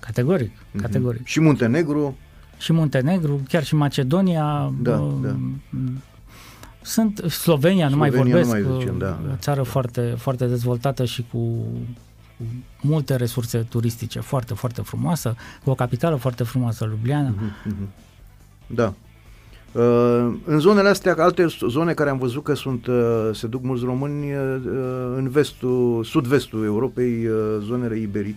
[0.00, 0.80] Categoric, mm-hmm.
[0.80, 1.26] categoric.
[1.26, 2.16] Și Muntenegru?
[2.58, 4.72] Și Muntenegru, chiar și Macedonia.
[4.80, 5.36] Da, uh, da.
[6.82, 9.68] Sunt Slovenia, Slovenia nu mai vorbesc, nu mai zicem, da, o țară da.
[9.68, 11.38] foarte, foarte dezvoltată și cu,
[12.36, 12.44] cu
[12.80, 15.34] multe resurse turistice, foarte, foarte frumoasă,
[15.64, 17.34] cu o capitală foarte frumoasă, Ljubljana.
[17.34, 17.88] Mm-hmm,
[18.66, 18.94] Da.
[19.72, 23.84] Uh, în zonele astea, alte zone care am văzut că sunt, uh, se duc mulți
[23.84, 24.56] români uh,
[25.16, 28.36] în vestul, sud-vestul Europei, uh, zonele Iberii,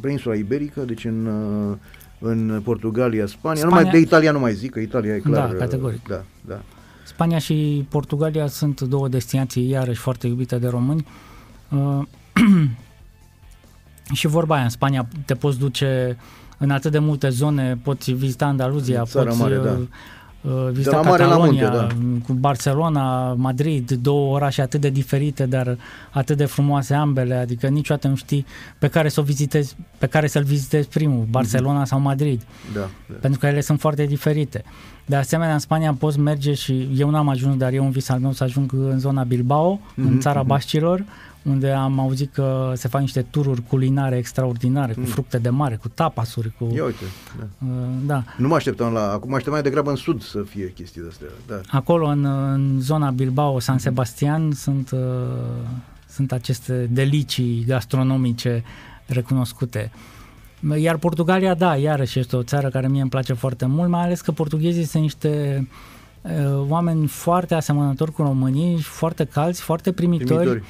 [0.00, 1.76] peninsula iberică, deci în, uh,
[2.18, 5.50] în Portugalia, Spania, Spania, numai de Italia nu mai zic, că Italia e clar.
[5.50, 6.08] Da, categoric.
[6.08, 6.60] Da, da.
[7.04, 11.06] Spania și Portugalia sunt două destinații iarăși foarte iubite de români.
[11.68, 12.02] Uh,
[14.18, 16.16] și vorba aia, în Spania te poți duce
[16.58, 19.78] în atât de multe zone, poți vizita Andaluzia, poți mare, da.
[20.40, 21.86] Uh, vizita Catalonia, da.
[22.26, 25.76] cu Barcelona, Madrid, două orașe atât de diferite, dar
[26.10, 28.46] atât de frumoase ambele, adică niciodată nu știi
[28.78, 31.88] pe care să o vizitezi, pe care să-l vizitezi primul, Barcelona mm-hmm.
[31.88, 32.42] sau Madrid.
[32.74, 33.14] Da, da.
[33.20, 34.64] Pentru că ele sunt foarte diferite.
[35.06, 38.18] De asemenea, în Spania poți merge și eu n-am ajuns, dar e un vis al
[38.18, 40.46] meu să ajung în zona Bilbao, mm-hmm, în mhm, țara mm-hmm.
[40.46, 41.04] Baștilor,
[41.42, 45.04] unde am auzit că se fac niște tururi culinare extraordinare, mm.
[45.04, 46.70] cu fructe de mare, cu tapasuri, cu...
[46.74, 47.04] Ia uite,
[47.38, 47.66] da.
[47.66, 47.72] Uh,
[48.06, 48.24] da.
[48.36, 49.12] Nu mă așteptam la...
[49.12, 51.60] Acum așteptam mai degrabă în sud să fie chestii de-astea, da.
[51.70, 53.82] Acolo, în, în zona Bilbao, San mhm.
[53.82, 54.56] Sebastian, mm-hmm.
[54.56, 54.98] sunt, uh,
[56.08, 58.64] sunt aceste delicii gastronomice
[59.06, 59.92] recunoscute.
[60.76, 64.20] Iar Portugalia, da, iarăși este o țară care mie îmi place foarte mult, mai ales
[64.20, 65.68] că portughezii sunt niște uh,
[66.68, 70.48] oameni foarte asemănători cu românii, foarte calți, foarte primitori.
[70.48, 70.62] primitori.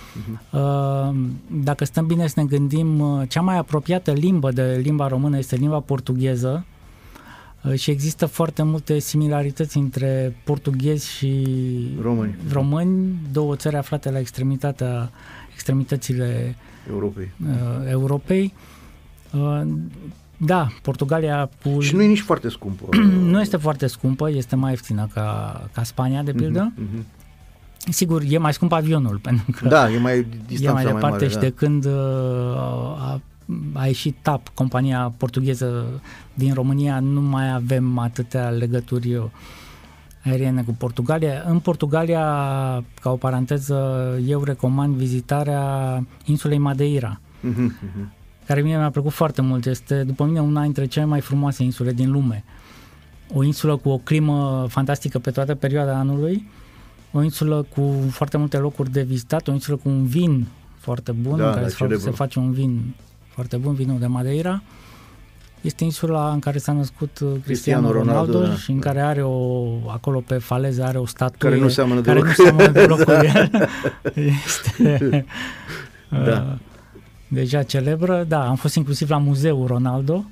[0.50, 1.14] Uh,
[1.62, 5.56] dacă stăm bine să ne gândim, uh, cea mai apropiată limbă de limba română este
[5.56, 6.64] limba portugheză
[7.64, 11.46] uh, și există foarte multe similarități între portughezi și
[12.00, 15.10] români, români două țări aflate la extremitatea,
[15.52, 16.56] extremitățile
[16.90, 17.30] Europei.
[17.42, 18.52] Uh, Europei.
[20.40, 21.80] Uh, da, Portugalia cu...
[21.80, 22.96] Și nu e nici foarte scumpă.
[23.32, 26.72] nu este foarte scumpă, este mai ieftină ca, ca Spania, de pildă.
[26.72, 27.18] Uh-huh, uh-huh.
[27.88, 31.10] Sigur, e mai scump avionul, pentru că da, e mai distanța e mai departe mai
[31.10, 31.40] mare, și da.
[31.40, 31.92] de când uh,
[32.98, 33.20] a,
[33.72, 36.00] a ieșit TAP, compania portugheză
[36.34, 39.30] din România, nu mai avem atâtea legături
[40.24, 41.44] aeriene cu Portugalia.
[41.46, 42.24] În Portugalia,
[43.00, 47.20] ca o paranteză, eu recomand vizitarea insulei Madeira.
[47.44, 48.18] Uh-huh, uh-huh
[48.50, 49.66] care mie mi-a plăcut foarte mult.
[49.66, 52.44] Este, după mine, una dintre cele mai frumoase insule din lume.
[53.34, 56.48] O insulă cu o climă fantastică pe toată perioada anului,
[57.12, 60.46] o insulă cu foarte multe locuri de vizitat, o insulă cu un vin
[60.78, 62.94] foarte bun, da, în care se, se face un vin
[63.28, 64.62] foarte bun, vinul de Madeira.
[65.60, 68.86] Este insula în care s-a născut uh, Cristiano Ronaldo, Ronaldo da, și în da.
[68.86, 72.44] care are o, acolo pe faleză are o statuie care nu seamănă care deloc, nu
[72.44, 73.50] seamănă deloc cu el.
[74.44, 75.26] este,
[76.08, 76.58] da.
[77.30, 78.24] Uh, deja celebră.
[78.28, 80.24] Da, am fost inclusiv la muzeul Ronaldo,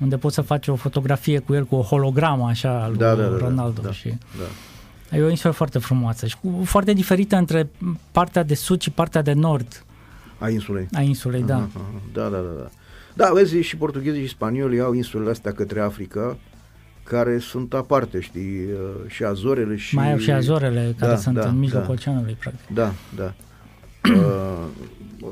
[0.00, 3.22] unde poți să faci o fotografie cu el, cu o hologramă așa al da, da,
[3.22, 3.80] da, Ronaldo.
[3.80, 5.16] Da, și da.
[5.16, 7.70] E o insulă foarte frumoasă și cu, foarte diferită între
[8.12, 9.84] partea de sud și partea de nord.
[10.38, 10.88] A insulei.
[10.92, 11.54] A insulei, da.
[11.54, 12.00] Aha, aha.
[12.12, 12.70] Da, da, da, da.
[13.16, 16.36] Da, vezi, și portughezii și spaniolii au insulele astea către Africa,
[17.02, 19.94] care sunt aparte, știi, uh, și Azorele și...
[19.94, 21.92] Mai au și Azorele, care da, sunt da, în mijlocul da.
[21.92, 22.74] oceanului, practic.
[22.74, 23.34] Da, da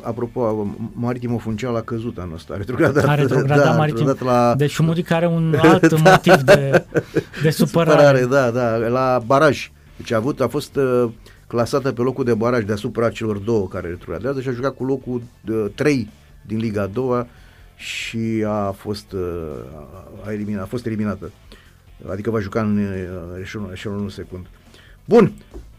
[0.03, 3.05] apropo, maritimul funcial a căzut anul ăsta, a retrogradat.
[3.05, 4.07] A retrogradat da, maritim.
[4.07, 4.55] Retrogradat la...
[4.55, 6.11] Deci Șumuric are un alt da.
[6.11, 6.85] motiv de,
[7.43, 8.20] de supărare.
[8.20, 8.24] supărare.
[8.24, 9.70] Da, da, la baraj.
[9.97, 11.11] Deci a, avut, a fost uh,
[11.47, 15.23] clasată pe locul de baraj deasupra celor două care retrogradează și a jucat cu locul
[15.49, 16.09] uh, 3
[16.47, 17.27] din Liga a
[17.77, 19.20] și a fost, uh,
[20.27, 21.31] a, eliminat, a fost eliminată.
[22.11, 24.47] Adică va juca în uh, eșelonul secund.
[25.05, 25.32] Bun,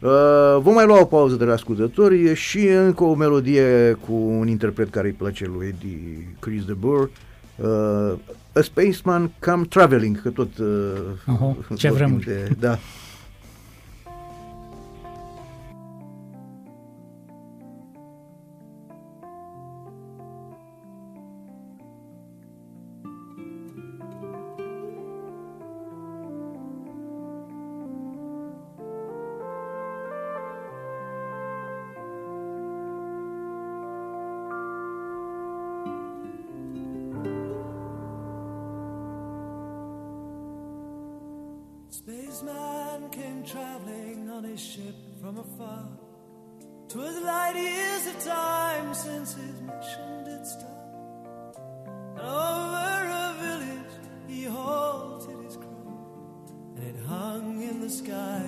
[0.03, 4.47] Uh, vom mai lua o pauză de la ascultători și încă o melodie cu un
[4.47, 7.09] interpret care îi place lui Eddie, Chris de Burr.
[7.55, 8.13] Uh,
[8.53, 10.57] a Spaceman Come Traveling, că tot...
[10.57, 10.67] Uh,
[11.21, 11.75] uh-huh.
[11.75, 12.77] Ce vrem De, da.
[46.93, 51.55] 'Twas light years of time since his mission did start.
[51.87, 53.95] And over a village
[54.27, 55.97] he halted his crow,
[56.75, 58.45] and it hung in the sky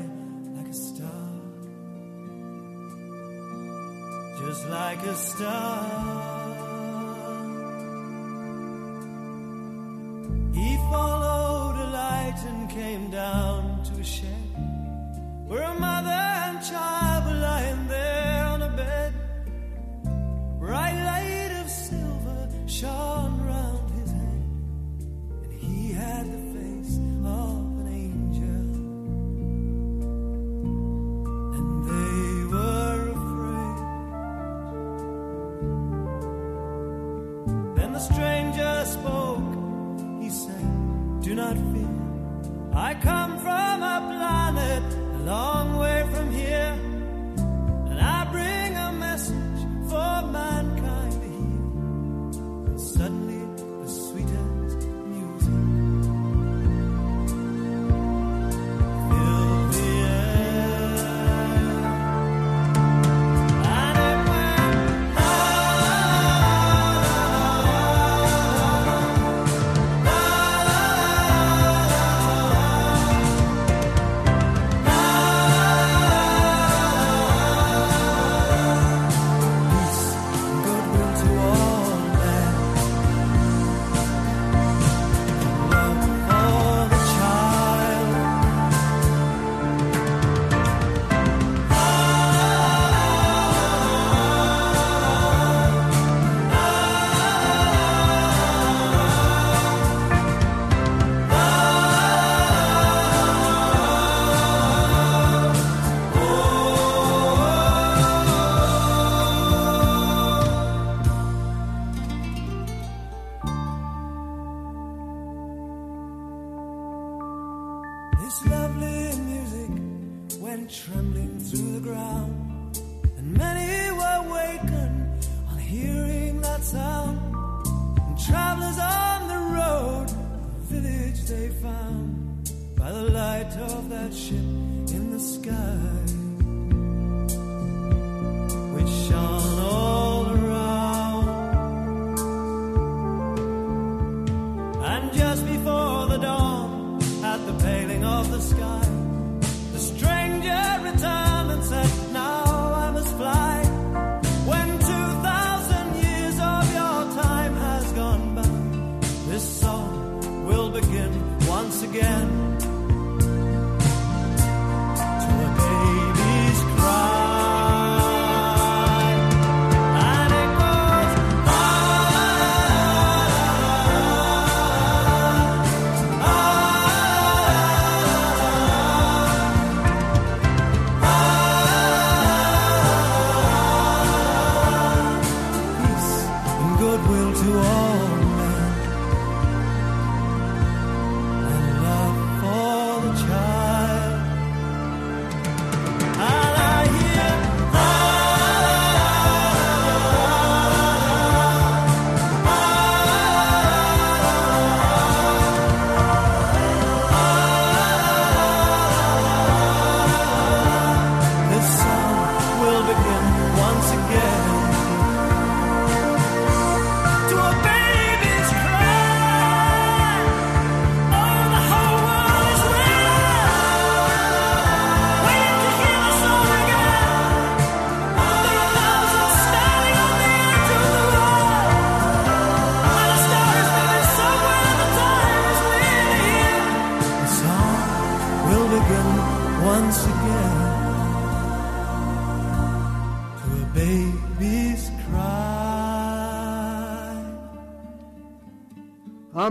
[0.55, 1.31] like a star.
[4.41, 5.81] Just like a star.
[10.53, 14.51] He followed a light and came down to a shed
[15.47, 17.14] where a mother and child.
[22.81, 24.45] shone round his head,
[25.43, 28.67] and he had the face of an angel.
[31.55, 33.77] And they were afraid.
[37.77, 39.55] Then the stranger spoke,
[40.21, 40.67] he said,
[41.21, 41.95] Do not fear,
[42.73, 44.83] I come from a planet
[45.19, 45.94] a long way.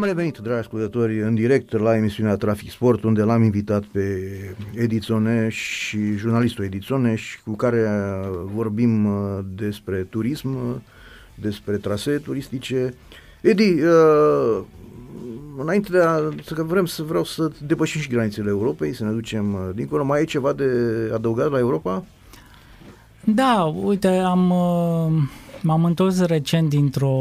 [0.04, 4.20] Revenit, dragi ascultători, în direct la emisiunea Trafic Sport, unde l-am invitat pe
[4.74, 7.88] Edițone și jurnalistul Edițone și cu care
[8.54, 10.74] vorbim uh, despre turism, uh,
[11.34, 12.94] despre trasee turistice.
[13.40, 14.62] Edi, uh,
[15.58, 19.72] înainte de a, să vrem să vreau să depășim și granițele Europei, să ne ducem
[19.74, 20.64] dincolo, mai ai ceva de
[21.14, 22.04] adăugat la Europa?
[23.24, 24.52] Da, uite, am
[25.66, 27.16] M-am întors recent dintr-o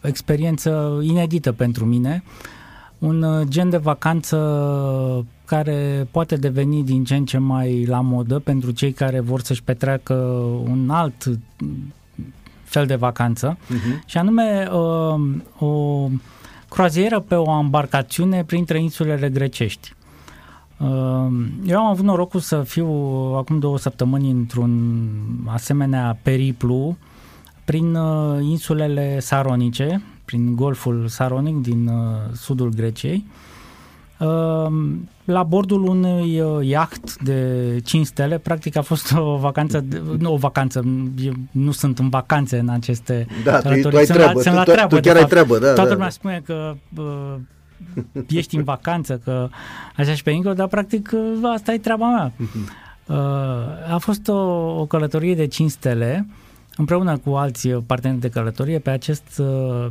[0.00, 2.22] experiență inedită pentru mine,
[2.98, 4.36] un uh, gen de vacanță
[5.44, 9.62] care poate deveni din ce în ce mai la modă pentru cei care vor să-și
[9.62, 10.14] petreacă
[10.70, 11.24] un alt
[12.62, 14.06] fel de vacanță uh-huh.
[14.06, 15.20] și anume uh,
[15.58, 16.08] o
[16.68, 19.94] croazieră pe o embarcațiune printre insulele grecești.
[20.78, 20.88] Uh,
[21.66, 22.88] eu am avut norocul să fiu
[23.36, 25.10] acum două săptămâni într-un
[25.46, 26.96] asemenea periplu
[27.64, 31.94] prin uh, insulele Saronice, prin golful Saronic din uh,
[32.32, 33.24] sudul Greciei,
[34.18, 34.72] uh,
[35.24, 40.32] la bordul unui uh, iaht de 5 stele, practic a fost o vacanță, de, nu
[40.32, 40.84] o vacanță,
[41.18, 44.62] eu nu sunt în vacanțe în aceste Da, tu, tu ai treabă, la, tu, la
[44.62, 45.72] treabă, tu chiar ai treabă, da.
[45.72, 47.34] Toată da, lumea spune că uh,
[48.28, 49.48] ești în vacanță, că
[49.96, 52.32] așa și pe încolo, dar practic uh, asta e treaba mea.
[53.06, 54.36] Uh, a fost o,
[54.80, 56.41] o călătorie de 5 stele, uh,
[56.76, 59.42] împreună cu alți parteneri de călătorie pe acest,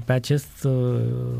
[0.05, 0.71] pe acest uh,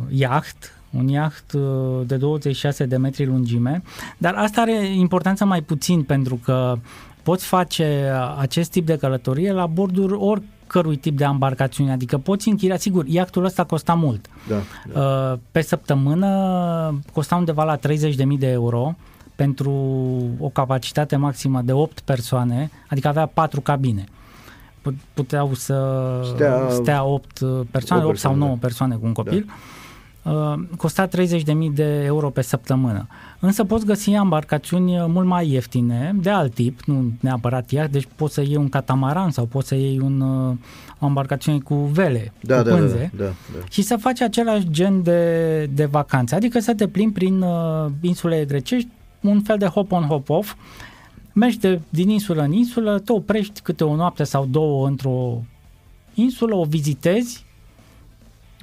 [0.10, 1.62] iaht, un iaht uh,
[2.06, 3.82] de 26 de metri lungime,
[4.18, 6.78] dar asta are importanță mai puțin pentru că
[7.24, 12.78] poți face acest tip de călătorie la bordul oricărui tip de embarcațiune, adică poți închiria,
[12.78, 14.30] sigur, iactul ăsta costa mult.
[14.48, 14.56] Da,
[14.94, 15.02] da.
[15.02, 17.82] Uh, pe săptămână costa undeva la 30.000
[18.38, 18.96] de euro
[19.36, 19.72] pentru
[20.40, 24.06] o capacitate maximă de 8 persoane, adică avea 4 cabine
[25.14, 27.40] puteau să stea, stea 8
[27.72, 28.58] persoane, 8 sau 9 da.
[28.60, 29.46] persoane cu un copil.
[29.48, 29.54] Da.
[30.24, 31.14] Uh, costa 30.000
[31.74, 33.08] de euro pe săptămână.
[33.40, 38.34] Însă poți găsi embarcațiuni mult mai ieftine, de alt tip, nu neapărat ea, deci poți
[38.34, 40.56] să iei un catamaran sau poți să iei un, uh,
[41.00, 43.66] o embarcațiune cu vele, da, cu da, pânze da, da, da.
[43.70, 48.46] și să faci același gen de, de vacanțe, adică să te plimbi prin uh, insule
[48.48, 48.88] grecești,
[49.22, 50.54] un fel de hop-on, hop-off,
[51.34, 55.42] mergi de, din insulă în insulă, te oprești câte o noapte sau două într-o
[56.14, 57.46] insulă, o vizitezi,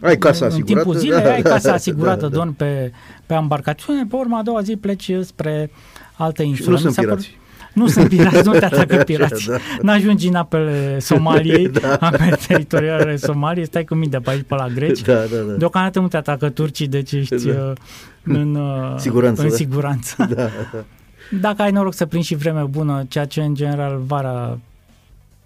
[0.03, 0.79] ai casa în, asigurată.
[0.79, 2.37] În timpul zilei da, ai casa asigurată, da, da.
[2.37, 2.93] dormi pe,
[3.27, 5.71] pe embarcațiune, pe urma a doua zi pleci spre
[6.17, 6.77] alte insule.
[6.77, 7.37] Și nu sunt pirați.
[7.73, 9.47] Nu sunt pirați, nu te atacă pirați.
[9.47, 9.57] Da.
[9.83, 11.97] N-ajungi în apele Somaliei, da.
[12.01, 15.01] apele teritoriale Somaliei, stai cu minte pe aici, pe la greci.
[15.01, 15.53] Da, da, da.
[15.53, 17.53] Deocamdată nu te atacă turcii, deci ești da.
[17.53, 17.73] Uh,
[18.23, 19.55] în, uh, siguranță, în da.
[19.55, 20.15] siguranță.
[20.19, 20.35] Da,
[20.73, 20.85] da.
[21.41, 24.59] Dacă ai noroc să prinzi și vreme bună, ceea ce în general vara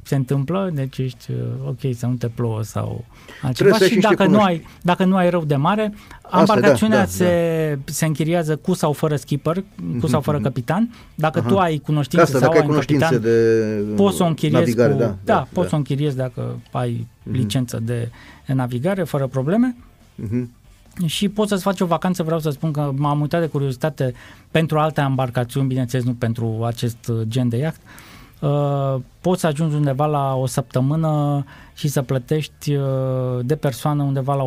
[0.02, 1.36] se întâmplă, deci ești uh,
[1.66, 3.04] ok să nu te plouă sau
[3.42, 7.08] altceva și dacă nu, ai, dacă nu ai rău de mare, Asta, embarcațiunea da, da,
[7.08, 7.92] se, da.
[7.92, 9.64] se închiriază cu sau fără skipper,
[10.00, 10.46] cu sau fără mhm.
[10.46, 10.94] capitan.
[11.14, 11.48] Dacă Aha.
[11.48, 14.98] tu ai cunoștințe Asta, sau ai cunoștințe capitan, de poți să o închiriezi navigare, cu,
[14.98, 15.68] da, da, da, poți da.
[15.68, 17.32] să o închiriezi dacă ai uh-huh.
[17.32, 18.10] licență de
[18.46, 19.76] navigare fără probleme.
[20.22, 20.60] Uh-huh
[21.06, 24.14] și poți să-ți faci o vacanță, vreau să spun că m-am uitat de curiozitate
[24.50, 27.76] pentru alte embarcațiuni, bineînțeles nu pentru acest gen de iaht,
[28.40, 31.44] uh, poți să ajungi undeva la o săptămână
[31.74, 32.84] și să plătești uh,
[33.42, 34.44] de persoană undeva la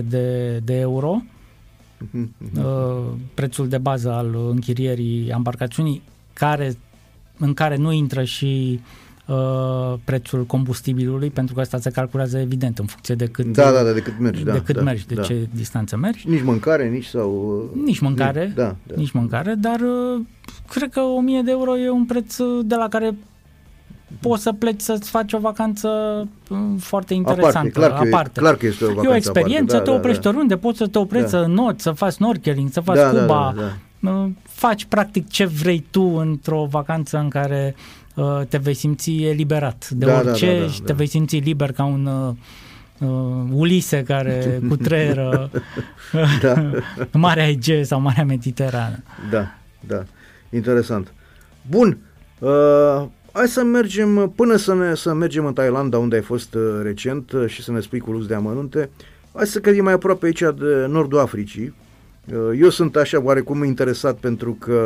[0.00, 1.22] 1000-1200 de, de euro,
[1.98, 2.64] mhm, mhm.
[2.64, 6.02] uh, prețul de bază al închirierii embarcațiunii,
[6.32, 6.78] care,
[7.38, 9.05] în care nu intră și uh, uh,
[10.04, 13.92] prețul combustibilului, pentru că asta se calculează evident în funcție de cât, da, da, da,
[13.92, 15.22] de cât mergi, de, da, cât da, mergi, de da.
[15.22, 16.28] ce distanță mergi.
[16.28, 17.60] Nici mâncare, nici sau...
[17.74, 18.94] Uh, nici mâncare, nici, da, da.
[18.96, 20.20] nici mâncare, dar uh,
[20.68, 23.16] cred că 1000 de euro e un preț uh, de la care
[24.20, 25.88] poți să pleci să-ți faci o vacanță
[26.48, 27.58] uh, foarte interesantă.
[27.58, 28.40] Aparte, clar că, aparte.
[28.40, 30.34] E, clar că este o vacanță E o experiență, aparte, te da, oprești da, da.
[30.34, 31.38] oriunde, poți să te oprești da.
[31.38, 34.30] să noți, să faci snorkeling, să faci da, scuba, da, da, da.
[34.42, 38.05] faci practic ce vrei tu într-o vacanță în care Uh,
[38.48, 40.86] te vei simți eliberat de da, orice da, da, da, și da.
[40.86, 42.34] te vei simți liber ca un uh,
[42.98, 45.50] uh Ulise care cu trăieră
[46.42, 46.70] da.
[47.12, 49.02] Marea Egee sau Marea Mediterană.
[49.30, 49.54] Da,
[49.86, 50.04] da.
[50.50, 51.12] Interesant.
[51.68, 51.98] Bun.
[52.38, 56.62] Uh, hai să mergem, până să, ne, să mergem în Thailanda, unde ai fost uh,
[56.82, 58.90] recent uh, și să ne spui cu lux de amănunte,
[59.34, 61.74] hai să cădim mai aproape aici de Nordul Africii.
[62.32, 64.78] Uh, eu sunt așa oarecum interesat pentru că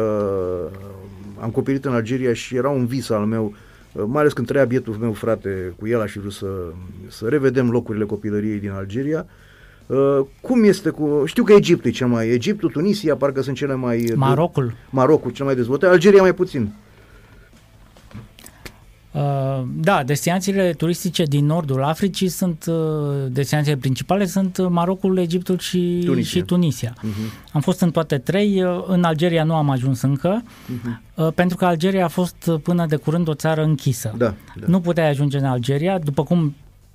[1.41, 3.55] am copilărit în Algeria și era un vis al meu,
[3.93, 6.47] uh, mai ales când trăia bietul meu frate cu el, aș fi vrut să,
[7.09, 9.27] să revedem locurile copilăriei din Algeria.
[9.87, 11.23] Uh, cum este cu...
[11.25, 12.29] Știu că Egiptul e cel mai...
[12.29, 14.13] Egiptul, Tunisia, parcă sunt cele mai...
[14.15, 14.67] Marocul.
[14.67, 15.91] De, Marocul, cel mai dezvoltat.
[15.91, 16.63] Algeria mai puțin.
[16.63, 16.90] Uh,
[19.81, 22.75] da, destinațiile turistice din nordul Africii sunt, uh,
[23.29, 26.41] destinațiile principale sunt Marocul, Egiptul și Tunisia.
[26.41, 26.93] Și Tunisia.
[26.93, 27.53] Uh-huh.
[27.53, 31.35] Am fost în toate trei, uh, în Algeria nu am ajuns încă, uh-huh.
[31.35, 34.15] pentru că Algeria a fost până de curând o țară închisă.
[34.17, 34.67] Da, da.
[34.67, 36.55] Nu puteai ajunge în Algeria, după cum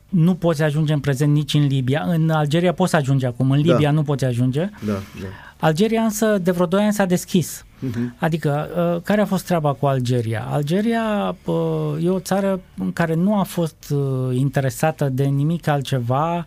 [0.09, 2.03] nu poți ajunge în prezent nici în Libia.
[2.07, 3.91] În Algeria poți ajunge acum, în Libia da.
[3.91, 4.59] nu poți ajunge.
[4.85, 5.27] Da, da.
[5.59, 7.65] Algeria însă de vreo 2 ani s-a deschis.
[7.89, 8.19] Uh-huh.
[8.19, 10.47] Adică, uh, care a fost treaba cu Algeria?
[10.49, 16.45] Algeria uh, e o țară în care nu a fost uh, interesată de nimic altceva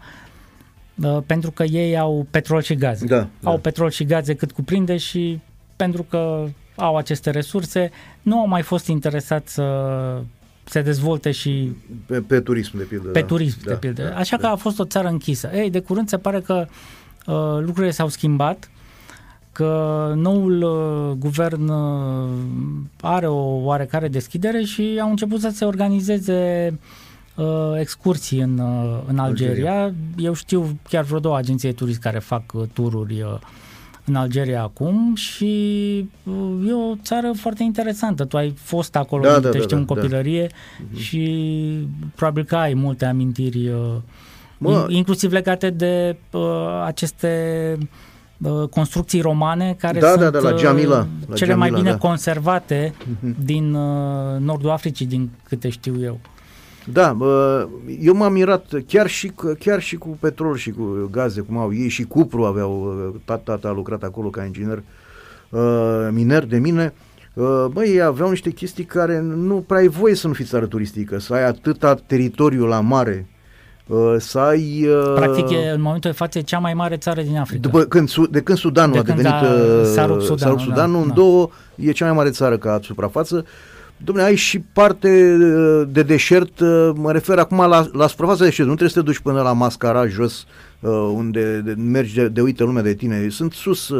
[1.27, 3.07] pentru că ei au petrol și gaze.
[3.07, 3.61] Da, au da.
[3.61, 5.41] petrol și gaze cât cuprinde și
[5.77, 6.45] pentru că
[6.77, 7.91] au aceste resurse,
[8.23, 10.21] nu au mai fost interesați să
[10.65, 11.73] se dezvolte și
[12.07, 13.09] pe, pe turism de pildă.
[13.09, 13.27] Pe da.
[13.27, 14.03] turism da, de pildă.
[14.03, 14.43] Da, Așa da.
[14.47, 15.51] că a fost o țară închisă.
[15.55, 16.67] Ei, de curând se pare că
[17.27, 17.35] uh,
[17.65, 18.71] lucrurile s-au schimbat
[19.59, 22.29] că noul uh, guvern uh,
[23.01, 26.75] are o oarecare deschidere și au început să se organizeze
[27.35, 27.45] uh,
[27.79, 29.83] excursii în, uh, în Algeria.
[29.83, 29.95] Algeria.
[30.17, 33.39] Eu știu chiar vreo două agenții de turism care fac uh, tururi uh,
[34.05, 35.55] în Algeria acum și
[36.25, 38.25] uh, e o țară foarte interesantă.
[38.25, 40.47] Tu ai fost acolo, da, da, te da, știu, da, în copilărie
[40.93, 40.99] da.
[40.99, 43.97] și probabil că ai multe amintiri, uh,
[44.59, 47.79] Mă, inclusiv legate de uh, aceste
[48.71, 51.97] construcții romane care da, sunt da, da, la Jamila, la cele Jamila, mai bine da.
[51.97, 53.45] conservate uh-huh.
[53.45, 56.21] din uh, nordul Africii, din câte știu eu.
[56.93, 57.17] Da,
[58.01, 61.89] eu m-am mirat chiar și, chiar și cu petrol și cu gaze, cum au ei
[61.89, 62.95] și Cupru aveau,
[63.25, 64.83] tata, tata a lucrat acolo ca inginer,
[66.11, 66.95] miner de mine,
[67.71, 71.19] băi, ei aveau niște chestii care nu prea ai voie să nu fiți țară turistică,
[71.19, 73.38] să ai atâta teritoriu la mare, Uh,
[74.19, 74.87] să ai...
[74.87, 77.61] Uh, Practic, e, în momentul de față, e cea mai mare țară din Africa.
[77.61, 80.95] După când, de când Sudanul de a devenit a, uh, s-a rupt Sudanul, s-a Sudanul
[80.95, 81.15] da, în da.
[81.15, 83.45] două, e cea mai mare țară ca suprafață.
[84.05, 85.37] Dom'le, ai și parte
[85.89, 86.61] de deșert,
[86.95, 89.53] mă refer acum la, la suprafața de deșert, nu trebuie să te duci până la
[89.53, 90.47] Mascara, jos,
[91.15, 93.27] unde de, mergi de, de uită lumea de tine.
[93.31, 93.91] Sunt sus,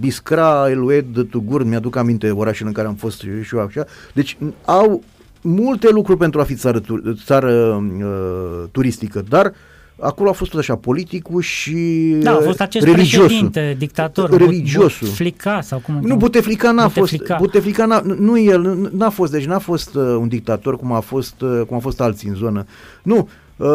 [0.00, 3.84] Biscra, Elued, Tugur, mi-aduc aminte orașele în care am fost și eu așa.
[4.14, 5.02] Deci au
[5.42, 6.80] multe lucruri pentru a fi țară,
[7.24, 9.52] țară uh, turistică, dar
[9.98, 11.76] acolo a fost tot așa, politicul și
[12.22, 13.26] Da, a fost acest religiosul.
[13.26, 15.06] președinte, dictator, religiosul.
[15.06, 17.36] Buteflica sau cum Nu, Buteflica n-a Buteflica.
[17.36, 21.00] fost, Buteflica n-a, nu el, n-a fost, deci n-a fost uh, un dictator cum a
[21.00, 22.64] fost, uh, cum a fost alții în zonă.
[23.02, 23.66] Nu, uh,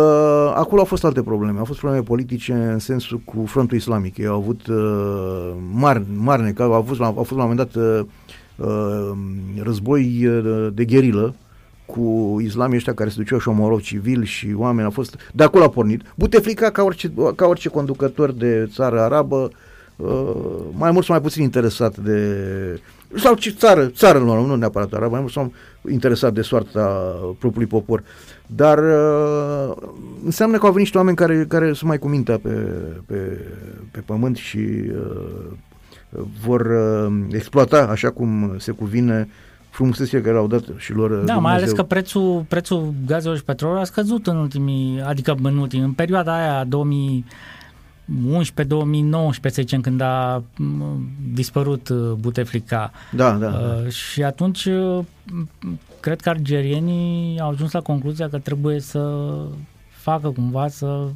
[0.55, 4.17] acolo au fost alte probleme, au fost probleme politice în sensul cu frontul islamic.
[4.17, 8.05] Ei au avut uh, mari, mari au avut, au fost la un moment dat uh,
[8.55, 9.11] uh,
[9.63, 11.35] război uh, de gherilă,
[11.87, 15.63] cu islamii ăștia care se duceau și omorau civil și oameni, a fost, de acolo
[15.63, 16.01] a pornit.
[16.15, 19.49] Buteflica, ca orice, ca orice conducător de țară arabă,
[19.95, 20.35] uh,
[20.71, 22.19] mai mult sau mai puțin interesat de
[23.15, 25.51] sau ce țară, țară nu, nu neapărat arabă, mai mult sau
[25.89, 28.03] interesat de soarta propriului popor.
[28.47, 29.75] Dar uh,
[30.25, 32.49] înseamnă că au venit niște oameni care, care sunt mai cu mintea pe,
[33.05, 33.15] pe,
[33.91, 39.29] pe pământ și uh, vor uh, exploata așa cum se cuvine
[39.77, 41.41] frumusețile care au dat și lor Da, Dumnezeu.
[41.41, 45.85] mai ales că prețul, prețul gazelor și petrolului a scăzut în ultimii, adică în ultimii,
[45.85, 47.25] în perioada aia 2000
[48.39, 48.49] 11-2019,
[49.41, 50.43] să zicem, când a
[51.33, 52.91] dispărut uh, Buteflica.
[53.11, 53.47] Da, da.
[53.47, 53.89] Uh, da.
[53.89, 55.03] Și atunci uh,
[55.99, 59.31] cred că argerienii au ajuns la concluzia că trebuie să
[59.89, 61.07] facă cumva să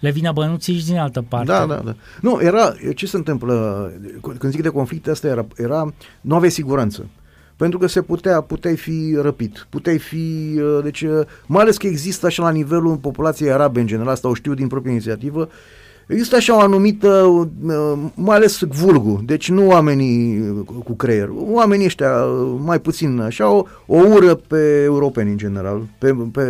[0.00, 1.46] le vină bănuții și din altă parte.
[1.46, 1.94] Da, da, da.
[2.20, 3.90] Nu, era, ce se întâmplă,
[4.38, 7.00] când zic de conflicte, asta era, era nu aveai siguranță.
[7.02, 7.24] Uh,
[7.56, 11.86] pentru că se putea, puteai fi răpit, puteai fi, uh, deci, uh, mai ales că
[11.86, 15.48] există așa la nivelul populației arabe în general, asta o știu din proprie inițiativă,
[16.06, 20.44] Există așa o anumită, uh, mai ales vulgu, deci nu oamenii
[20.84, 22.24] cu creier, oamenii ăștia
[22.64, 26.42] mai puțin așa, o, o ură pe europeni în general, pe, pe,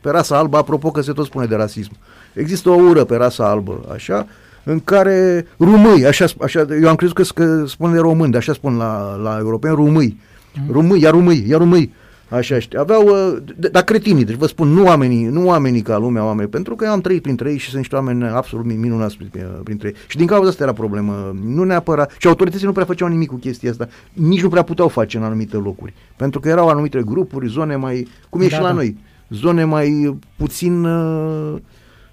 [0.00, 1.92] pe rasa albă, apropo că se tot spune de rasism.
[2.34, 4.26] Există o ură pe rasa albă, așa,
[4.64, 8.52] în care rumâi, așa, așa eu am crezut că, că spune de români, de așa
[8.52, 10.20] spun la, la europeni, rumâi.
[10.66, 10.72] Mm.
[10.72, 11.92] Rumâi, ia rumâi, ia rumâi.
[12.28, 12.80] Așa știu.
[12.80, 16.76] Aveau, uh, dar cretinii, deci vă spun, nu oamenii, nu oamenii ca lumea, oameni, pentru
[16.76, 19.18] că eu am trăit printre ei și sunt niște oameni absolut minunați
[19.64, 19.94] printre ei.
[20.06, 21.34] Și din cauza asta era problemă.
[21.44, 24.88] Nu neapărat, și autoritățile nu prea făceau nimic cu chestia asta, nici nu prea puteau
[24.88, 25.94] face în anumite locuri.
[26.16, 28.74] Pentru că erau anumite grupuri, zone mai, cum e da, și la da.
[28.74, 28.96] noi,
[29.28, 31.54] zone mai puțin uh,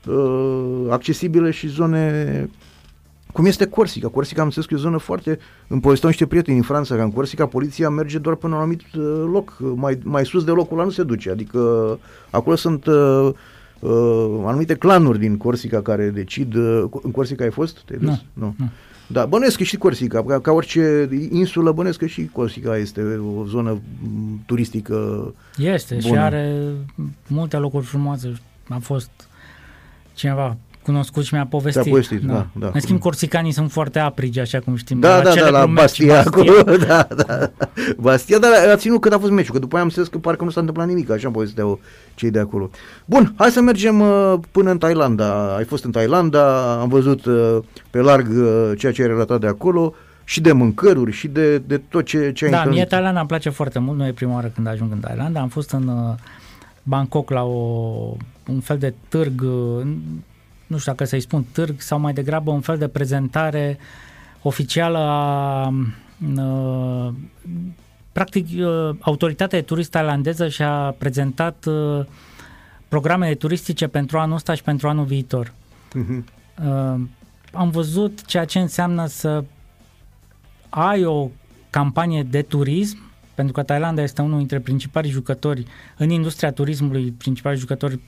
[0.08, 2.50] uh, accesibile și zone
[3.36, 4.08] cum este Corsica.
[4.08, 5.40] Corsica am înțeles că e o zonă foarte...
[5.68, 8.66] Îmi povesteau niște prieteni în Franța că în Corsica poliția merge doar până la un
[8.66, 9.58] anumit uh, loc.
[9.76, 11.30] Mai, mai sus de locul ăla nu se duce.
[11.30, 11.60] Adică
[12.30, 13.30] acolo sunt uh,
[13.80, 16.56] uh, anumite clanuri din Corsica care decid...
[16.56, 17.82] Uh, în Corsica ai fost?
[17.86, 18.10] Te-ai dus?
[18.10, 18.18] Nu.
[18.34, 18.56] nu.
[18.58, 18.70] nu.
[19.08, 23.02] Da, bănuiesc că și Corsica, ca, ca orice insulă, bănuiesc că și Corsica este
[23.38, 23.82] o zonă
[24.46, 26.14] turistică Este bună.
[26.14, 26.72] și are
[27.28, 28.34] multe locuri frumoase.
[28.70, 29.10] Am fost
[30.14, 31.90] cineva cunoscut și mi-a povestit.
[31.90, 32.34] povestit, da.
[32.34, 32.70] da, da.
[32.74, 35.00] În schimb, corsicanii sunt foarte aprigi, așa cum știm.
[35.00, 36.20] Da, da, da, la Bastia, Bastia.
[36.20, 37.52] acolo, da, da.
[37.98, 40.44] Bastia, dar a ținut cât a fost meciul, că după aia am înțeles că parcă
[40.44, 41.80] nu s-a întâmplat nimic, așa am povesteau
[42.16, 42.70] cei de acolo.
[43.06, 45.56] Bun, hai să mergem uh, până în Thailanda.
[45.56, 47.58] Ai fost în Thailanda, am văzut uh,
[47.90, 49.94] pe larg uh, ceea ce ai relatat de acolo
[50.24, 52.80] și de mâncăruri și de, de tot ce, ce ai Da, întâlnit.
[52.80, 53.98] mie Thailanda îmi place foarte mult.
[53.98, 55.40] Noi e prima oară când ajung în Thailanda.
[55.40, 56.16] Am fost în uh,
[56.84, 57.58] Bangkok la o,
[58.48, 59.88] un fel de târg uh,
[60.68, 63.78] nu știu dacă să-i spun târg sau mai degrabă un fel de prezentare
[64.42, 65.68] oficială a
[66.38, 67.14] uh,
[68.12, 72.06] practic uh, autoritatea de turist tailandeză și-a prezentat uh,
[72.88, 75.54] programele turistice pentru anul ăsta și pentru anul viitor.
[75.90, 76.24] Uh-huh.
[77.52, 79.44] Am văzut ceea ce înseamnă să
[80.70, 81.30] ai o
[81.70, 82.98] campanie de turism
[83.36, 85.66] pentru că Thailanda este unul dintre principalii jucători
[85.98, 88.00] în industria turismului, principalii jucători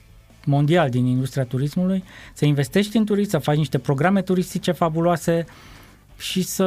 [0.44, 5.46] mondial din industria turismului, să investești în turism, să faci niște programe turistice fabuloase
[6.18, 6.64] și să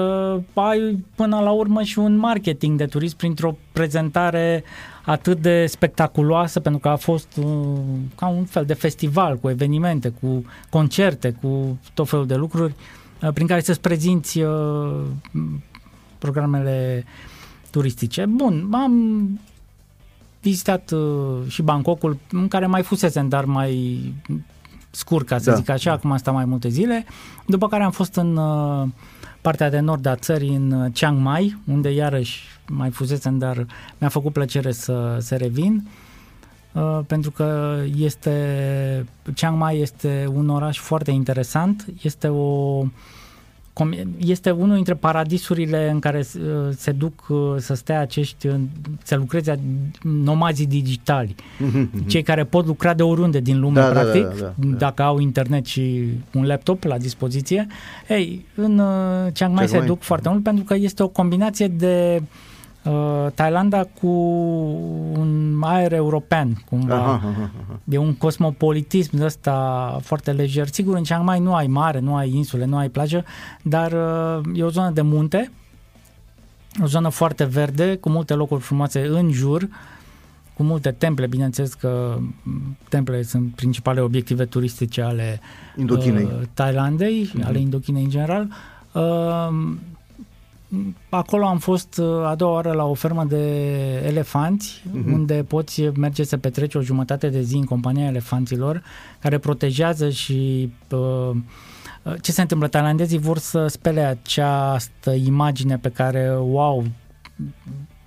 [0.54, 4.64] ai până la urmă și un marketing de turism printr-o prezentare
[5.06, 7.80] atât de spectaculoasă, pentru că a fost uh,
[8.16, 12.74] ca un fel de festival cu evenimente, cu concerte, cu tot felul de lucruri,
[13.22, 15.02] uh, prin care să-ți prezinți uh,
[16.18, 17.06] programele
[17.70, 18.26] turistice.
[18.26, 19.40] Bun, am
[20.42, 24.02] vizitat uh, și Bangkokul, în care mai fusesem, dar mai
[24.92, 25.56] scurt, ca să da.
[25.56, 27.06] zic așa, acum am stat mai multe zile,
[27.46, 28.88] după care am fost în uh,
[29.42, 33.66] partea de nord a țării, în uh, Chiang Mai, unde iarăși mai fusesem, dar
[33.98, 35.88] mi-a făcut plăcere să, să revin,
[36.72, 39.06] uh, pentru că este
[39.36, 42.84] Chiang Mai este un oraș foarte interesant, este o
[44.18, 46.42] este unul dintre paradisurile în care uh,
[46.76, 48.48] se duc uh, să stea acești,
[49.04, 49.60] să lucreze
[50.02, 52.08] nomazii digitali, mhm.
[52.08, 54.78] cei care pot lucra de oriunde din lume, da, da practic, da, da, da, da.
[54.78, 56.04] dacă au internet și
[56.34, 57.68] un laptop la dispoziție.
[58.08, 62.22] Ei, în uh, Chiang Mai se duc foarte mult pentru că este o combinație de
[62.22, 62.28] uh,
[62.84, 64.08] uh, Thailanda cu
[65.18, 66.96] un aer european, cumva.
[66.96, 67.80] Aha, aha, aha.
[67.90, 70.68] E un cosmopolitism de ăsta foarte lejer.
[70.68, 73.26] Sigur, în Chiang Mai nu ai mare, nu ai insule, nu ai plajă,
[73.62, 75.52] dar uh, e o zonă de munte,
[76.84, 79.68] o zonă foarte verde, cu multe locuri frumoase în jur,
[80.54, 82.18] cu multe temple, bineînțeles că
[82.90, 85.40] templele sunt principale obiective turistice ale
[85.78, 86.24] Indochinei.
[86.24, 87.46] Uh, Thailandei, uh-huh.
[87.46, 88.48] ale Indochinei în general.
[88.92, 89.72] Uh,
[91.10, 93.46] Acolo am fost uh, a doua oară la o fermă de
[94.06, 95.14] elefanți, uh-huh.
[95.14, 98.84] unde poți merge să petreci o jumătate de zi în compania elefanților,
[99.20, 101.00] care protejează și uh,
[102.04, 102.68] uh ce se întâmplă?
[102.68, 106.86] Tailandezii vor să spele această imagine pe care o au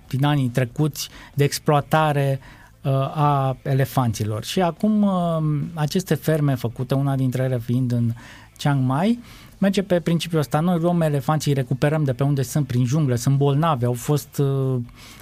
[0.07, 2.39] din anii trecuți de exploatare
[2.81, 4.43] uh, a elefanților.
[4.43, 8.11] Și acum uh, aceste ferme făcute, una dintre ele fiind în
[8.57, 10.59] Chiang Mai, uh, merge pe principiul ăsta.
[10.59, 14.37] Noi luăm elefanții, îi recuperăm de pe unde sunt prin junglă, sunt bolnavi, au fost
[14.37, 14.75] uh,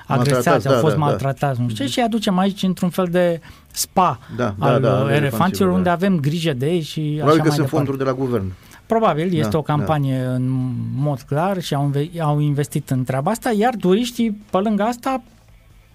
[0.08, 1.64] agresați, au fost da, da, maltratați, da.
[1.64, 3.42] nu știu, și îi aducem aici într-un fel de
[3.72, 5.92] spa da, al da, da, uh, elefanților, unde da.
[5.92, 7.76] avem grijă de ei și Probabil așa că mai sunt departe.
[7.76, 8.52] fonduri de la guvern.
[8.86, 10.34] Probabil, da, este o campanie da.
[10.34, 15.24] în mod clar și au, au investit în treaba asta, iar turiștii, pe lângă asta,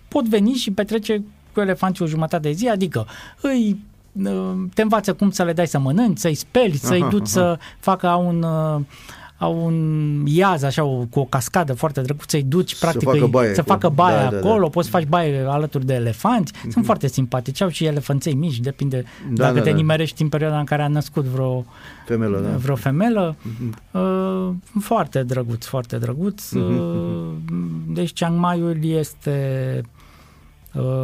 [0.08, 3.06] pot veni și petrece cu elefanții o jumătate de zi, adică
[3.40, 3.78] îi
[4.74, 7.58] te învață cum să le dai să mănânci, să-i speli, să-i duci să
[7.88, 8.44] facă un
[9.38, 13.26] au un iaz așa o, cu o cascadă foarte drăguță, să-i duci practic să facă
[13.26, 14.68] baie, să facă baie da, acolo, da, da.
[14.68, 16.70] poți să faci baie alături de elefanți, mm-hmm.
[16.70, 19.76] sunt foarte simpatici, au și elefanței mici, depinde da, dacă da, te da.
[19.76, 21.64] nimerești în perioada în care a născut vreo
[22.06, 22.56] femelă, da.
[22.56, 23.36] vreo femelă.
[23.36, 23.90] Mm-hmm.
[23.90, 24.50] Uh,
[24.80, 26.48] foarte drăguț, foarte drăguț.
[26.48, 26.78] Mm-hmm.
[26.78, 27.32] Uh,
[27.88, 29.97] deci Chiang Mai-ul este uh,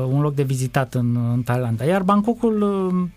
[0.08, 1.84] un loc de vizitat în, în Thailanda.
[1.84, 3.08] Iar Bangkokul uh,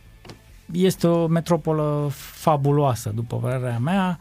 [0.71, 4.19] este o metropolă fabuloasă, după părerea mea.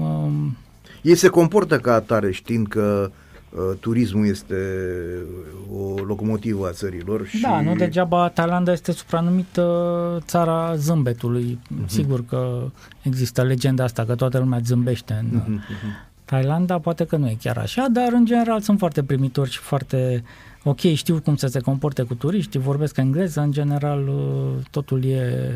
[0.00, 0.56] Um,
[1.02, 3.10] Ei se comportă ca atare știind că
[3.50, 4.56] uh, turismul este
[5.76, 7.26] o locomotivă a țărilor.
[7.26, 7.40] Și...
[7.40, 11.58] Da, nu degeaba Thailanda este supranumită țara zâmbetului.
[11.64, 11.86] Uh-huh.
[11.86, 12.70] Sigur că
[13.02, 15.60] există legenda asta că toată lumea zâmbește în uh-huh.
[16.24, 20.24] Thailanda, poate că nu e chiar așa, dar în general sunt foarte primitori și foarte
[20.68, 25.52] ok, știu cum să se comporte cu turiști, vorbesc engleză, în general uh, totul e,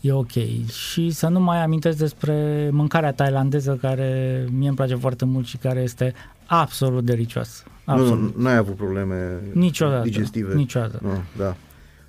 [0.00, 0.32] e ok.
[0.70, 5.56] Și să nu mai amintesc despre mâncarea tailandeză care mie îmi place foarte mult și
[5.56, 6.14] care este
[6.46, 7.62] absolut delicioasă.
[7.84, 8.34] Absolut.
[8.36, 10.54] Nu, nu ai avut probleme niciodată, digestive?
[10.54, 10.98] Niciodată.
[11.02, 11.56] Nu, da.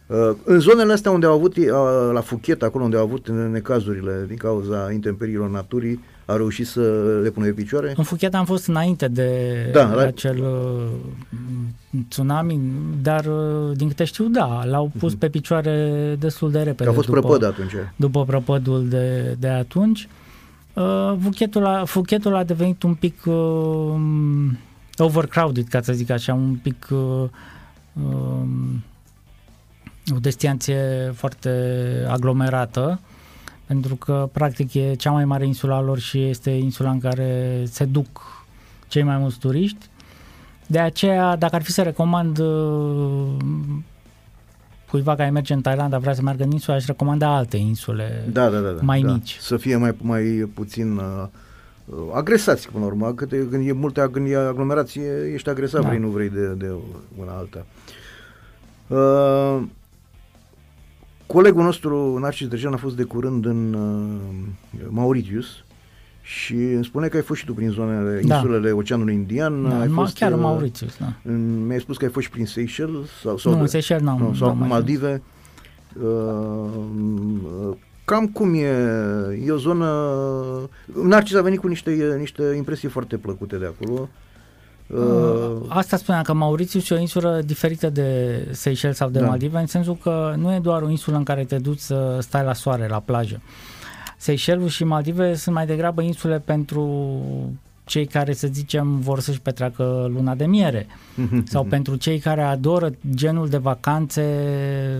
[0.09, 1.65] Uh, în zonele astea unde au avut, uh,
[2.13, 6.81] la Fuchet, acolo unde au avut necazurile din cauza intemperiilor naturii, a reușit să
[7.23, 7.93] le pună pe picioare?
[7.97, 9.29] În Fuchet am fost înainte de
[9.73, 10.01] da, la...
[10.01, 12.59] acel uh, tsunami,
[13.01, 15.19] dar uh, din câte știu, da, l-au pus uh-huh.
[15.19, 16.83] pe picioare destul de repede.
[16.83, 17.73] Că a fost după, prăpăd atunci.
[17.95, 20.07] După prăpădul de, de atunci.
[20.73, 23.93] Uh, Fuchetul, a, Fuchetul a devenit un pic uh,
[24.97, 27.23] overcrowded, ca să zic așa, un pic uh,
[27.93, 28.47] uh,
[30.15, 31.49] o destinație foarte
[32.09, 32.99] aglomerată,
[33.65, 37.85] pentru că practic e cea mai mare insula lor și este insula în care se
[37.85, 38.21] duc
[38.87, 39.89] cei mai mulți turiști.
[40.67, 43.27] De aceea, dacă ar fi să recomand uh,
[44.89, 48.49] cuiva care merge în Thailanda, vrea să meargă în insula, aș recomanda alte insule da,
[48.49, 49.11] da, da, da, mai da.
[49.11, 49.37] mici.
[49.39, 51.27] Să fie mai, mai puțin uh,
[52.13, 55.87] agresați până la urmă, că când e multe când e aglomerație, ești agresat, da.
[55.87, 56.71] vrei, nu vrei de, de
[57.17, 57.65] una alta.
[58.87, 59.63] Uh,
[61.31, 65.45] Colegul nostru, Narcis Drăgean, a fost de curând în uh, Mauritius
[66.21, 68.35] și îmi spune că ai fost și tu prin zonele, da.
[68.35, 69.63] insulele Oceanului Indian.
[69.63, 71.13] Da, ai fost, chiar în uh, Mauritius, da.
[71.23, 73.07] În, mi-ai spus că ai fost și prin Seychelles?
[73.21, 74.17] Sau, sau nu, în Seychelles n-am.
[74.21, 75.21] Nu, sau Maldive.
[76.01, 76.69] Uh,
[77.69, 77.75] uh,
[78.05, 78.67] cam cum e?
[79.45, 79.87] E o zonă...
[81.03, 84.09] Narcis a venit cu niște, niște impresii foarte plăcute de acolo.
[84.93, 89.25] Uh, Asta spuneam că Mauritius e o insulă diferită de Seychelles sau de da.
[89.25, 92.43] Maldive, în sensul că nu e doar o insulă în care te duci să stai
[92.43, 93.41] la soare, la plajă.
[94.17, 97.11] Seychelles și Maldive sunt mai degrabă insule pentru
[97.89, 100.87] cei care, să zicem, vor să-și petreacă luna de miere
[101.51, 104.23] sau pentru cei care adoră genul de vacanțe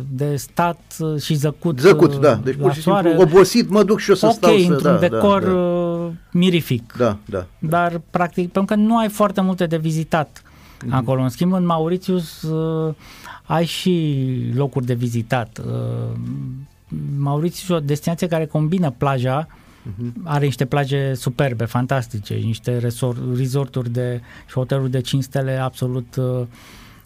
[0.10, 2.36] de stat și zăcut Zăcut, da.
[2.36, 4.72] Deci pur și simplu obosit, mă duc și o să okay, stau să...
[4.72, 6.12] într-un da, decor da, da.
[6.32, 6.94] mirific.
[6.98, 7.46] Da, da.
[7.60, 10.90] Dar, practic, pentru că nu ai foarte multe de vizitat mm-hmm.
[10.90, 11.22] acolo.
[11.22, 12.94] În schimb, în Mauritius uh,
[13.44, 14.16] ai și
[14.54, 15.62] locuri de vizitat.
[15.66, 16.20] Uh,
[17.18, 19.48] Mauritius e o destinație care combină plaja
[19.90, 20.12] Uh-huh.
[20.24, 26.16] Are niște plaje superbe, fantastice, niște resort, resorturi de, și hoteluri de 5 stele absolut
[26.16, 26.42] uh,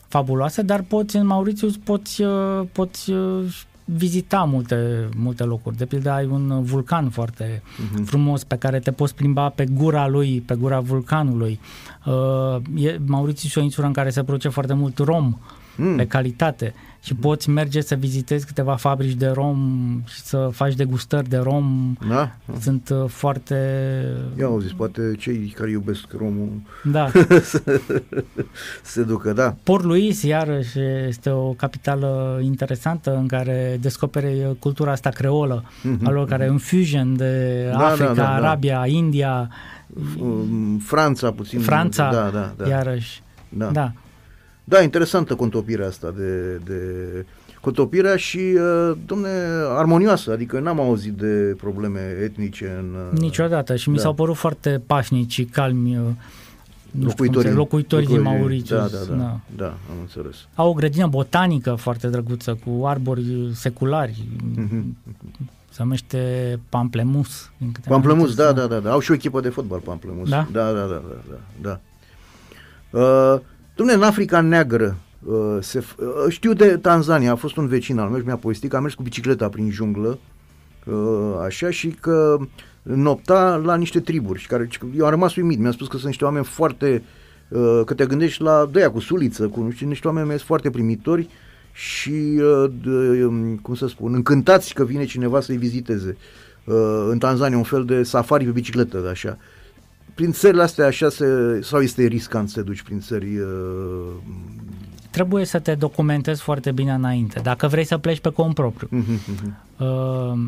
[0.07, 3.55] fabuloase, dar poți în Mauritius poți, uh, poți uh,
[3.85, 5.77] vizita multe, multe locuri.
[5.77, 8.03] De pildă ai un vulcan foarte uh-huh.
[8.05, 11.60] frumos pe care te poți plimba pe gura lui, pe gura vulcanului.
[12.05, 15.38] Uh, e, Mauritius e o insulă în care se produce foarte mult rom
[15.76, 15.95] mm.
[15.95, 16.73] pe calitate
[17.04, 19.58] și poți merge să vizitezi câteva fabrici de rom
[20.06, 21.96] și să faci degustări de rom.
[22.08, 22.36] Da?
[22.60, 23.56] Sunt uh, foarte...
[24.40, 26.50] Ia au zis, poate cei care iubesc romul
[26.84, 27.12] da.
[28.82, 29.56] se ducă, da.
[29.64, 36.04] Port Louis, iarăși, este o capitală interesantă în care descoperi cultura asta creolă, mm-hmm.
[36.04, 36.54] a lor care mhm.
[36.54, 39.50] în fusion de da, Africa, da, da, da, Arabia, India,
[40.80, 41.60] Franța puțin.
[41.60, 42.68] Franța, da, da, da.
[42.68, 43.22] iarăși.
[43.50, 43.66] Da.
[43.66, 43.92] da.
[44.64, 46.80] Da, interesantă contopirea asta de, de
[47.61, 49.30] contopirea și, uh, domne,
[49.69, 52.95] armonioasă, adică n-am auzit de probleme etnice în...
[53.11, 54.02] Uh, Niciodată și mi da.
[54.02, 56.03] s-au părut foarte pașnici și calmi uh,
[56.91, 58.91] nu locuitorii, știu locuitorii din Mauritius.
[58.91, 60.35] Da, da, da, da, da, am înțeles.
[60.56, 64.23] Au o grădină botanică foarte drăguță, cu arbori seculari.
[64.60, 64.84] Mm-hmm.
[65.69, 67.52] Se numește Pamplemus.
[67.88, 68.91] Pamplemus, da, da, da, da.
[68.91, 70.30] Au și o echipă de fotbal Pamplemus.
[70.30, 70.48] Da?
[70.52, 71.40] Da, da, da, da, da.
[71.61, 71.80] da.
[72.99, 73.40] Uh,
[73.76, 78.10] Dom'le, în Africa Neagră, uh, se, uh, știu de Tanzania, a fost un vecin al
[78.10, 80.20] meu și mi-a povestit că a mers cu bicicleta prin junglă,
[80.86, 82.38] uh, așa, și că
[82.84, 84.68] nopta la niște triburi și care,
[84.98, 87.04] eu am rămas uimit, mi-a spus că sunt niște oameni foarte,
[87.50, 91.30] uh, că te gândești la dăia cu suliță, cu știu, niște oameni foarte primitori
[91.72, 96.18] și, uh, de, um, cum să spun, încântați că vine cineva să-i viziteze.
[96.66, 99.38] Uh, în Tanzania un fel de safari pe bicicletă, așa
[100.14, 101.26] prin țările astea așa se,
[101.61, 103.48] sau este riscant să te duci prin țări uh...
[105.11, 108.90] Trebuie să te documentezi foarte bine înainte, dacă vrei să pleci pe cont propriu.
[108.91, 109.80] Uh-huh.
[109.80, 110.40] Uh...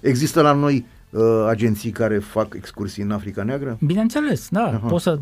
[0.00, 3.78] Există la noi uh, agenții care fac excursii în Africa Neagră?
[3.80, 4.78] Bineînțeles, da.
[4.78, 4.88] Uh-huh.
[4.88, 5.18] Poți să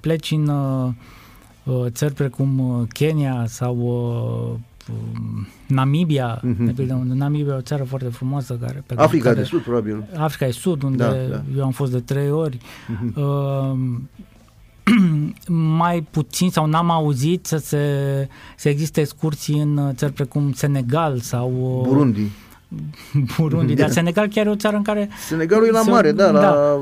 [0.00, 0.88] pleci în uh,
[1.64, 4.58] uh, țări precum uh, Kenya sau uh,
[5.66, 6.64] Namibia, mm-hmm.
[6.64, 8.58] de pildă, Namibia e o țară foarte frumoasă.
[8.60, 10.04] Care, pe Africa care, de Sud, probabil.
[10.16, 11.42] Africa de Sud, unde da, da.
[11.56, 12.58] eu am fost de trei ori.
[12.58, 13.14] Mm-hmm.
[13.14, 13.78] Uh,
[15.78, 17.78] mai puțin sau n-am auzit să, se,
[18.56, 22.30] să existe excursii în țări precum Senegal sau uh, Burundi.
[23.38, 25.08] Burundi, dar Senegal chiar e o țară în care...
[25.26, 26.40] Senegalul e la mare, da, da.
[26.40, 26.80] la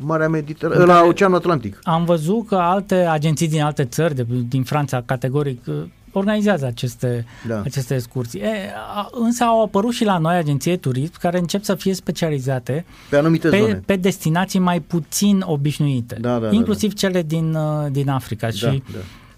[0.00, 1.78] Marea Mediterană, la Oceanul Atlantic.
[1.82, 5.64] Am văzut că alte agenții din alte țări, de, din Franța, categoric,
[6.12, 7.60] organizează aceste, da.
[7.64, 8.40] aceste excursii.
[8.40, 11.94] E, a, însă au apărut și la noi agenții de turism care încep să fie
[11.94, 13.82] specializate pe anumite pe, zone.
[13.86, 17.08] pe destinații mai puțin obișnuite, da, da, inclusiv da, da.
[17.08, 18.46] cele din, uh, din Africa.
[18.46, 18.82] Da, și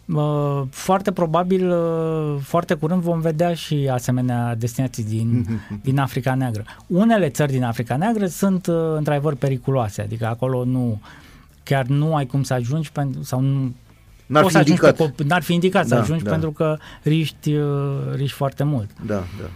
[0.05, 0.21] da.
[0.21, 5.47] uh, foarte probabil, uh, foarte curând vom vedea și asemenea destinații din,
[5.85, 6.65] din Africa Neagră.
[6.87, 11.01] Unele țări din Africa Neagră sunt uh, într-adevăr periculoase, adică acolo nu,
[11.63, 13.73] chiar nu ai cum să ajungi pentru, sau nu,
[14.31, 14.97] N-ar fi, indicat.
[14.97, 16.31] Pe, n-ar fi indicat da, să ajungi da.
[16.31, 17.57] pentru că riști,
[18.15, 18.91] riști foarte mult.
[19.07, 19.49] Da, da.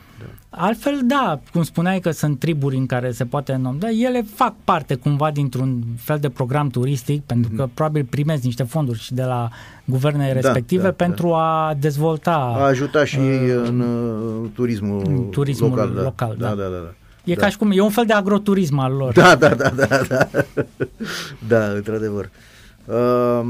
[0.56, 4.94] Altfel, da, cum spuneai că sunt triburi în care se poate da, ele fac parte
[4.94, 7.74] cumva dintr-un fel de program turistic, pentru că mm-hmm.
[7.74, 9.48] probabil primesc niște fonduri și de la
[9.84, 11.66] guvernele da, respective da, pentru da.
[11.66, 12.34] a dezvolta.
[12.56, 15.94] A ajuta și uh, în uh, turismul, turismul local.
[15.94, 16.02] Da.
[16.02, 16.48] local da.
[16.48, 16.94] Da, da, da, da.
[17.24, 17.40] E da.
[17.40, 19.12] ca și cum, e un fel de agroturism al lor.
[19.12, 20.28] Da, da, da, da, da.
[21.48, 22.30] da, într-adevăr.
[22.84, 23.42] Uh,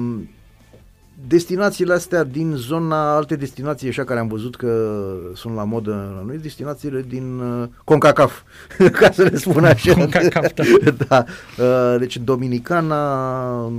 [1.27, 5.03] destinațiile astea din zona, alte destinații așa care am văzut că
[5.35, 8.43] sunt la modă la noi, destinațiile din uh, CONCACAF,
[9.01, 9.93] ca să le spun așa.
[9.93, 10.65] CONCACAF, da.
[11.09, 11.25] da.
[11.59, 13.73] Uh, deci Dominicana,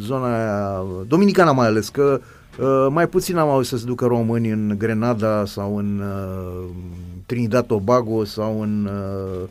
[0.00, 2.20] zona aia, Dominicana mai ales, că
[2.58, 6.68] uh, mai puțin am auzit să se ducă români în Grenada sau în uh,
[7.26, 9.48] Trinidad Tobago sau în uh,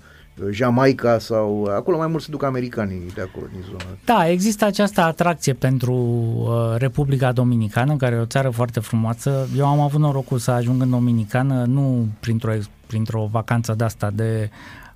[0.52, 3.98] Jamaica sau acolo mai mult se duc americanii de acolo din zonă.
[4.06, 9.48] Da, există această atracție pentru uh, Republica Dominicană, care e o țară foarte frumoasă.
[9.58, 12.52] Eu am avut norocul să ajung în Dominicană, nu printr-o,
[12.88, 14.50] printr-o vacanță de asta de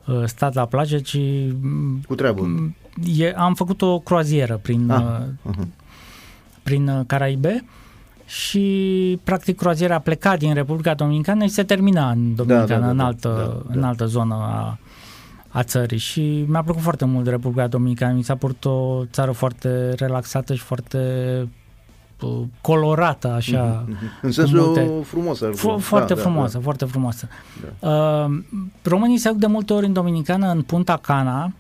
[0.08, 1.20] uh, stat la plajă, ci
[2.08, 2.74] cu treabă.
[3.18, 5.04] E, am făcut o croazieră prin, ah,
[5.44, 5.68] uh, uh-huh.
[6.64, 7.64] prin uh, Caraibe
[8.26, 12.86] și practic croaziera a plecat din Republica Dominicană și se termina în Dominicană, da, da,
[12.86, 13.80] da, în, altă, da, da.
[13.80, 14.78] în altă zonă a
[15.52, 18.14] a țării și mi-a plăcut foarte mult Republica Dominicană.
[18.14, 20.98] Mi s-a părut o țară foarte relaxată și foarte
[22.22, 23.86] uh, colorată, așa.
[23.86, 24.22] Mm-hmm.
[24.22, 24.92] În sensul multe...
[25.04, 25.42] frumos.
[25.44, 26.64] F- foarte da, frumoasă, da, da.
[26.64, 27.28] foarte frumoasă.
[27.80, 27.90] Da.
[27.90, 28.44] Uh,
[28.82, 31.54] românii se duc de multe ori în Dominicană, în Punta Cana,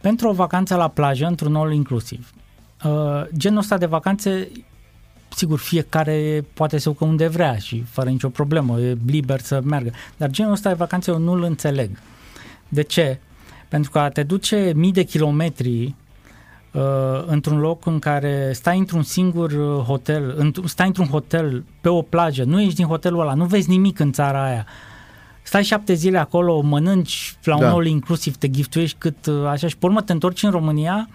[0.00, 2.30] pentru o vacanță la plajă, într-un all inclusiv.
[2.84, 2.90] Uh,
[3.36, 4.48] genul ăsta de vacanțe
[5.28, 9.90] sigur, fiecare poate să ducă unde vrea și fără nicio problemă, e liber să meargă.
[10.16, 11.90] Dar genul ăsta de vacanțe eu nu-l înțeleg.
[12.68, 13.18] De ce?
[13.68, 15.94] Pentru că a te duce mii de kilometri
[16.72, 16.82] uh,
[17.26, 22.02] într-un loc în care stai într-un singur uh, hotel, înt- stai într-un hotel pe o
[22.02, 24.66] plajă, nu ești din hotelul ăla, nu vezi nimic în țara aia.
[25.42, 27.66] Stai șapte zile acolo, mănânci la da.
[27.66, 31.08] un all inclusiv, te giftuiești cât uh, așa și pe urmă te întorci în România,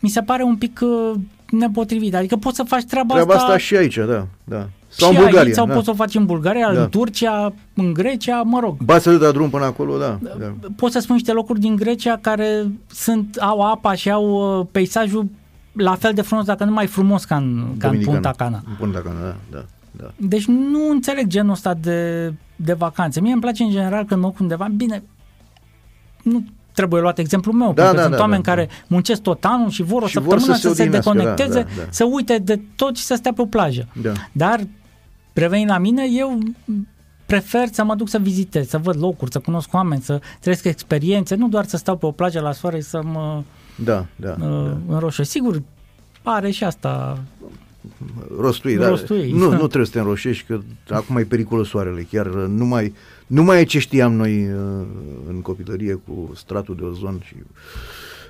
[0.00, 1.20] mi se pare un pic uh,
[1.50, 2.14] nepotrivit.
[2.14, 3.46] Adică poți să faci treaba, treaba asta...
[3.46, 4.68] asta și aici, da, da.
[4.88, 5.46] Sau și în Bulgaria.
[5.46, 5.72] Aici, sau da.
[5.72, 6.80] poți să o faci în Bulgaria, da.
[6.80, 8.76] în Turcia, în Grecia, mă rog.
[8.84, 10.18] Ba să da drum până acolo, da.
[10.22, 10.54] da.
[10.76, 15.26] Poți să spun niște locuri din Grecia care sunt, au apa și au uh, peisajul
[15.72, 18.62] la fel de frumos, dacă nu mai frumos ca în, ca în Punta Cana.
[18.68, 19.64] În Punta Cana, da, da.
[19.90, 20.10] Da.
[20.16, 23.20] Deci nu înțeleg genul ăsta de, de vacanțe.
[23.20, 25.02] Mie îmi place în general când mă undeva, bine,
[26.22, 28.84] nu trebuie luat exemplul meu, da, pentru că da, sunt da, oameni da, care da.
[28.86, 31.82] muncesc tot anul și vor o și săptămână vor să, să se deconecteze, da, da,
[31.82, 31.86] da.
[31.90, 33.86] să uite de tot și să stea pe o plajă.
[34.02, 34.12] Da.
[34.32, 34.60] Dar
[35.38, 36.38] Revenind la mine, eu
[37.26, 41.34] prefer să mă duc să vizitez, să văd locuri, să cunosc oameni, să trăiesc experiențe,
[41.34, 43.42] nu doar să stau pe o plajă la soare să mă
[43.84, 44.76] da, da, uh, da.
[44.94, 45.22] înroșe.
[45.22, 45.62] Sigur,
[46.22, 47.22] are și asta
[48.38, 49.56] rostui, rostui dar nu, da.
[49.56, 52.94] nu trebuie să te înroșești, că acum e periculos soarele, chiar nu mai,
[53.26, 54.86] nu mai e ce știam noi uh,
[55.28, 57.34] în copilărie cu stratul de ozon și...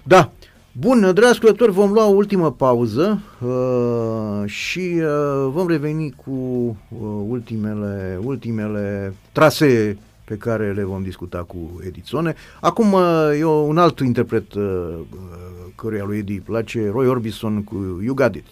[0.02, 0.32] Da,
[0.73, 6.99] Bun, dragi ascultători, vom lua o ultimă pauză uh, și uh, vom reveni cu uh,
[7.28, 12.35] ultimele, ultimele trasee pe care le vom discuta cu Edițone.
[12.61, 15.28] Acum uh, e un alt interpret uh, uh,
[15.74, 18.45] căruia lui Edi place, Roy Orbison cu You Got It.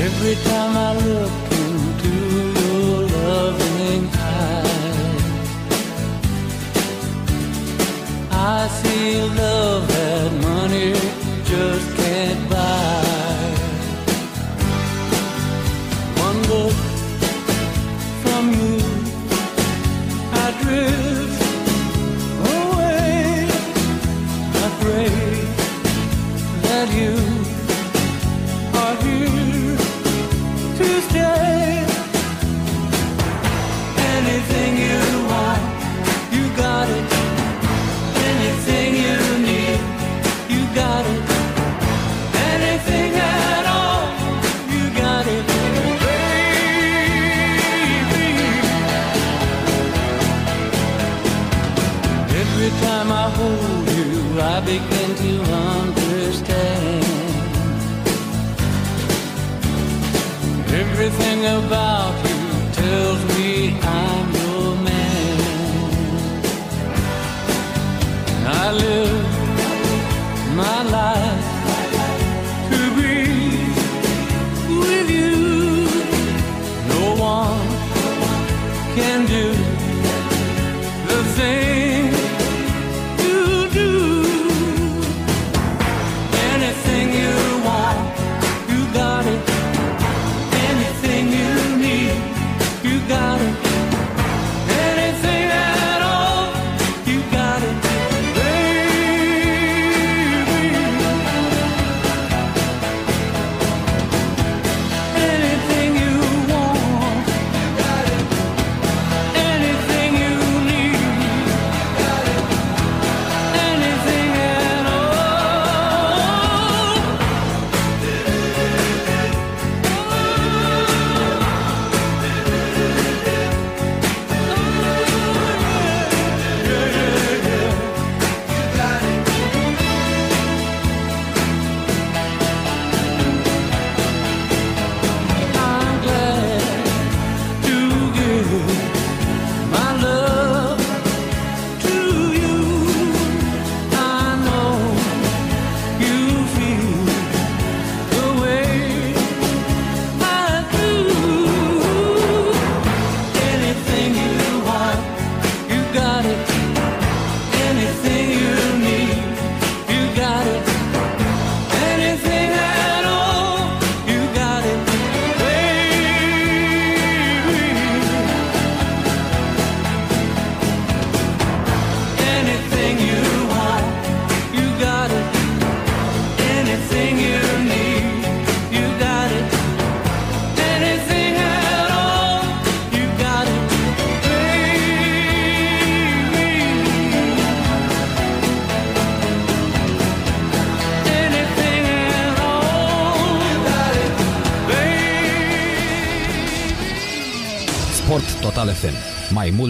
[0.00, 1.57] Every time I look
[8.50, 10.94] I see love that money
[11.44, 11.97] just
[61.44, 62.07] about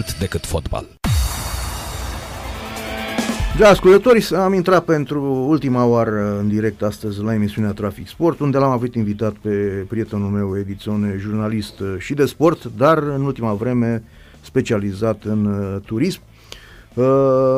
[0.09, 0.85] mult decât fotbal.
[3.57, 8.57] Da, ascultători, am intrat pentru ultima oară în direct astăzi la emisiunea Trafic Sport, unde
[8.57, 9.49] l-am avut invitat pe
[9.89, 14.03] prietenul meu, Edițone, jurnalist și de sport, dar în ultima vreme
[14.41, 16.21] specializat în uh, turism.
[16.93, 17.05] Uh,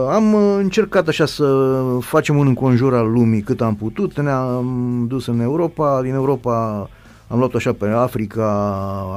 [0.10, 5.40] am încercat așa să facem un înconjur al lumii cât am putut, ne-am dus în
[5.40, 6.90] Europa, din Europa
[7.28, 8.49] am luat așa pe Africa,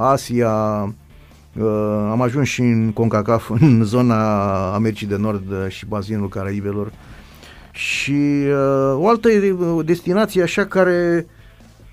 [0.01, 0.89] Asia,
[1.59, 6.93] uh, am ajuns și în CONCACAF, în zona Americii de Nord și bazinul Caraibelor
[7.75, 9.29] și uh, o altă
[9.85, 11.27] destinație așa care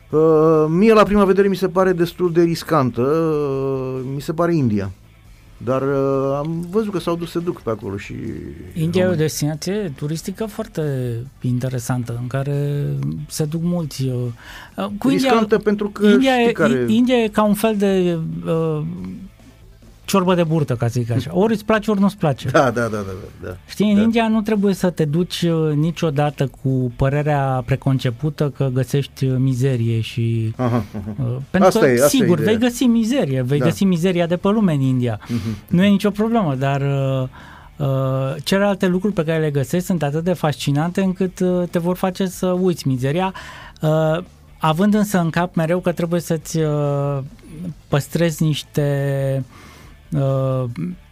[0.10, 4.56] uh, mie la prima vedere mi se pare destul de riscantă, uh, mi se pare
[4.56, 4.92] India.
[5.64, 8.14] Dar uh, am văzut că s-au dus, se duc pe acolo și...
[8.74, 10.82] India e o destinație turistică foarte
[11.42, 12.86] interesantă, în care
[13.28, 14.06] se duc mulți.
[14.06, 16.86] Uh, cu Riscantă India, pentru că India, știi care...
[16.88, 18.82] India e ca un fel de uh,
[20.06, 21.30] ciorbă de burtă, ca să zic așa.
[21.34, 22.50] Ori îți place, ori nu-ți place.
[22.50, 22.88] Da, da, da.
[22.88, 23.04] da,
[23.44, 24.02] da Știi, în da.
[24.02, 30.02] India nu trebuie să te duci uh, niciodată cu părerea preconcepută că găsești uh, mizerie
[30.02, 30.54] și...
[30.56, 30.84] Aha, aha.
[31.20, 33.66] Uh, pentru asta că, e, asta sigur, e vei găsi mizerie, vei da.
[33.66, 35.20] găsi mizeria de pe lume în India.
[35.20, 35.68] Uh-huh.
[35.68, 36.82] Nu e nicio problemă, dar...
[36.82, 37.30] Uh,
[37.78, 41.96] Uh, celelalte lucruri pe care le găsești sunt atât de fascinante încât uh, te vor
[41.96, 43.34] face să uiți mizeria,
[43.82, 44.24] uh,
[44.58, 47.18] având însă în cap mereu că trebuie să-ți uh,
[47.88, 49.71] păstrezi niște uh,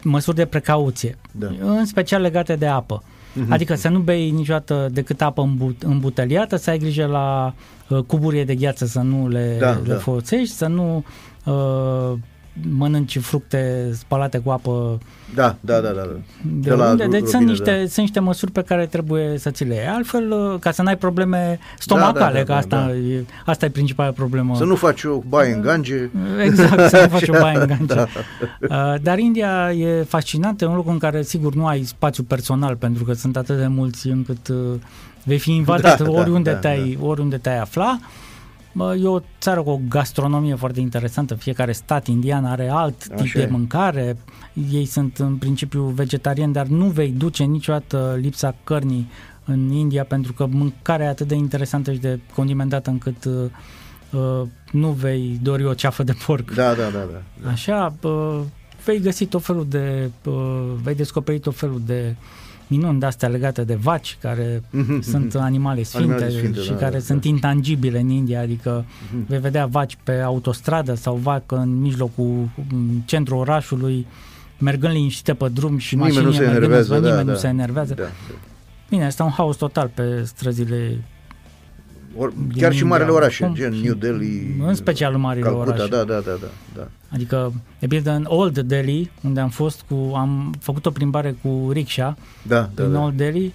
[0.03, 1.47] măsuri de precauție, da.
[1.61, 3.03] în special legate de apă.
[3.03, 3.49] Uh-huh.
[3.49, 7.53] Adică să nu bei niciodată decât apă îmbut- îmbuteliată, să ai grijă la
[7.87, 9.95] uh, cuburie de gheață să nu le, da, le da.
[9.95, 11.05] folosești, să nu
[11.45, 12.17] uh,
[12.77, 14.99] mănânci fructe spălate cu apă.
[15.35, 15.89] Da, da, da.
[15.89, 16.01] da.
[16.01, 17.05] De, de la unde?
[17.05, 17.77] Deci sunt niște, da.
[17.77, 19.87] sunt niște măsuri pe care trebuie să ți le iei.
[19.87, 22.93] Altfel, uh, ca să n-ai probleme stomacale, da, da, da, că asta, da, da.
[22.93, 24.55] E, asta e principala problemă.
[24.55, 26.09] Să nu faci o baie în gange.
[26.45, 27.93] Exact, să nu faci o baie în gange.
[27.93, 28.05] da.
[28.69, 32.75] Uh, dar India e fascinantă, e un loc în care, sigur, nu ai spațiu personal,
[32.75, 34.57] pentru că sunt atât de mulți încât uh,
[35.23, 37.05] vei fi invadat da, oriunde, da, te-ai, da.
[37.05, 37.99] oriunde te-ai afla.
[38.77, 41.35] E o țară cu o gastronomie foarte interesantă.
[41.35, 44.17] Fiecare stat indian are alt tip Așa de mâncare.
[44.71, 49.09] Ei sunt în principiu vegetariani, dar nu vei duce niciodată lipsa cărnii
[49.45, 53.33] în India pentru că mâncarea e atât de interesantă și de condimentată încât uh,
[54.11, 56.53] uh, nu vei dori o ceafă de porc.
[56.53, 57.07] Da, da, da.
[57.43, 57.49] da.
[57.49, 58.39] Așa, uh,
[58.85, 63.63] vei găsi tot felul de, uh, vei descoperi tot felul de uh, minuni de-astea legate
[63.63, 64.99] de vaci, care mm-hmm.
[65.01, 67.29] sunt animale sfinte, animale sfinte și da, care da, sunt da.
[67.29, 69.27] intangibile în India, adică mm-hmm.
[69.27, 74.05] vei vedea vaci pe autostradă sau vacă în mijlocul, în centrul orașului,
[74.57, 77.47] mergând liniștite pe drum și nimeni mașinile nu se enervează, da, nimeni da, nu se
[77.47, 77.93] enervează.
[77.93, 78.09] Da, da.
[78.89, 81.03] Bine, este un haos total pe străzile
[82.15, 84.55] Or, chiar și marele orașe, gen New Delhi.
[84.59, 85.87] În special în marile Calcuta, orașe.
[85.87, 86.87] Da, da, da, da, da.
[87.09, 91.69] Adică, de pildă, în Old Delhi, unde am fost cu, am făcut o plimbare cu
[91.71, 92.99] rickshaw da, da, în da.
[92.99, 93.53] Old Delhi,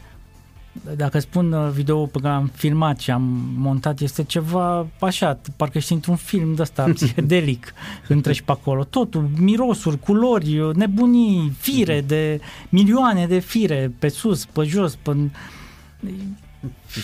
[0.97, 3.23] dacă spun uh, video pe care am filmat și am
[3.57, 7.75] montat, este ceva așa, parcă ești într-un film de ăsta psihedelic
[8.07, 8.85] când treci pe acolo.
[8.85, 15.17] Totul, mirosuri, culori, nebunii, fire de milioane de fire pe sus, pe jos, pe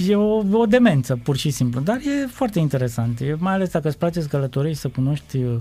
[0.09, 3.20] E o, o demență, pur și simplu, dar e foarte interesant.
[3.20, 5.57] E, mai ales dacă îți place să călătorești, să cunoști uh,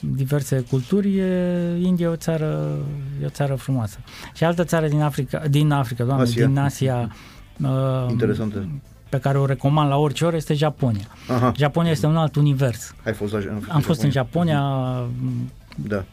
[0.00, 2.78] diverse culturi, e, India e o țară,
[3.22, 3.98] e o țară frumoasă.
[4.34, 6.46] Și altă țară din Africa, din Africa, doamne, Asia.
[6.46, 7.14] din Asia,
[7.62, 8.68] uh, Interesantă.
[9.08, 11.06] pe care o recomand la orice oră este Japonia.
[11.28, 11.52] Aha.
[11.56, 12.94] Japonia este un alt univers.
[13.04, 14.60] Ai fost la, am, Am fost în Japonia
[15.76, 16.04] da.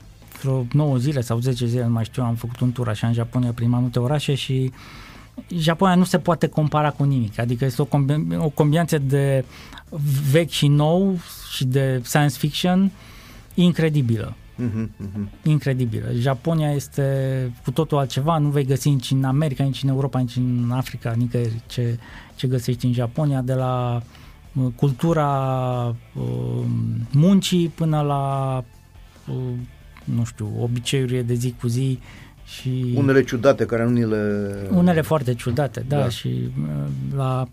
[0.42, 3.14] vreo 9 zile sau 10 zile, nu mai știu, am făcut un tur așa în
[3.14, 4.72] Japonia prin mai multe orașe și
[5.48, 9.46] Japonia nu se poate compara cu nimic, adică este o, combi- o combinație de
[10.32, 11.18] vechi și nou
[11.52, 12.92] și de science fiction
[13.54, 14.36] incredibilă.
[14.62, 15.44] Uh-huh, uh-huh.
[15.44, 16.12] Incredibilă.
[16.14, 20.36] Japonia este cu totul altceva, nu vei găsi nici în America, nici în Europa, nici
[20.36, 22.00] în Africa, nicăieri ce,
[22.36, 24.02] ce găsești în Japonia, de la
[24.54, 26.66] uh, cultura uh,
[27.12, 28.64] muncii până la
[29.28, 29.54] uh,
[30.04, 32.00] nu știu, obiceiurile de zi cu zi
[32.60, 34.54] și unele ciudate care nu ni le...
[34.72, 36.10] Unele foarte ciudate, da, da.
[36.10, 37.48] și uh, la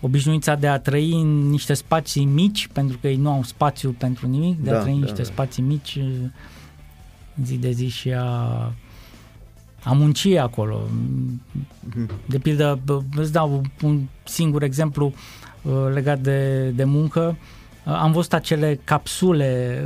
[0.00, 4.26] obișnuința de a trăi în niște spații mici, pentru că ei nu au spațiu pentru
[4.26, 5.28] nimic, de da, a trăi în da, niște da.
[5.28, 6.04] spații mici uh,
[7.44, 8.24] zi de zi și a,
[9.82, 10.80] a munci acolo.
[12.26, 12.78] De pildă,
[13.16, 15.12] îți dau un singur exemplu
[15.62, 17.36] uh, legat de, de muncă.
[17.84, 19.82] Am văzut acele capsule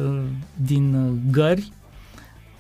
[0.54, 1.72] din gări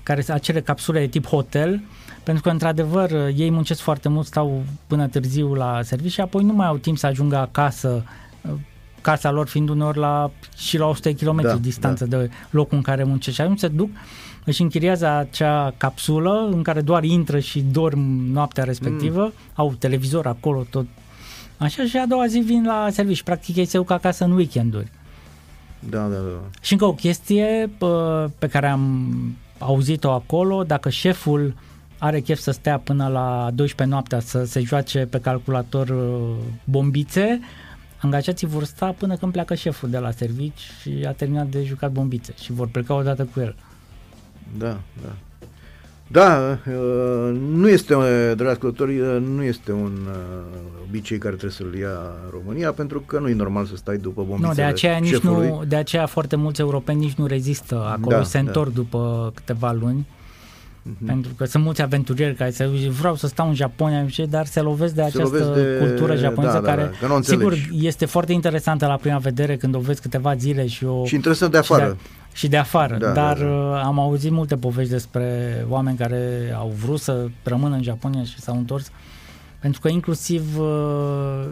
[0.04, 1.82] care sunt acele capsule de tip hotel,
[2.24, 6.52] pentru că, într-adevăr, ei muncesc foarte mult, stau până târziu la serviciu și apoi nu
[6.52, 8.04] mai au timp să ajungă acasă
[9.00, 12.16] casa lor fiind uneori la, și la 100 km da, distanță da.
[12.16, 13.32] de locul în care muncește.
[13.32, 13.88] Și atunci se duc,
[14.44, 18.00] își închiriază acea capsulă în care doar intră și dorm
[18.32, 19.32] noaptea respectivă, mm.
[19.54, 20.86] au televizor acolo, tot
[21.56, 23.24] așa și a doua zi vin la serviciu.
[23.24, 24.90] Practic ei se duc acasă în weekenduri.
[25.88, 26.40] Da, da, da.
[26.60, 27.70] Și încă o chestie
[28.38, 29.12] pe care am
[29.58, 31.54] auzit-o acolo, dacă șeful
[32.04, 37.40] are chef să stea până la 12 noaptea să se joace pe calculator uh, bombițe,
[38.00, 41.92] angajații vor sta până când pleacă șeful de la servici și a terminat de jucat
[41.92, 43.54] bombițe și vor pleca odată cu el.
[44.58, 45.12] Da, da.
[46.06, 47.94] Da, uh, nu este,
[48.34, 49.92] dragi ascultători, uh, nu este un
[50.86, 51.98] obicei care trebuie să-l ia
[52.30, 55.64] România, pentru că nu e normal să stai după bombițele Nu, de aceea, nici nu,
[55.68, 58.44] de aceea foarte mulți europeni nici nu rezistă acolo, da, se da.
[58.46, 58.74] întorc da.
[58.74, 60.06] după câteva luni
[60.84, 61.06] Uh-huh.
[61.06, 62.66] Pentru că sunt mulți aventurieri care se
[63.00, 65.76] vreau să stau în Japonia, dar se lovesc de se această lovesc de...
[65.78, 69.78] cultură japoneză da, care, da, da, sigur, este foarte interesantă la prima vedere când o
[69.78, 71.04] vezi câteva zile și o...
[71.04, 71.84] Și interesant de afară.
[71.84, 71.98] Și de,
[72.32, 73.50] și de afară, da, dar da, da.
[73.50, 78.40] Uh, am auzit multe povești despre oameni care au vrut să rămână în Japonia și
[78.40, 78.90] s-au întors,
[79.58, 81.44] pentru că inclusiv uh,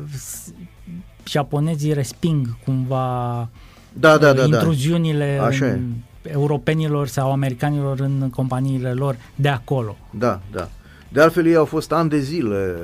[1.24, 3.48] japonezii resping cumva
[3.92, 5.44] da, da, da, intruziunile da.
[5.44, 9.96] Așa în, e europenilor sau americanilor în companiile lor de acolo.
[10.10, 10.68] Da, da.
[11.08, 12.76] De altfel, ei au fost ani de zile,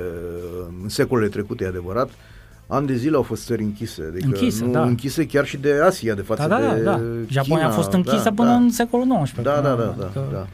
[0.83, 2.09] în secolele trecute, e adevărat,
[2.67, 4.03] ani de zile au fost țări închise.
[4.09, 4.83] Adică închise, nu, da.
[4.83, 7.01] închise chiar și de Asia, de față da, da, de da, da.
[7.27, 8.55] Japonia a fost închisă da, până da.
[8.55, 9.41] în secolul XIX.
[9.41, 10.27] Da, da, da, da, adică...
[10.31, 10.47] da.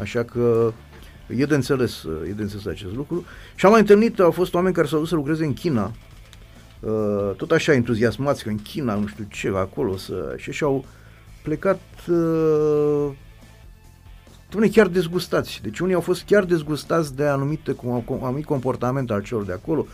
[0.00, 0.72] Așa că
[1.26, 3.24] e de înțeles, e de înțeles acest lucru.
[3.54, 5.92] Și am mai întâlnit, au fost oameni care s-au dus să lucreze în China,
[6.80, 6.90] uh,
[7.36, 10.84] tot așa entuziasmați că în China, nu știu ce, acolo, să, și și-au
[11.42, 13.10] plecat uh,
[14.72, 15.60] chiar dezgustați.
[15.62, 19.86] Deci unii au fost chiar dezgustați de anumite, cum, anumit comportament al celor de acolo.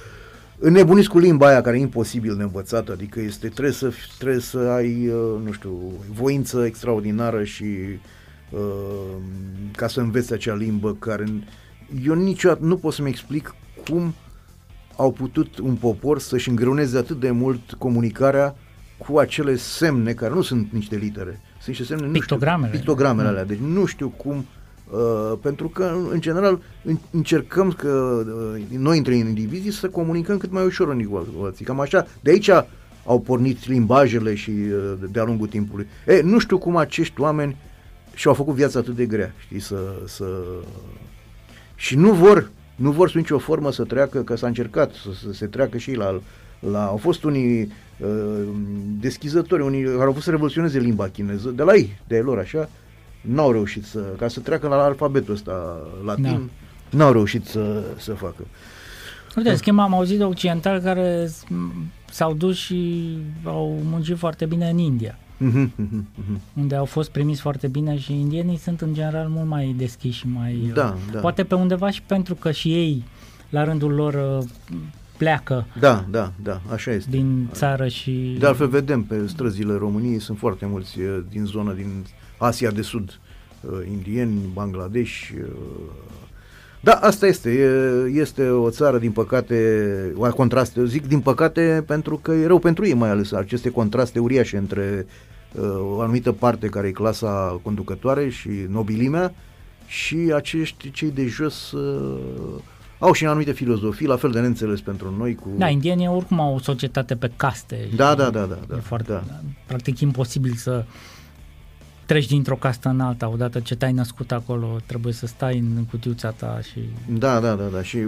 [0.59, 4.59] Înnebuniți cu limba aia care e imposibil de învățat, adică este, trebuie să, trebuie să
[4.59, 7.65] ai, uh, nu știu, voință extraordinară și
[8.51, 9.17] uh,
[9.77, 11.25] ca să înveți acea limbă care
[12.05, 13.55] eu niciodată nu pot să-mi explic
[13.89, 14.15] cum
[14.97, 18.57] au putut un popor să-și îngreuneze atât de mult comunicarea
[18.99, 23.29] cu acele semne care nu sunt niște litere, sunt niște semne, nu pictogramele, știu, pictogramele
[23.29, 23.45] alea.
[23.45, 24.47] Deci nu știu cum,
[24.91, 26.61] uh, pentru că în general
[27.11, 28.23] încercăm că
[28.57, 31.09] uh, noi între indivizii să comunicăm cât mai ușor în
[31.45, 31.65] alții.
[31.65, 32.51] Cam așa, de aici
[33.05, 35.87] au pornit limbajele și uh, de-a lungul timpului.
[36.07, 37.57] E, nu știu cum acești oameni
[38.15, 39.77] și-au făcut viața atât de grea, știi, să,
[40.07, 40.25] să...
[41.75, 45.33] și nu vor, nu vor sub nicio formă să treacă, că s-a încercat să, să
[45.33, 46.21] se treacă și la,
[46.59, 46.85] la...
[46.85, 48.49] Au fost unii Uh,
[49.01, 52.69] deschizători, unii care au fost să revoluționeze limba chineză, de la ei, de lor așa,
[53.21, 56.51] n-au reușit să, ca să treacă la alfabetul ăsta latin,
[56.91, 56.99] da.
[56.99, 58.47] n-au reușit să, să facă.
[59.37, 61.31] Uite, în schimb am auzit de occidentali care
[62.11, 63.09] s-au dus și
[63.45, 65.19] au muncit foarte bine în India.
[65.19, 66.41] Uh-huh, uh-huh.
[66.57, 70.29] Unde au fost primiți foarte bine și indienii sunt în general mult mai deschiși și
[70.29, 70.71] mai...
[70.75, 71.21] Da, da.
[71.21, 73.05] Poate pe undeva și pentru că și ei
[73.49, 74.45] la rândul lor
[75.19, 77.11] pleacă da, da, da, așa este.
[77.11, 78.37] din țară și...
[78.39, 80.99] De altfel vedem pe străzile României sunt foarte mulți
[81.31, 82.05] din zona din
[82.39, 83.21] Asia de Sud,
[83.91, 85.31] indieni, Bangladesh.
[86.81, 87.51] Da, asta este.
[88.13, 90.85] Este o țară, din păcate, o contraste.
[90.85, 95.07] Zic din păcate pentru că e rău pentru ei mai ales aceste contraste uriașe între
[95.79, 99.35] o anumită parte care e clasa conducătoare și nobilimea
[99.87, 101.75] și acești cei de jos
[102.99, 105.35] au și anumite filozofii, la fel de neînțeles pentru noi.
[105.35, 105.49] Cu...
[105.57, 107.89] Da, indienii oricum au o societate pe caste.
[107.97, 108.59] Da, da, da, da.
[108.69, 109.23] da e foarte, da.
[109.67, 110.85] practic imposibil să
[112.09, 116.31] treci dintr-o castă în alta, odată ce te-ai născut acolo, trebuie să stai în cutiuța
[116.31, 116.81] ta și...
[117.19, 117.99] Da, da, da, da, și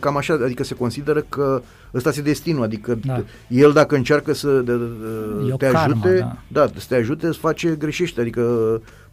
[0.00, 1.62] cam așa, adică se consideră că
[1.94, 3.24] ăsta se destinul, adică da.
[3.48, 6.36] el dacă încearcă să de, de, te karma, ajute, da.
[6.48, 8.42] da, să te ajute, îți face greșește, adică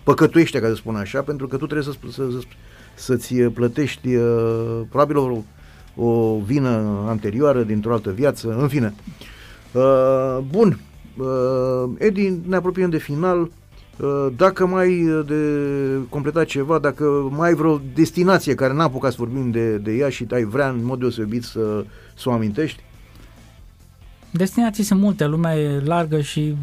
[0.03, 2.45] păcătuiește, ca să spun așa, pentru că tu trebuie să, să, să,
[2.99, 5.37] să-ți plătești uh, probabil o,
[6.03, 8.93] o vină anterioară dintr-o altă viață, în fine.
[9.71, 10.79] Uh, bun,
[11.17, 13.39] uh, Edi, ne apropiem de final.
[13.99, 15.43] Uh, dacă mai de
[16.09, 20.09] completat ceva, dacă mai ai vreo destinație care n-a apucat să vorbim de, de ea
[20.09, 21.85] și ai vrea în mod deosebit să,
[22.17, 22.83] să o amintești?
[24.31, 26.55] Destinații sunt multe, lumea e largă și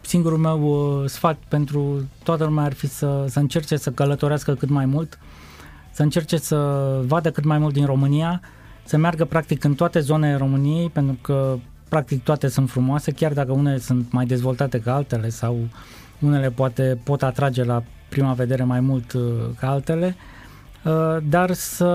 [0.00, 4.68] singurul meu uh, sfat pentru toată lumea ar fi să, să încerce să călătorească cât
[4.68, 5.18] mai mult,
[5.92, 6.56] să încerce să
[7.06, 8.40] vadă cât mai mult din România,
[8.84, 11.58] să meargă practic în toate zonele României, pentru că
[11.88, 15.58] practic toate sunt frumoase, chiar dacă unele sunt mai dezvoltate ca altele sau
[16.18, 19.22] unele poate pot atrage la prima vedere mai mult uh,
[19.58, 20.16] ca altele.
[20.84, 21.88] Uh, dar să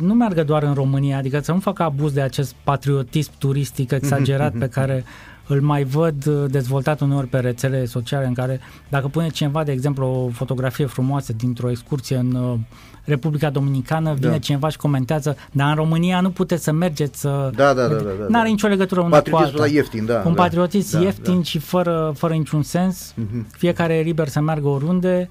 [0.00, 4.52] nu meargă doar în România, adică să nu facă abuz de acest patriotism turistic exagerat
[4.52, 5.04] pe care
[5.46, 9.72] îl mai văd uh, dezvoltat uneori pe rețele sociale în care dacă pune cineva, de
[9.72, 12.58] exemplu, o fotografie frumoasă dintr-o excursie în uh,
[13.04, 14.38] Republica Dominicană, vine da.
[14.38, 17.50] cineva și comentează, dar în România nu puteți să mergeți să...
[17.54, 17.94] Da, da, da.
[17.94, 18.50] da, da N-are da.
[18.50, 19.66] nicio legătură una cu alta.
[19.66, 20.22] ieftin, da.
[20.26, 21.42] Un da, patriotism da, ieftin da.
[21.42, 23.14] și fără, fără niciun sens.
[23.14, 23.56] Uh-huh.
[23.56, 25.28] Fiecare e liber să meargă oriunde.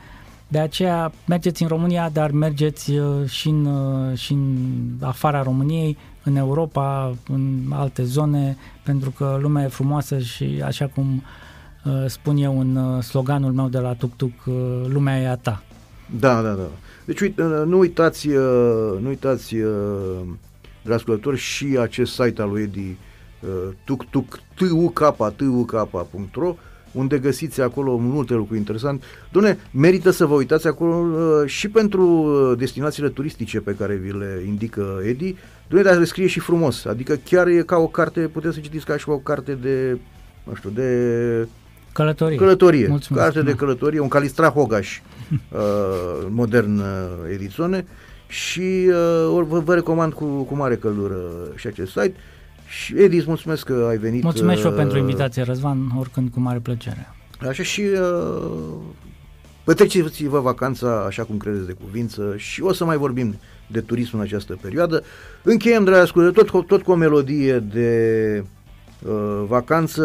[0.47, 4.57] De aceea mergeți în România, dar mergeți uh, și în, uh, și în
[4.99, 11.23] afara României, în Europa, în alte zone, pentru că lumea e frumoasă și așa cum
[11.83, 14.31] uh, spun eu în sloganul meu de la Tuk Tuk,
[14.87, 15.63] lumea e a ta.
[16.19, 16.67] Da, da, da.
[17.09, 18.27] Deci uite, nu uitați,
[18.99, 19.55] nu uitați,
[20.81, 22.97] dragi ascultători, și acest site al lui Edi,
[23.83, 24.39] tuk-tuk,
[25.35, 26.55] tuk.ro,
[26.91, 29.05] unde găsiți acolo multe lucruri interesante.
[29.31, 34.11] Doamne, merită să vă uitați acolo uh, și pentru uh, destinațiile turistice pe care vi
[34.11, 35.35] le indică Edi.
[35.67, 38.85] Doamne, dar le scrie și frumos, adică chiar e ca o carte, puteți să citiți
[38.85, 39.97] ca și o carte de,
[40.43, 41.47] nu știu, de
[41.99, 42.37] Călătorie.
[42.37, 42.87] Călătorie.
[42.87, 43.25] Mulțumesc.
[43.25, 44.99] Carte de călătorie, un Calistra Hogaș,
[45.31, 45.59] uh,
[46.29, 46.85] modern uh,
[47.31, 47.85] edițiune
[48.27, 51.19] și uh, vă, vă recomand cu, cu mare căldură
[51.55, 52.13] și acest site.
[52.67, 54.23] Și Edi, îți mulțumesc că ai venit.
[54.23, 57.13] Mulțumesc și eu pentru uh, invitație, Răzvan, oricând cu mare plăcere.
[57.47, 58.71] Așa și uh,
[59.63, 63.35] petreceți-vă vacanța așa cum credeți de cuvință și o să mai vorbim
[63.67, 65.03] de turism în această perioadă.
[65.43, 68.43] Încheiem, dragi ascultători, tot, tot cu o melodie de
[69.05, 70.03] uh, vacanță,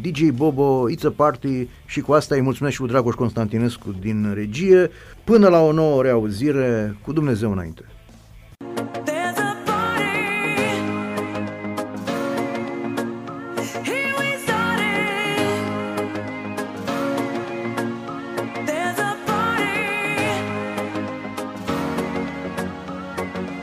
[0.00, 4.32] DJ Bobo, It's a Party și cu asta îi mulțumesc și lui Dragoș Constantinescu din
[4.34, 4.90] regie.
[5.24, 7.84] Până la o nouă reauzire, cu Dumnezeu înainte.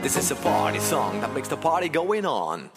[0.02, 2.70] This is a party song that makes the party going on.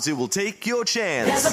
[0.00, 1.52] It will take your chance.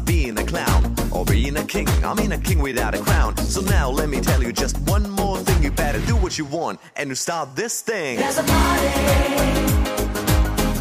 [0.00, 1.88] about being a clown or being a king.
[2.04, 3.36] I mean a king without a crown.
[3.36, 5.62] So now let me tell you just one more thing.
[5.62, 8.18] You better do what you want and you start this thing.
[8.18, 8.88] There's a party.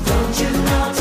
[0.05, 0.98] Don't you know?